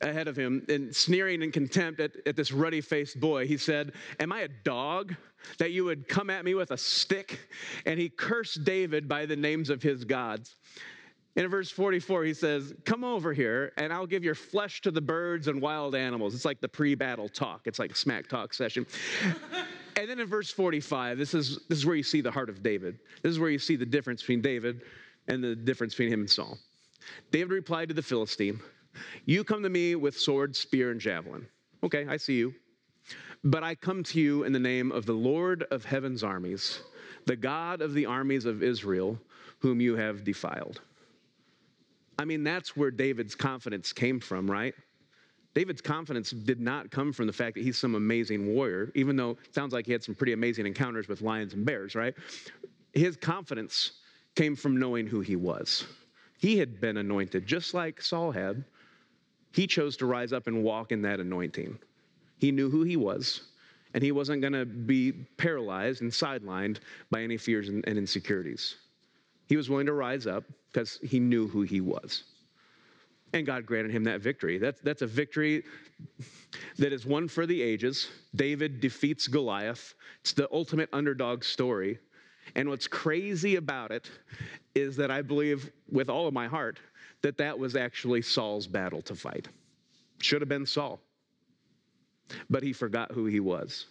ahead 0.00 0.28
of 0.28 0.36
him 0.36 0.64
and 0.68 0.94
sneering 0.94 1.42
in 1.42 1.52
contempt 1.52 2.00
at, 2.00 2.12
at 2.26 2.36
this 2.36 2.52
ruddy 2.52 2.80
faced 2.80 3.20
boy. 3.20 3.46
He 3.46 3.56
said, 3.56 3.92
Am 4.20 4.32
I 4.32 4.40
a 4.40 4.48
dog 4.64 5.14
that 5.58 5.72
you 5.72 5.84
would 5.84 6.08
come 6.08 6.30
at 6.30 6.44
me 6.44 6.54
with 6.54 6.70
a 6.70 6.76
stick? 6.76 7.40
And 7.86 7.98
he 7.98 8.08
cursed 8.08 8.64
David 8.64 9.08
by 9.08 9.26
the 9.26 9.36
names 9.36 9.70
of 9.70 9.82
his 9.82 10.04
gods. 10.04 10.56
In 11.34 11.48
verse 11.48 11.70
44, 11.70 12.24
he 12.24 12.34
says, 12.34 12.74
Come 12.84 13.04
over 13.04 13.32
here, 13.32 13.72
and 13.78 13.92
I'll 13.92 14.06
give 14.06 14.22
your 14.22 14.34
flesh 14.34 14.82
to 14.82 14.90
the 14.90 15.00
birds 15.00 15.48
and 15.48 15.62
wild 15.62 15.94
animals. 15.94 16.34
It's 16.34 16.44
like 16.44 16.60
the 16.60 16.68
pre 16.68 16.94
battle 16.94 17.28
talk, 17.28 17.62
it's 17.66 17.78
like 17.78 17.92
a 17.92 17.96
smack 17.96 18.28
talk 18.28 18.52
session. 18.52 18.86
And 20.02 20.10
then 20.10 20.18
in 20.18 20.26
verse 20.26 20.50
45, 20.50 21.16
this 21.16 21.32
is, 21.32 21.60
this 21.68 21.78
is 21.78 21.86
where 21.86 21.94
you 21.94 22.02
see 22.02 22.20
the 22.20 22.30
heart 22.30 22.48
of 22.48 22.60
David. 22.60 22.98
This 23.22 23.30
is 23.30 23.38
where 23.38 23.50
you 23.50 23.58
see 23.60 23.76
the 23.76 23.86
difference 23.86 24.20
between 24.20 24.40
David 24.40 24.82
and 25.28 25.44
the 25.44 25.54
difference 25.54 25.94
between 25.94 26.12
him 26.12 26.20
and 26.22 26.30
Saul. 26.30 26.58
David 27.30 27.52
replied 27.52 27.86
to 27.86 27.94
the 27.94 28.02
Philistine, 28.02 28.58
You 29.26 29.44
come 29.44 29.62
to 29.62 29.68
me 29.68 29.94
with 29.94 30.18
sword, 30.18 30.56
spear, 30.56 30.90
and 30.90 31.00
javelin. 31.00 31.46
Okay, 31.84 32.04
I 32.08 32.16
see 32.16 32.34
you. 32.34 32.52
But 33.44 33.62
I 33.62 33.76
come 33.76 34.02
to 34.02 34.20
you 34.20 34.42
in 34.42 34.52
the 34.52 34.58
name 34.58 34.90
of 34.90 35.06
the 35.06 35.12
Lord 35.12 35.62
of 35.70 35.84
heaven's 35.84 36.24
armies, 36.24 36.80
the 37.26 37.36
God 37.36 37.80
of 37.80 37.94
the 37.94 38.06
armies 38.06 38.44
of 38.44 38.60
Israel, 38.60 39.16
whom 39.60 39.80
you 39.80 39.94
have 39.94 40.24
defiled. 40.24 40.80
I 42.18 42.24
mean, 42.24 42.42
that's 42.42 42.76
where 42.76 42.90
David's 42.90 43.36
confidence 43.36 43.92
came 43.92 44.18
from, 44.18 44.50
right? 44.50 44.74
David's 45.54 45.82
confidence 45.82 46.30
did 46.30 46.60
not 46.60 46.90
come 46.90 47.12
from 47.12 47.26
the 47.26 47.32
fact 47.32 47.54
that 47.56 47.62
he's 47.62 47.78
some 47.78 47.94
amazing 47.94 48.54
warrior, 48.54 48.90
even 48.94 49.16
though 49.16 49.32
it 49.44 49.54
sounds 49.54 49.72
like 49.72 49.86
he 49.86 49.92
had 49.92 50.02
some 50.02 50.14
pretty 50.14 50.32
amazing 50.32 50.66
encounters 50.66 51.08
with 51.08 51.20
lions 51.20 51.52
and 51.52 51.64
bears, 51.64 51.94
right? 51.94 52.14
His 52.94 53.16
confidence 53.16 53.92
came 54.34 54.56
from 54.56 54.78
knowing 54.78 55.06
who 55.06 55.20
he 55.20 55.36
was. 55.36 55.84
He 56.38 56.58
had 56.58 56.80
been 56.80 56.96
anointed 56.96 57.46
just 57.46 57.74
like 57.74 58.00
Saul 58.00 58.32
had. 58.32 58.64
He 59.52 59.66
chose 59.66 59.96
to 59.98 60.06
rise 60.06 60.32
up 60.32 60.46
and 60.46 60.64
walk 60.64 60.90
in 60.90 61.02
that 61.02 61.20
anointing. 61.20 61.78
He 62.38 62.50
knew 62.50 62.70
who 62.70 62.82
he 62.82 62.96
was, 62.96 63.42
and 63.94 64.02
he 64.02 64.10
wasn't 64.10 64.40
going 64.40 64.54
to 64.54 64.64
be 64.64 65.12
paralyzed 65.12 66.00
and 66.00 66.10
sidelined 66.10 66.78
by 67.10 67.22
any 67.22 67.36
fears 67.36 67.68
and, 67.68 67.84
insecurities. 67.84 68.76
He 69.48 69.56
was 69.56 69.68
willing 69.68 69.86
to 69.86 69.92
rise 69.92 70.26
up 70.26 70.44
because 70.72 70.98
he 71.02 71.20
knew 71.20 71.46
who 71.46 71.62
he 71.62 71.82
was. 71.82 72.24
And 73.32 73.46
God 73.46 73.64
granted 73.64 73.92
him 73.92 74.04
that 74.04 74.20
victory. 74.20 74.58
That's, 74.58 74.80
that's 74.80 75.02
a 75.02 75.06
victory 75.06 75.64
that 76.78 76.92
is 76.92 77.06
one 77.06 77.28
for 77.28 77.46
the 77.46 77.62
ages. 77.62 78.08
David 78.34 78.80
defeats 78.80 79.26
Goliath. 79.26 79.94
It's 80.20 80.32
the 80.32 80.48
ultimate 80.52 80.90
underdog 80.92 81.42
story. 81.42 81.98
And 82.56 82.68
what's 82.68 82.86
crazy 82.86 83.56
about 83.56 83.90
it 83.90 84.10
is 84.74 84.96
that 84.96 85.10
I 85.10 85.22
believe 85.22 85.70
with 85.90 86.10
all 86.10 86.26
of 86.26 86.34
my 86.34 86.46
heart 86.46 86.78
that 87.22 87.38
that 87.38 87.58
was 87.58 87.76
actually 87.76 88.20
Saul's 88.20 88.66
battle 88.66 89.00
to 89.02 89.14
fight. 89.14 89.48
Should 90.18 90.42
have 90.42 90.48
been 90.48 90.66
Saul. 90.66 91.00
But 92.50 92.62
he 92.62 92.72
forgot 92.72 93.12
who 93.12 93.26
he 93.26 93.40
was. 93.40 93.86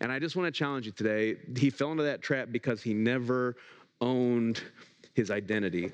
And 0.00 0.12
I 0.12 0.18
just 0.18 0.36
want 0.36 0.52
to 0.52 0.56
challenge 0.56 0.86
you 0.86 0.92
today. 0.92 1.36
He 1.56 1.70
fell 1.70 1.90
into 1.90 2.04
that 2.04 2.22
trap 2.22 2.48
because 2.50 2.82
he 2.82 2.94
never 2.94 3.56
owned 4.00 4.62
his 5.14 5.30
identity. 5.30 5.92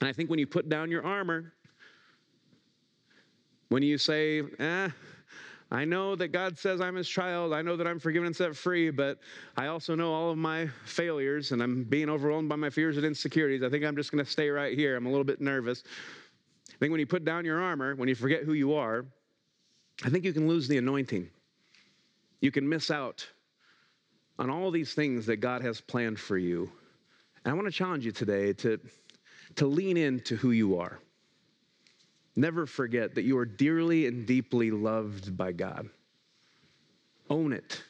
And 0.00 0.08
I 0.08 0.12
think 0.12 0.30
when 0.30 0.38
you 0.38 0.46
put 0.46 0.68
down 0.68 0.90
your 0.90 1.04
armor, 1.04 1.52
when 3.68 3.82
you 3.82 3.98
say, 3.98 4.42
eh, 4.58 4.88
I 5.70 5.84
know 5.84 6.14
that 6.14 6.28
God 6.28 6.56
says 6.56 6.80
I'm 6.80 6.94
his 6.94 7.08
child. 7.08 7.52
I 7.52 7.62
know 7.62 7.76
that 7.76 7.86
I'm 7.86 7.98
forgiven 7.98 8.26
and 8.26 8.36
set 8.36 8.54
free, 8.54 8.90
but 8.90 9.18
I 9.56 9.66
also 9.66 9.96
know 9.96 10.12
all 10.12 10.30
of 10.30 10.38
my 10.38 10.68
failures 10.84 11.50
and 11.50 11.60
I'm 11.60 11.82
being 11.82 12.08
overwhelmed 12.08 12.48
by 12.48 12.56
my 12.56 12.70
fears 12.70 12.96
and 12.96 13.04
insecurities. 13.04 13.64
I 13.64 13.68
think 13.68 13.84
I'm 13.84 13.96
just 13.96 14.12
going 14.12 14.24
to 14.24 14.30
stay 14.30 14.48
right 14.48 14.78
here. 14.78 14.96
I'm 14.96 15.06
a 15.06 15.08
little 15.08 15.24
bit 15.24 15.40
nervous. 15.40 15.82
I 16.68 16.78
think 16.78 16.92
when 16.92 17.00
you 17.00 17.06
put 17.06 17.24
down 17.24 17.44
your 17.44 17.60
armor, 17.60 17.96
when 17.96 18.08
you 18.08 18.14
forget 18.14 18.44
who 18.44 18.52
you 18.52 18.74
are, 18.74 19.06
I 20.04 20.10
think 20.10 20.24
you 20.24 20.32
can 20.32 20.46
lose 20.46 20.68
the 20.68 20.78
anointing. 20.78 21.28
You 22.40 22.52
can 22.52 22.68
miss 22.68 22.90
out 22.90 23.26
on 24.38 24.50
all 24.50 24.70
these 24.70 24.94
things 24.94 25.26
that 25.26 25.38
God 25.38 25.62
has 25.62 25.80
planned 25.80 26.20
for 26.20 26.38
you. 26.38 26.70
And 27.44 27.52
I 27.52 27.54
want 27.54 27.66
to 27.66 27.72
challenge 27.72 28.04
you 28.04 28.12
today 28.12 28.52
to, 28.52 28.78
to 29.56 29.66
lean 29.66 29.96
into 29.96 30.36
who 30.36 30.50
you 30.50 30.78
are. 30.78 30.98
Never 32.36 32.66
forget 32.66 33.14
that 33.14 33.22
you 33.22 33.38
are 33.38 33.46
dearly 33.46 34.06
and 34.06 34.26
deeply 34.26 34.70
loved 34.70 35.36
by 35.36 35.52
God. 35.52 35.88
Own 37.30 37.52
it. 37.52 37.82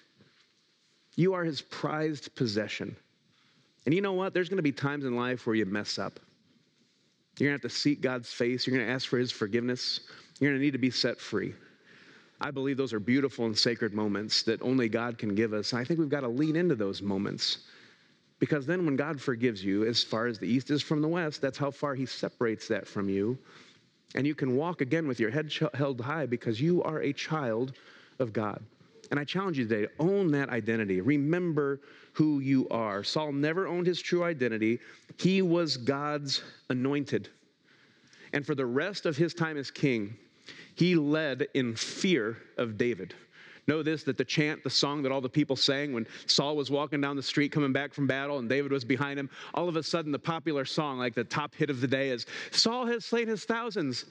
You 1.16 1.34
are 1.34 1.44
his 1.44 1.60
prized 1.60 2.34
possession. 2.36 2.94
And 3.84 3.94
you 3.94 4.00
know 4.00 4.12
what? 4.12 4.34
There's 4.34 4.48
going 4.48 4.58
to 4.58 4.62
be 4.62 4.72
times 4.72 5.04
in 5.04 5.16
life 5.16 5.46
where 5.46 5.56
you 5.56 5.66
mess 5.66 5.98
up. 5.98 6.20
You're 7.38 7.50
going 7.50 7.58
to 7.58 7.64
have 7.64 7.72
to 7.72 7.76
seek 7.76 8.00
God's 8.00 8.32
face. 8.32 8.66
You're 8.66 8.76
going 8.76 8.86
to 8.86 8.92
ask 8.92 9.08
for 9.08 9.18
his 9.18 9.32
forgiveness. 9.32 10.00
You're 10.38 10.50
going 10.50 10.60
to 10.60 10.64
need 10.64 10.72
to 10.72 10.78
be 10.78 10.90
set 10.90 11.20
free. 11.20 11.54
I 12.40 12.50
believe 12.50 12.76
those 12.76 12.92
are 12.92 13.00
beautiful 13.00 13.46
and 13.46 13.56
sacred 13.56 13.94
moments 13.94 14.42
that 14.44 14.60
only 14.62 14.88
God 14.88 15.18
can 15.18 15.34
give 15.34 15.52
us. 15.52 15.72
And 15.72 15.80
I 15.80 15.84
think 15.84 15.98
we've 15.98 16.08
got 16.08 16.20
to 16.20 16.28
lean 16.28 16.54
into 16.54 16.74
those 16.74 17.02
moments 17.02 17.58
because 18.38 18.66
then, 18.66 18.84
when 18.84 18.96
God 18.96 19.20
forgives 19.20 19.64
you, 19.64 19.86
as 19.86 20.02
far 20.02 20.26
as 20.26 20.38
the 20.38 20.46
east 20.46 20.70
is 20.70 20.82
from 20.82 21.00
the 21.00 21.08
west, 21.08 21.40
that's 21.40 21.56
how 21.56 21.70
far 21.70 21.94
He 21.94 22.04
separates 22.04 22.68
that 22.68 22.86
from 22.86 23.08
you. 23.08 23.38
And 24.14 24.26
you 24.26 24.34
can 24.34 24.56
walk 24.56 24.80
again 24.80 25.08
with 25.08 25.18
your 25.18 25.30
head 25.30 25.52
held 25.74 26.00
high 26.00 26.26
because 26.26 26.60
you 26.60 26.82
are 26.82 27.00
a 27.00 27.12
child 27.12 27.72
of 28.18 28.32
God. 28.32 28.62
And 29.10 29.20
I 29.20 29.24
challenge 29.24 29.58
you 29.58 29.66
today 29.66 29.86
to 29.86 29.90
own 29.98 30.30
that 30.32 30.48
identity. 30.50 31.00
Remember 31.00 31.80
who 32.12 32.40
you 32.40 32.68
are. 32.70 33.04
Saul 33.04 33.32
never 33.32 33.66
owned 33.66 33.86
his 33.86 34.00
true 34.00 34.24
identity, 34.24 34.80
he 35.18 35.42
was 35.42 35.76
God's 35.76 36.42
anointed. 36.70 37.28
And 38.32 38.44
for 38.44 38.54
the 38.54 38.66
rest 38.66 39.06
of 39.06 39.16
his 39.16 39.32
time 39.34 39.56
as 39.56 39.70
king, 39.70 40.16
he 40.74 40.94
led 40.94 41.46
in 41.54 41.74
fear 41.74 42.36
of 42.58 42.76
David. 42.76 43.14
Know 43.66 43.82
this 43.82 44.04
that 44.04 44.16
the 44.16 44.24
chant, 44.24 44.62
the 44.62 44.70
song 44.70 45.02
that 45.02 45.12
all 45.12 45.20
the 45.20 45.28
people 45.28 45.56
sang 45.56 45.92
when 45.92 46.06
Saul 46.26 46.56
was 46.56 46.70
walking 46.70 47.00
down 47.00 47.16
the 47.16 47.22
street 47.22 47.50
coming 47.50 47.72
back 47.72 47.92
from 47.92 48.06
battle 48.06 48.38
and 48.38 48.48
David 48.48 48.70
was 48.70 48.84
behind 48.84 49.18
him, 49.18 49.28
all 49.54 49.68
of 49.68 49.76
a 49.76 49.82
sudden 49.82 50.12
the 50.12 50.18
popular 50.18 50.64
song, 50.64 50.98
like 50.98 51.14
the 51.14 51.24
top 51.24 51.54
hit 51.54 51.70
of 51.70 51.80
the 51.80 51.88
day, 51.88 52.10
is 52.10 52.26
Saul 52.52 52.86
has 52.86 53.04
slain 53.04 53.26
his 53.26 53.44
thousands 53.44 54.04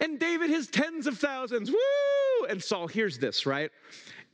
and 0.00 0.18
David 0.18 0.50
his 0.50 0.66
tens 0.66 1.06
of 1.06 1.18
thousands. 1.18 1.70
Woo! 1.70 2.46
And 2.48 2.62
Saul 2.62 2.88
hears 2.88 3.18
this, 3.18 3.46
right? 3.46 3.70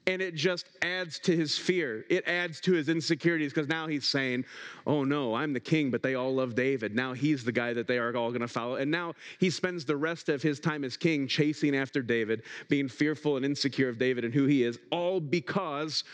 And 0.06 0.22
it 0.22 0.34
just 0.34 0.66
adds 0.82 1.18
to 1.20 1.36
his 1.36 1.58
fear. 1.58 2.04
It 2.08 2.26
adds 2.26 2.60
to 2.62 2.72
his 2.72 2.88
insecurities 2.88 3.52
because 3.52 3.68
now 3.68 3.86
he's 3.86 4.08
saying, 4.08 4.44
Oh 4.86 5.04
no, 5.04 5.34
I'm 5.34 5.52
the 5.52 5.60
king, 5.60 5.90
but 5.90 6.02
they 6.02 6.14
all 6.14 6.34
love 6.34 6.54
David. 6.54 6.94
Now 6.94 7.12
he's 7.12 7.44
the 7.44 7.52
guy 7.52 7.72
that 7.74 7.86
they 7.86 7.98
are 7.98 8.16
all 8.16 8.30
going 8.30 8.40
to 8.40 8.48
follow. 8.48 8.76
And 8.76 8.90
now 8.90 9.14
he 9.38 9.50
spends 9.50 9.84
the 9.84 9.96
rest 9.96 10.28
of 10.28 10.42
his 10.42 10.58
time 10.58 10.84
as 10.84 10.96
king 10.96 11.28
chasing 11.28 11.76
after 11.76 12.02
David, 12.02 12.42
being 12.68 12.88
fearful 12.88 13.36
and 13.36 13.44
insecure 13.44 13.88
of 13.88 13.98
David 13.98 14.24
and 14.24 14.32
who 14.32 14.46
he 14.46 14.64
is, 14.64 14.78
all 14.90 15.20
because 15.20 16.04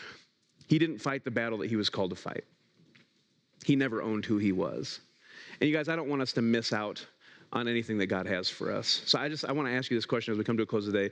he 0.67 0.77
didn't 0.77 0.99
fight 0.99 1.23
the 1.23 1.31
battle 1.31 1.57
that 1.59 1.69
he 1.69 1.77
was 1.77 1.89
called 1.89 2.09
to 2.09 2.15
fight. 2.15 2.43
He 3.65 3.75
never 3.75 4.01
owned 4.01 4.25
who 4.25 4.37
he 4.37 4.51
was. 4.51 4.99
And 5.59 5.69
you 5.69 5.75
guys, 5.75 5.89
I 5.89 5.95
don't 5.95 6.09
want 6.09 6.21
us 6.21 6.33
to 6.33 6.41
miss 6.41 6.73
out 6.73 7.05
on 7.53 7.67
anything 7.67 7.97
that 7.97 8.07
God 8.07 8.27
has 8.27 8.49
for 8.49 8.71
us. 8.71 9.01
So 9.05 9.17
I 9.17 9.29
just 9.29 9.45
I 9.45 9.51
want 9.51 9.67
to 9.67 9.73
ask 9.73 9.89
you 9.89 9.97
this 9.97 10.05
question 10.05 10.33
as 10.33 10.37
we 10.37 10.43
come 10.43 10.57
to 10.57 10.63
a 10.63 10.65
close 10.65 10.85
today. 10.85 11.09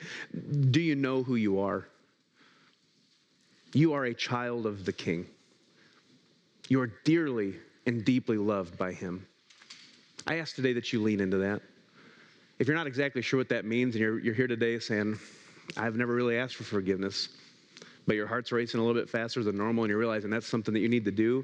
Do 0.69 0.81
you 0.81 0.95
know 0.95 1.23
who 1.23 1.35
you 1.35 1.59
are? 1.59 1.87
You 3.75 3.91
are 3.91 4.05
a 4.05 4.13
child 4.13 4.65
of 4.65 4.85
the 4.85 4.93
King. 4.93 5.27
You 6.69 6.79
are 6.79 6.93
dearly 7.03 7.55
and 7.85 8.05
deeply 8.05 8.37
loved 8.37 8.77
by 8.77 8.93
Him. 8.93 9.27
I 10.25 10.37
ask 10.37 10.55
today 10.55 10.71
that 10.71 10.93
you 10.93 11.03
lean 11.03 11.19
into 11.19 11.39
that. 11.39 11.61
If 12.57 12.69
you're 12.69 12.77
not 12.77 12.87
exactly 12.87 13.21
sure 13.21 13.37
what 13.37 13.49
that 13.49 13.65
means 13.65 13.95
and 13.95 14.01
you're, 14.01 14.17
you're 14.17 14.33
here 14.33 14.47
today 14.47 14.79
saying, 14.79 15.19
I've 15.75 15.97
never 15.97 16.15
really 16.15 16.37
asked 16.37 16.55
for 16.55 16.63
forgiveness, 16.63 17.27
but 18.07 18.15
your 18.15 18.27
heart's 18.27 18.53
racing 18.53 18.79
a 18.79 18.83
little 18.83 18.99
bit 18.99 19.09
faster 19.09 19.43
than 19.43 19.57
normal 19.57 19.83
and 19.83 19.89
you're 19.89 19.99
realizing 19.99 20.29
that's 20.29 20.47
something 20.47 20.73
that 20.73 20.79
you 20.79 20.87
need 20.87 21.03
to 21.03 21.11
do, 21.11 21.43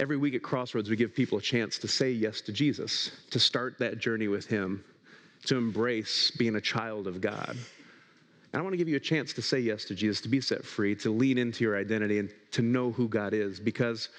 every 0.00 0.16
week 0.16 0.34
at 0.34 0.42
Crossroads, 0.42 0.90
we 0.90 0.96
give 0.96 1.14
people 1.14 1.38
a 1.38 1.40
chance 1.40 1.78
to 1.78 1.86
say 1.86 2.10
yes 2.10 2.40
to 2.40 2.52
Jesus, 2.52 3.12
to 3.30 3.38
start 3.38 3.78
that 3.78 4.00
journey 4.00 4.26
with 4.26 4.46
Him. 4.46 4.82
to 5.46 5.56
embrace 5.56 6.30
being 6.32 6.56
a 6.56 6.60
child 6.60 7.06
of 7.06 7.20
God. 7.20 7.56
And 8.54 8.60
I 8.60 8.62
want 8.62 8.72
to 8.72 8.76
give 8.76 8.88
you 8.88 8.94
a 8.94 9.00
chance 9.00 9.32
to 9.32 9.42
say 9.42 9.58
yes 9.58 9.84
to 9.86 9.96
Jesus, 9.96 10.20
to 10.20 10.28
be 10.28 10.40
set 10.40 10.64
free, 10.64 10.94
to 10.94 11.10
lean 11.12 11.38
into 11.38 11.64
your 11.64 11.76
identity, 11.76 12.20
and 12.20 12.32
to 12.52 12.62
know 12.62 12.92
who 12.92 13.08
God 13.08 13.34
is. 13.34 13.58
Because 13.58 14.10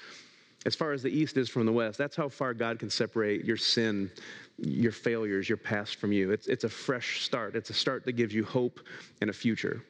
as 0.66 0.74
far 0.74 0.92
as 0.92 1.02
the 1.02 1.08
East 1.08 1.38
is 1.38 1.48
from 1.48 1.64
the 1.64 1.72
West, 1.72 1.96
that's 1.96 2.14
how 2.14 2.28
far 2.28 2.52
God 2.52 2.78
can 2.78 2.90
separate 2.90 3.46
your 3.46 3.56
sin, 3.56 4.10
your 4.58 4.92
failures, 4.92 5.48
your 5.48 5.56
past 5.56 5.96
from 5.96 6.12
you. 6.12 6.32
It's, 6.32 6.48
it's 6.48 6.64
a 6.64 6.68
fresh 6.68 7.22
start. 7.22 7.56
It's 7.56 7.70
a 7.70 7.72
start 7.72 8.04
that 8.04 8.12
gives 8.12 8.34
you 8.34 8.44
hope 8.44 8.80
and 9.22 9.30
a 9.30 9.32
future. 9.32 9.82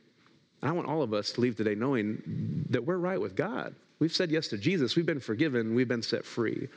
I 0.62 0.70
want 0.70 0.86
all 0.86 1.02
of 1.02 1.12
us 1.12 1.32
to 1.32 1.40
leave 1.40 1.56
today 1.56 1.74
knowing 1.74 2.66
that 2.70 2.86
we're 2.86 2.98
right 2.98 3.20
with 3.20 3.34
God. 3.34 3.74
We've 3.98 4.14
said 4.14 4.30
yes 4.30 4.46
to 4.48 4.58
Jesus. 4.58 4.94
We've 4.94 5.04
been 5.04 5.18
forgiven. 5.18 5.74
We've 5.74 5.88
been 5.88 6.02
set 6.02 6.24
free. 6.24 6.68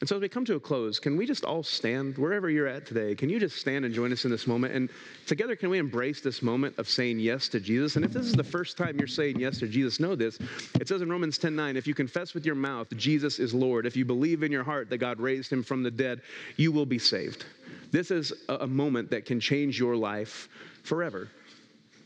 And 0.00 0.08
so, 0.08 0.14
as 0.14 0.22
we 0.22 0.28
come 0.28 0.44
to 0.44 0.54
a 0.54 0.60
close, 0.60 1.00
can 1.00 1.16
we 1.16 1.26
just 1.26 1.44
all 1.44 1.64
stand 1.64 2.18
wherever 2.18 2.48
you're 2.48 2.68
at 2.68 2.86
today? 2.86 3.16
Can 3.16 3.28
you 3.28 3.40
just 3.40 3.56
stand 3.56 3.84
and 3.84 3.92
join 3.92 4.12
us 4.12 4.24
in 4.24 4.30
this 4.30 4.46
moment? 4.46 4.72
And 4.72 4.90
together, 5.26 5.56
can 5.56 5.70
we 5.70 5.78
embrace 5.78 6.20
this 6.20 6.40
moment 6.40 6.78
of 6.78 6.88
saying 6.88 7.18
yes 7.18 7.48
to 7.48 7.58
Jesus? 7.58 7.96
And 7.96 8.04
if 8.04 8.12
this 8.12 8.26
is 8.26 8.34
the 8.34 8.44
first 8.44 8.76
time 8.76 8.96
you're 8.96 9.08
saying 9.08 9.40
yes 9.40 9.58
to 9.58 9.66
Jesus, 9.66 9.98
know 9.98 10.14
this. 10.14 10.38
It 10.80 10.86
says 10.86 11.02
in 11.02 11.10
Romans 11.10 11.36
10 11.36 11.56
9, 11.56 11.76
if 11.76 11.88
you 11.88 11.94
confess 11.94 12.32
with 12.32 12.46
your 12.46 12.54
mouth 12.54 12.86
Jesus 12.96 13.40
is 13.40 13.52
Lord, 13.52 13.86
if 13.86 13.96
you 13.96 14.04
believe 14.04 14.44
in 14.44 14.52
your 14.52 14.62
heart 14.62 14.88
that 14.90 14.98
God 14.98 15.18
raised 15.18 15.52
him 15.52 15.64
from 15.64 15.82
the 15.82 15.90
dead, 15.90 16.20
you 16.56 16.70
will 16.70 16.86
be 16.86 17.00
saved. 17.00 17.44
This 17.90 18.12
is 18.12 18.32
a 18.48 18.68
moment 18.68 19.10
that 19.10 19.26
can 19.26 19.40
change 19.40 19.80
your 19.80 19.96
life 19.96 20.48
forever. 20.84 21.28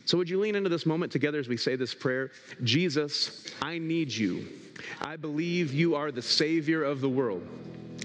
So, 0.06 0.16
would 0.16 0.30
you 0.30 0.40
lean 0.40 0.54
into 0.54 0.70
this 0.70 0.86
moment 0.86 1.12
together 1.12 1.38
as 1.38 1.46
we 1.46 1.58
say 1.58 1.76
this 1.76 1.94
prayer? 1.94 2.30
Jesus, 2.64 3.46
I 3.60 3.78
need 3.78 4.10
you. 4.10 4.48
I 5.00 5.16
believe 5.16 5.72
you 5.72 5.94
are 5.94 6.10
the 6.10 6.22
Savior 6.22 6.82
of 6.82 7.00
the 7.00 7.08
world 7.08 7.46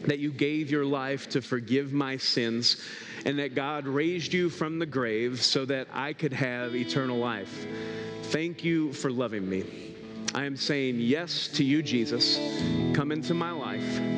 that 0.06 0.20
you 0.20 0.32
gave 0.32 0.72
your 0.72 0.86
life 0.86 1.30
to 1.30 1.42
forgive 1.42 1.94
my 1.94 2.18
sins, 2.18 2.78
and 3.26 3.40
that 3.40 3.56
God 3.56 3.88
raised 3.88 4.34
you 4.34 4.50
from 4.50 4.80
the 4.80 4.86
grave 4.86 5.42
so 5.42 5.66
that 5.66 5.88
I 5.94 6.14
could 6.14 6.34
have 6.34 6.76
eternal 6.76 7.18
life. 7.18 7.68
Thank 8.24 8.64
you 8.64 8.94
for 8.94 9.12
loving 9.12 9.50
me. 9.50 9.96
I 10.34 10.46
am 10.46 10.56
saying 10.56 11.00
yes 11.00 11.48
to 11.50 11.64
you, 11.64 11.82
Jesus. 11.82 12.38
Come 12.94 13.12
into 13.12 13.34
my 13.34 13.52
life. 13.52 14.17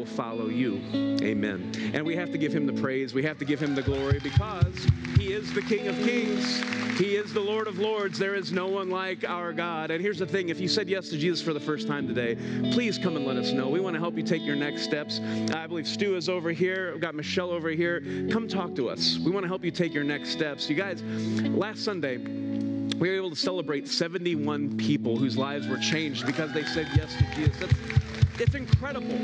Will 0.00 0.06
follow 0.06 0.48
you. 0.48 0.80
Amen. 1.20 1.72
And 1.92 2.06
we 2.06 2.16
have 2.16 2.32
to 2.32 2.38
give 2.38 2.54
him 2.54 2.64
the 2.64 2.72
praise. 2.72 3.12
We 3.12 3.22
have 3.24 3.36
to 3.36 3.44
give 3.44 3.60
him 3.60 3.74
the 3.74 3.82
glory 3.82 4.18
because 4.18 4.86
he 5.18 5.34
is 5.34 5.52
the 5.52 5.60
King 5.60 5.88
of 5.88 5.96
Kings. 5.96 6.62
He 6.98 7.16
is 7.16 7.34
the 7.34 7.40
Lord 7.40 7.66
of 7.66 7.78
Lords. 7.78 8.18
There 8.18 8.34
is 8.34 8.50
no 8.50 8.66
one 8.66 8.88
like 8.88 9.28
our 9.28 9.52
God. 9.52 9.90
And 9.90 10.00
here's 10.00 10.18
the 10.18 10.26
thing 10.26 10.48
if 10.48 10.58
you 10.58 10.68
said 10.68 10.88
yes 10.88 11.10
to 11.10 11.18
Jesus 11.18 11.42
for 11.42 11.52
the 11.52 11.60
first 11.60 11.86
time 11.86 12.08
today, 12.08 12.34
please 12.72 12.96
come 12.96 13.14
and 13.14 13.26
let 13.26 13.36
us 13.36 13.52
know. 13.52 13.68
We 13.68 13.78
want 13.78 13.92
to 13.92 14.00
help 14.00 14.16
you 14.16 14.22
take 14.22 14.42
your 14.42 14.56
next 14.56 14.84
steps. 14.84 15.20
I 15.54 15.66
believe 15.66 15.86
Stu 15.86 16.16
is 16.16 16.30
over 16.30 16.50
here. 16.50 16.92
We've 16.92 17.02
got 17.02 17.14
Michelle 17.14 17.50
over 17.50 17.68
here. 17.68 18.00
Come 18.30 18.48
talk 18.48 18.74
to 18.76 18.88
us. 18.88 19.18
We 19.18 19.30
want 19.30 19.44
to 19.44 19.48
help 19.48 19.66
you 19.66 19.70
take 19.70 19.92
your 19.92 20.04
next 20.04 20.30
steps. 20.30 20.70
You 20.70 20.76
guys, 20.76 21.02
last 21.02 21.84
Sunday, 21.84 22.16
we 22.16 23.10
were 23.10 23.16
able 23.16 23.28
to 23.28 23.36
celebrate 23.36 23.86
71 23.86 24.78
people 24.78 25.18
whose 25.18 25.36
lives 25.36 25.68
were 25.68 25.76
changed 25.76 26.24
because 26.24 26.54
they 26.54 26.64
said 26.64 26.88
yes 26.96 27.14
to 27.16 27.26
Jesus. 27.34 27.58
That's, 27.58 27.99
it's 28.40 28.54
incredible. 28.54 29.18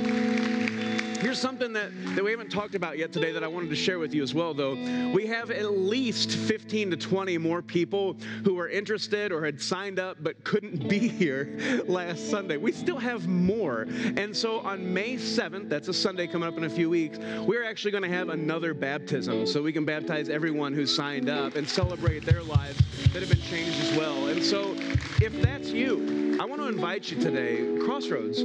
Here's 1.21 1.41
something 1.41 1.73
that, 1.73 1.91
that 2.15 2.23
we 2.23 2.31
haven't 2.31 2.51
talked 2.51 2.75
about 2.75 2.99
yet 2.99 3.13
today 3.13 3.33
that 3.33 3.43
I 3.43 3.49
wanted 3.49 3.71
to 3.71 3.77
share 3.77 3.99
with 3.99 4.13
you 4.13 4.23
as 4.23 4.35
well, 4.35 4.53
though. 4.53 4.75
We 5.13 5.27
have 5.27 5.51
at 5.51 5.73
least 5.73 6.33
15 6.33 6.91
to 6.91 6.97
20 6.97 7.39
more 7.39 7.63
people 7.63 8.19
who 8.45 8.55
were 8.55 8.69
interested 8.69 9.33
or 9.33 9.43
had 9.43 9.61
signed 9.61 9.99
up 9.99 10.19
but 10.21 10.45
couldn't 10.45 10.87
be 10.91 10.99
here 10.99 11.59
last 11.87 12.31
Sunday. 12.31 12.59
We 12.59 12.73
still 12.73 12.99
have 12.99 13.27
more. 13.27 13.87
And 14.17 14.37
so 14.37 14.61
on 14.61 14.93
May 14.93 15.17
7th, 15.17 15.71
that's 15.71 15.89
a 15.89 15.95
Sunday 15.95 16.27
coming 16.27 16.47
up 16.49 16.59
in 16.59 16.65
a 16.65 16.71
few 16.71 16.91
weeks, 16.91 17.19
we're 17.47 17.65
actually 17.65 17.93
going 17.93 18.05
to 18.05 18.11
have 18.11 18.29
another 18.29 18.75
baptism 18.75 19.47
so 19.47 19.63
we 19.63 19.73
can 19.73 19.87
baptize 19.87 20.29
everyone 20.29 20.75
who 20.75 20.87
signed 20.87 21.31
up 21.31 21.57
and 21.57 21.67
celebrate 21.67 22.27
their 22.27 22.43
lives 22.43 22.79
that 23.13 23.21
have 23.21 23.31
been 23.31 23.41
changed 23.41 23.81
as 23.81 23.99
well. 23.99 24.29
And 24.29 24.43
so 24.43 24.75
if 25.23 25.41
that's 25.41 25.71
you, 25.71 26.37
I 26.39 26.45
want 26.45 26.61
to 26.61 26.69
invite 26.69 27.11
you 27.11 27.19
today, 27.19 27.79
Crossroads, 27.85 28.43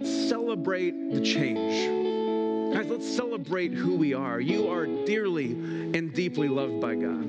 let's 0.00 0.28
celebrate 0.28 1.12
the 1.12 1.20
change. 1.20 2.74
Guys, 2.74 2.86
let's 2.86 3.08
celebrate 3.08 3.72
who 3.72 3.96
we 3.96 4.14
are. 4.14 4.40
You 4.40 4.68
are 4.68 4.86
dearly 4.86 5.52
and 5.52 6.12
deeply 6.12 6.48
loved 6.48 6.80
by 6.80 6.94
God. 6.94 7.26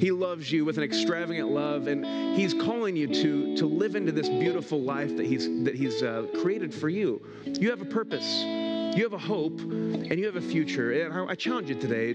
He 0.00 0.10
loves 0.12 0.50
you 0.50 0.64
with 0.64 0.78
an 0.78 0.84
extravagant 0.84 1.50
love, 1.50 1.88
and 1.88 2.36
He's 2.36 2.54
calling 2.54 2.96
you 2.96 3.06
to, 3.08 3.56
to 3.56 3.66
live 3.66 3.96
into 3.96 4.12
this 4.12 4.28
beautiful 4.28 4.80
life 4.80 5.16
that 5.16 5.26
He's, 5.26 5.46
that 5.64 5.74
he's 5.74 6.02
uh, 6.02 6.26
created 6.40 6.72
for 6.72 6.88
you. 6.88 7.20
You 7.44 7.70
have 7.70 7.82
a 7.82 7.84
purpose, 7.84 8.42
you 8.42 9.02
have 9.02 9.12
a 9.12 9.18
hope, 9.18 9.58
and 9.60 10.18
you 10.18 10.26
have 10.26 10.36
a 10.36 10.40
future. 10.40 11.02
And 11.02 11.12
I, 11.12 11.32
I 11.32 11.34
challenge 11.34 11.68
you 11.68 11.74
today 11.74 12.12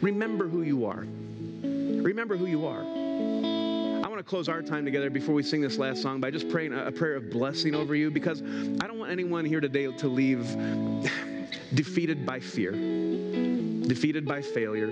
remember 0.00 0.48
who 0.48 0.62
you 0.62 0.86
are. 0.86 1.06
Remember 1.62 2.36
who 2.36 2.46
you 2.46 2.66
are. 2.66 3.05
Close 4.26 4.48
our 4.48 4.60
time 4.60 4.84
together 4.84 5.08
before 5.08 5.36
we 5.36 5.42
sing 5.44 5.60
this 5.60 5.78
last 5.78 6.02
song 6.02 6.20
by 6.20 6.32
just 6.32 6.48
praying 6.48 6.72
a, 6.72 6.86
a 6.86 6.92
prayer 6.92 7.14
of 7.14 7.30
blessing 7.30 7.76
over 7.76 7.94
you 7.94 8.10
because 8.10 8.42
I 8.42 8.88
don't 8.88 8.98
want 8.98 9.12
anyone 9.12 9.44
here 9.44 9.60
today 9.60 9.86
to 9.86 10.08
leave 10.08 10.44
defeated 11.74 12.26
by 12.26 12.40
fear, 12.40 12.72
defeated 12.72 14.26
by 14.26 14.42
failure, 14.42 14.90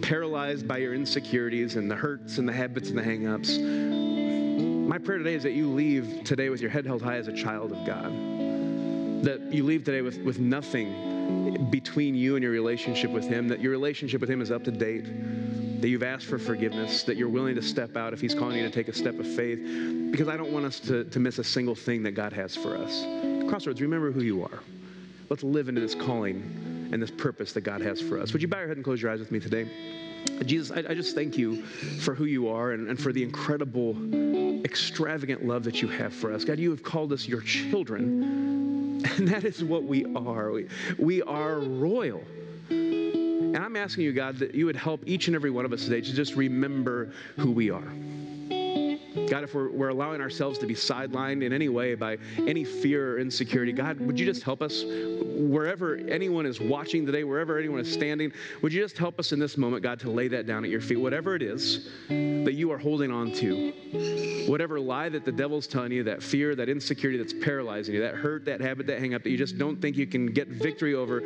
paralyzed 0.00 0.68
by 0.68 0.76
your 0.76 0.94
insecurities 0.94 1.74
and 1.74 1.90
the 1.90 1.96
hurts 1.96 2.38
and 2.38 2.48
the 2.48 2.52
habits 2.52 2.88
and 2.90 2.98
the 2.98 3.02
hangups. 3.02 3.58
My 4.86 4.98
prayer 4.98 5.18
today 5.18 5.34
is 5.34 5.42
that 5.42 5.54
you 5.54 5.68
leave 5.68 6.22
today 6.22 6.50
with 6.50 6.60
your 6.60 6.70
head 6.70 6.86
held 6.86 7.02
high 7.02 7.16
as 7.16 7.26
a 7.26 7.32
child 7.32 7.72
of 7.72 7.84
God. 7.84 8.12
That 9.24 9.52
you 9.52 9.64
leave 9.64 9.82
today 9.82 10.02
with, 10.02 10.18
with 10.18 10.38
nothing 10.38 11.66
between 11.70 12.14
you 12.14 12.36
and 12.36 12.44
your 12.44 12.52
relationship 12.52 13.10
with 13.10 13.26
Him, 13.26 13.48
that 13.48 13.60
your 13.60 13.72
relationship 13.72 14.20
with 14.20 14.30
Him 14.30 14.40
is 14.40 14.52
up 14.52 14.62
to 14.64 14.70
date, 14.70 15.06
that 15.80 15.88
you've 15.88 16.02
asked 16.02 16.26
for 16.26 16.38
forgiveness, 16.38 17.02
that 17.04 17.16
you're 17.16 17.28
willing 17.28 17.54
to 17.54 17.62
step 17.62 17.96
out 17.96 18.12
if 18.12 18.20
He's 18.20 18.34
calling 18.34 18.56
you 18.56 18.64
to 18.64 18.70
take 18.70 18.88
a 18.88 18.92
step 18.92 19.18
of 19.18 19.26
faith, 19.26 19.58
because 20.10 20.28
I 20.28 20.36
don't 20.36 20.52
want 20.52 20.64
us 20.64 20.80
to, 20.80 21.04
to 21.04 21.20
miss 21.20 21.38
a 21.38 21.44
single 21.44 21.74
thing 21.74 22.02
that 22.02 22.12
God 22.12 22.32
has 22.32 22.56
for 22.56 22.76
us. 22.76 23.04
Crossroads, 23.48 23.80
remember 23.80 24.10
who 24.10 24.22
you 24.22 24.42
are. 24.42 24.60
Let's 25.30 25.42
live 25.42 25.68
into 25.68 25.80
this 25.80 25.94
calling 25.94 26.88
and 26.92 27.02
this 27.02 27.10
purpose 27.10 27.52
that 27.52 27.60
God 27.60 27.80
has 27.82 28.00
for 28.00 28.18
us. 28.18 28.32
Would 28.32 28.42
you 28.42 28.48
bow 28.48 28.58
your 28.58 28.68
head 28.68 28.76
and 28.76 28.84
close 28.84 29.00
your 29.00 29.10
eyes 29.10 29.20
with 29.20 29.30
me 29.30 29.40
today? 29.40 29.68
Jesus, 30.44 30.76
I, 30.76 30.90
I 30.90 30.94
just 30.94 31.14
thank 31.14 31.36
you 31.36 31.62
for 31.62 32.14
who 32.14 32.24
you 32.24 32.48
are 32.48 32.72
and, 32.72 32.88
and 32.88 33.00
for 33.00 33.12
the 33.12 33.22
incredible, 33.22 33.96
extravagant 34.64 35.46
love 35.46 35.64
that 35.64 35.82
you 35.82 35.88
have 35.88 36.12
for 36.12 36.32
us. 36.32 36.44
God, 36.44 36.58
you 36.58 36.70
have 36.70 36.82
called 36.82 37.12
us 37.12 37.26
your 37.26 37.40
children, 37.42 39.02
and 39.16 39.28
that 39.28 39.44
is 39.44 39.62
what 39.62 39.84
we 39.84 40.04
are. 40.16 40.50
We, 40.50 40.68
we 40.98 41.22
are 41.22 41.58
royal. 41.58 42.22
And 43.58 43.64
I'm 43.64 43.74
asking 43.74 44.04
you, 44.04 44.12
God, 44.12 44.36
that 44.36 44.54
you 44.54 44.66
would 44.66 44.76
help 44.76 45.02
each 45.04 45.26
and 45.26 45.34
every 45.34 45.50
one 45.50 45.64
of 45.64 45.72
us 45.72 45.82
today 45.82 46.00
to 46.00 46.12
just 46.14 46.36
remember 46.36 47.10
who 47.38 47.50
we 47.50 47.70
are. 47.70 47.92
God, 49.28 49.42
if 49.42 49.52
we're, 49.52 49.68
we're 49.72 49.88
allowing 49.88 50.20
ourselves 50.20 50.58
to 50.58 50.66
be 50.66 50.74
sidelined 50.74 51.42
in 51.42 51.52
any 51.52 51.68
way 51.68 51.96
by 51.96 52.18
any 52.38 52.62
fear 52.62 53.14
or 53.14 53.18
insecurity, 53.18 53.72
God, 53.72 53.98
would 53.98 54.16
you 54.16 54.24
just 54.24 54.44
help 54.44 54.62
us 54.62 54.84
wherever 54.86 55.96
anyone 55.96 56.46
is 56.46 56.60
watching 56.60 57.04
today, 57.04 57.24
wherever 57.24 57.58
anyone 57.58 57.80
is 57.80 57.92
standing, 57.92 58.30
would 58.62 58.72
you 58.72 58.80
just 58.80 58.96
help 58.96 59.18
us 59.18 59.32
in 59.32 59.40
this 59.40 59.56
moment, 59.56 59.82
God, 59.82 59.98
to 60.00 60.08
lay 60.08 60.28
that 60.28 60.46
down 60.46 60.62
at 60.62 60.70
your 60.70 60.80
feet, 60.80 61.00
whatever 61.00 61.34
it 61.34 61.42
is 61.42 61.88
that 62.08 62.54
you 62.54 62.70
are 62.70 62.78
holding 62.78 63.10
on 63.10 63.32
to, 63.32 64.46
whatever 64.46 64.78
lie 64.78 65.08
that 65.08 65.24
the 65.24 65.32
devil's 65.32 65.66
telling 65.66 65.90
you, 65.90 66.04
that 66.04 66.22
fear, 66.22 66.54
that 66.54 66.68
insecurity 66.68 67.18
that's 67.18 67.34
paralyzing 67.34 67.96
you, 67.96 68.00
that 68.02 68.14
hurt, 68.14 68.44
that 68.44 68.60
habit, 68.60 68.86
that 68.86 69.00
hang 69.00 69.14
up 69.14 69.24
that 69.24 69.30
you 69.30 69.36
just 69.36 69.58
don't 69.58 69.82
think 69.82 69.96
you 69.96 70.06
can 70.06 70.26
get 70.26 70.46
victory 70.46 70.94
over. 70.94 71.22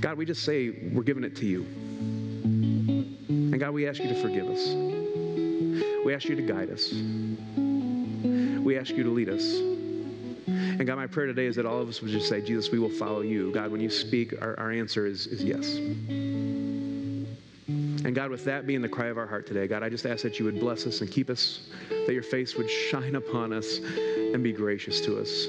God, 0.00 0.16
we 0.16 0.24
just 0.24 0.44
say 0.44 0.90
we're 0.92 1.02
giving 1.02 1.24
it 1.24 1.36
to 1.36 1.46
you. 1.46 1.62
And 3.28 3.58
God, 3.58 3.72
we 3.72 3.86
ask 3.88 4.00
you 4.00 4.08
to 4.08 4.20
forgive 4.20 4.48
us. 4.48 4.68
We 6.04 6.14
ask 6.14 6.26
you 6.26 6.36
to 6.36 6.42
guide 6.42 6.70
us. 6.70 6.92
We 8.64 8.78
ask 8.78 8.90
you 8.90 9.02
to 9.02 9.10
lead 9.10 9.28
us. 9.28 9.44
And 10.46 10.86
God, 10.86 10.96
my 10.96 11.06
prayer 11.06 11.26
today 11.26 11.46
is 11.46 11.56
that 11.56 11.66
all 11.66 11.80
of 11.80 11.88
us 11.88 12.00
would 12.00 12.10
just 12.10 12.28
say, 12.28 12.40
Jesus, 12.40 12.70
we 12.70 12.78
will 12.78 12.88
follow 12.88 13.20
you. 13.20 13.50
God, 13.52 13.70
when 13.70 13.80
you 13.80 13.90
speak, 13.90 14.40
our, 14.40 14.58
our 14.58 14.70
answer 14.70 15.06
is, 15.06 15.26
is 15.26 15.42
yes. 15.42 15.76
And 18.04 18.14
God, 18.14 18.30
with 18.30 18.44
that 18.44 18.66
being 18.66 18.80
the 18.80 18.88
cry 18.88 19.06
of 19.06 19.18
our 19.18 19.26
heart 19.26 19.46
today, 19.46 19.66
God, 19.66 19.82
I 19.82 19.88
just 19.88 20.06
ask 20.06 20.22
that 20.22 20.38
you 20.38 20.44
would 20.44 20.60
bless 20.60 20.86
us 20.86 21.00
and 21.00 21.10
keep 21.10 21.28
us, 21.28 21.68
that 21.88 22.12
your 22.12 22.22
face 22.22 22.54
would 22.54 22.70
shine 22.70 23.16
upon 23.16 23.52
us 23.52 23.78
and 23.78 24.42
be 24.42 24.52
gracious 24.52 25.00
to 25.02 25.18
us, 25.18 25.46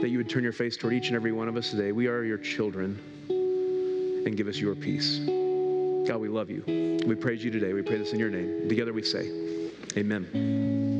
that 0.00 0.08
you 0.10 0.18
would 0.18 0.28
turn 0.28 0.42
your 0.42 0.52
face 0.52 0.76
toward 0.76 0.92
each 0.92 1.06
and 1.06 1.16
every 1.16 1.32
one 1.32 1.48
of 1.48 1.56
us 1.56 1.70
today. 1.70 1.92
We 1.92 2.08
are 2.08 2.24
your 2.24 2.38
children, 2.38 2.98
and 4.28 4.36
give 4.36 4.46
us 4.46 4.58
your 4.58 4.74
peace. 4.74 5.18
God, 6.06 6.18
we 6.20 6.28
love 6.28 6.50
you. 6.50 6.62
We 7.06 7.14
praise 7.14 7.42
you 7.42 7.50
today. 7.50 7.72
We 7.72 7.82
pray 7.82 7.96
this 7.96 8.12
in 8.12 8.20
your 8.20 8.30
name. 8.30 8.68
Together 8.68 8.92
we 8.92 9.02
say, 9.02 9.30
Amen. 9.96 10.97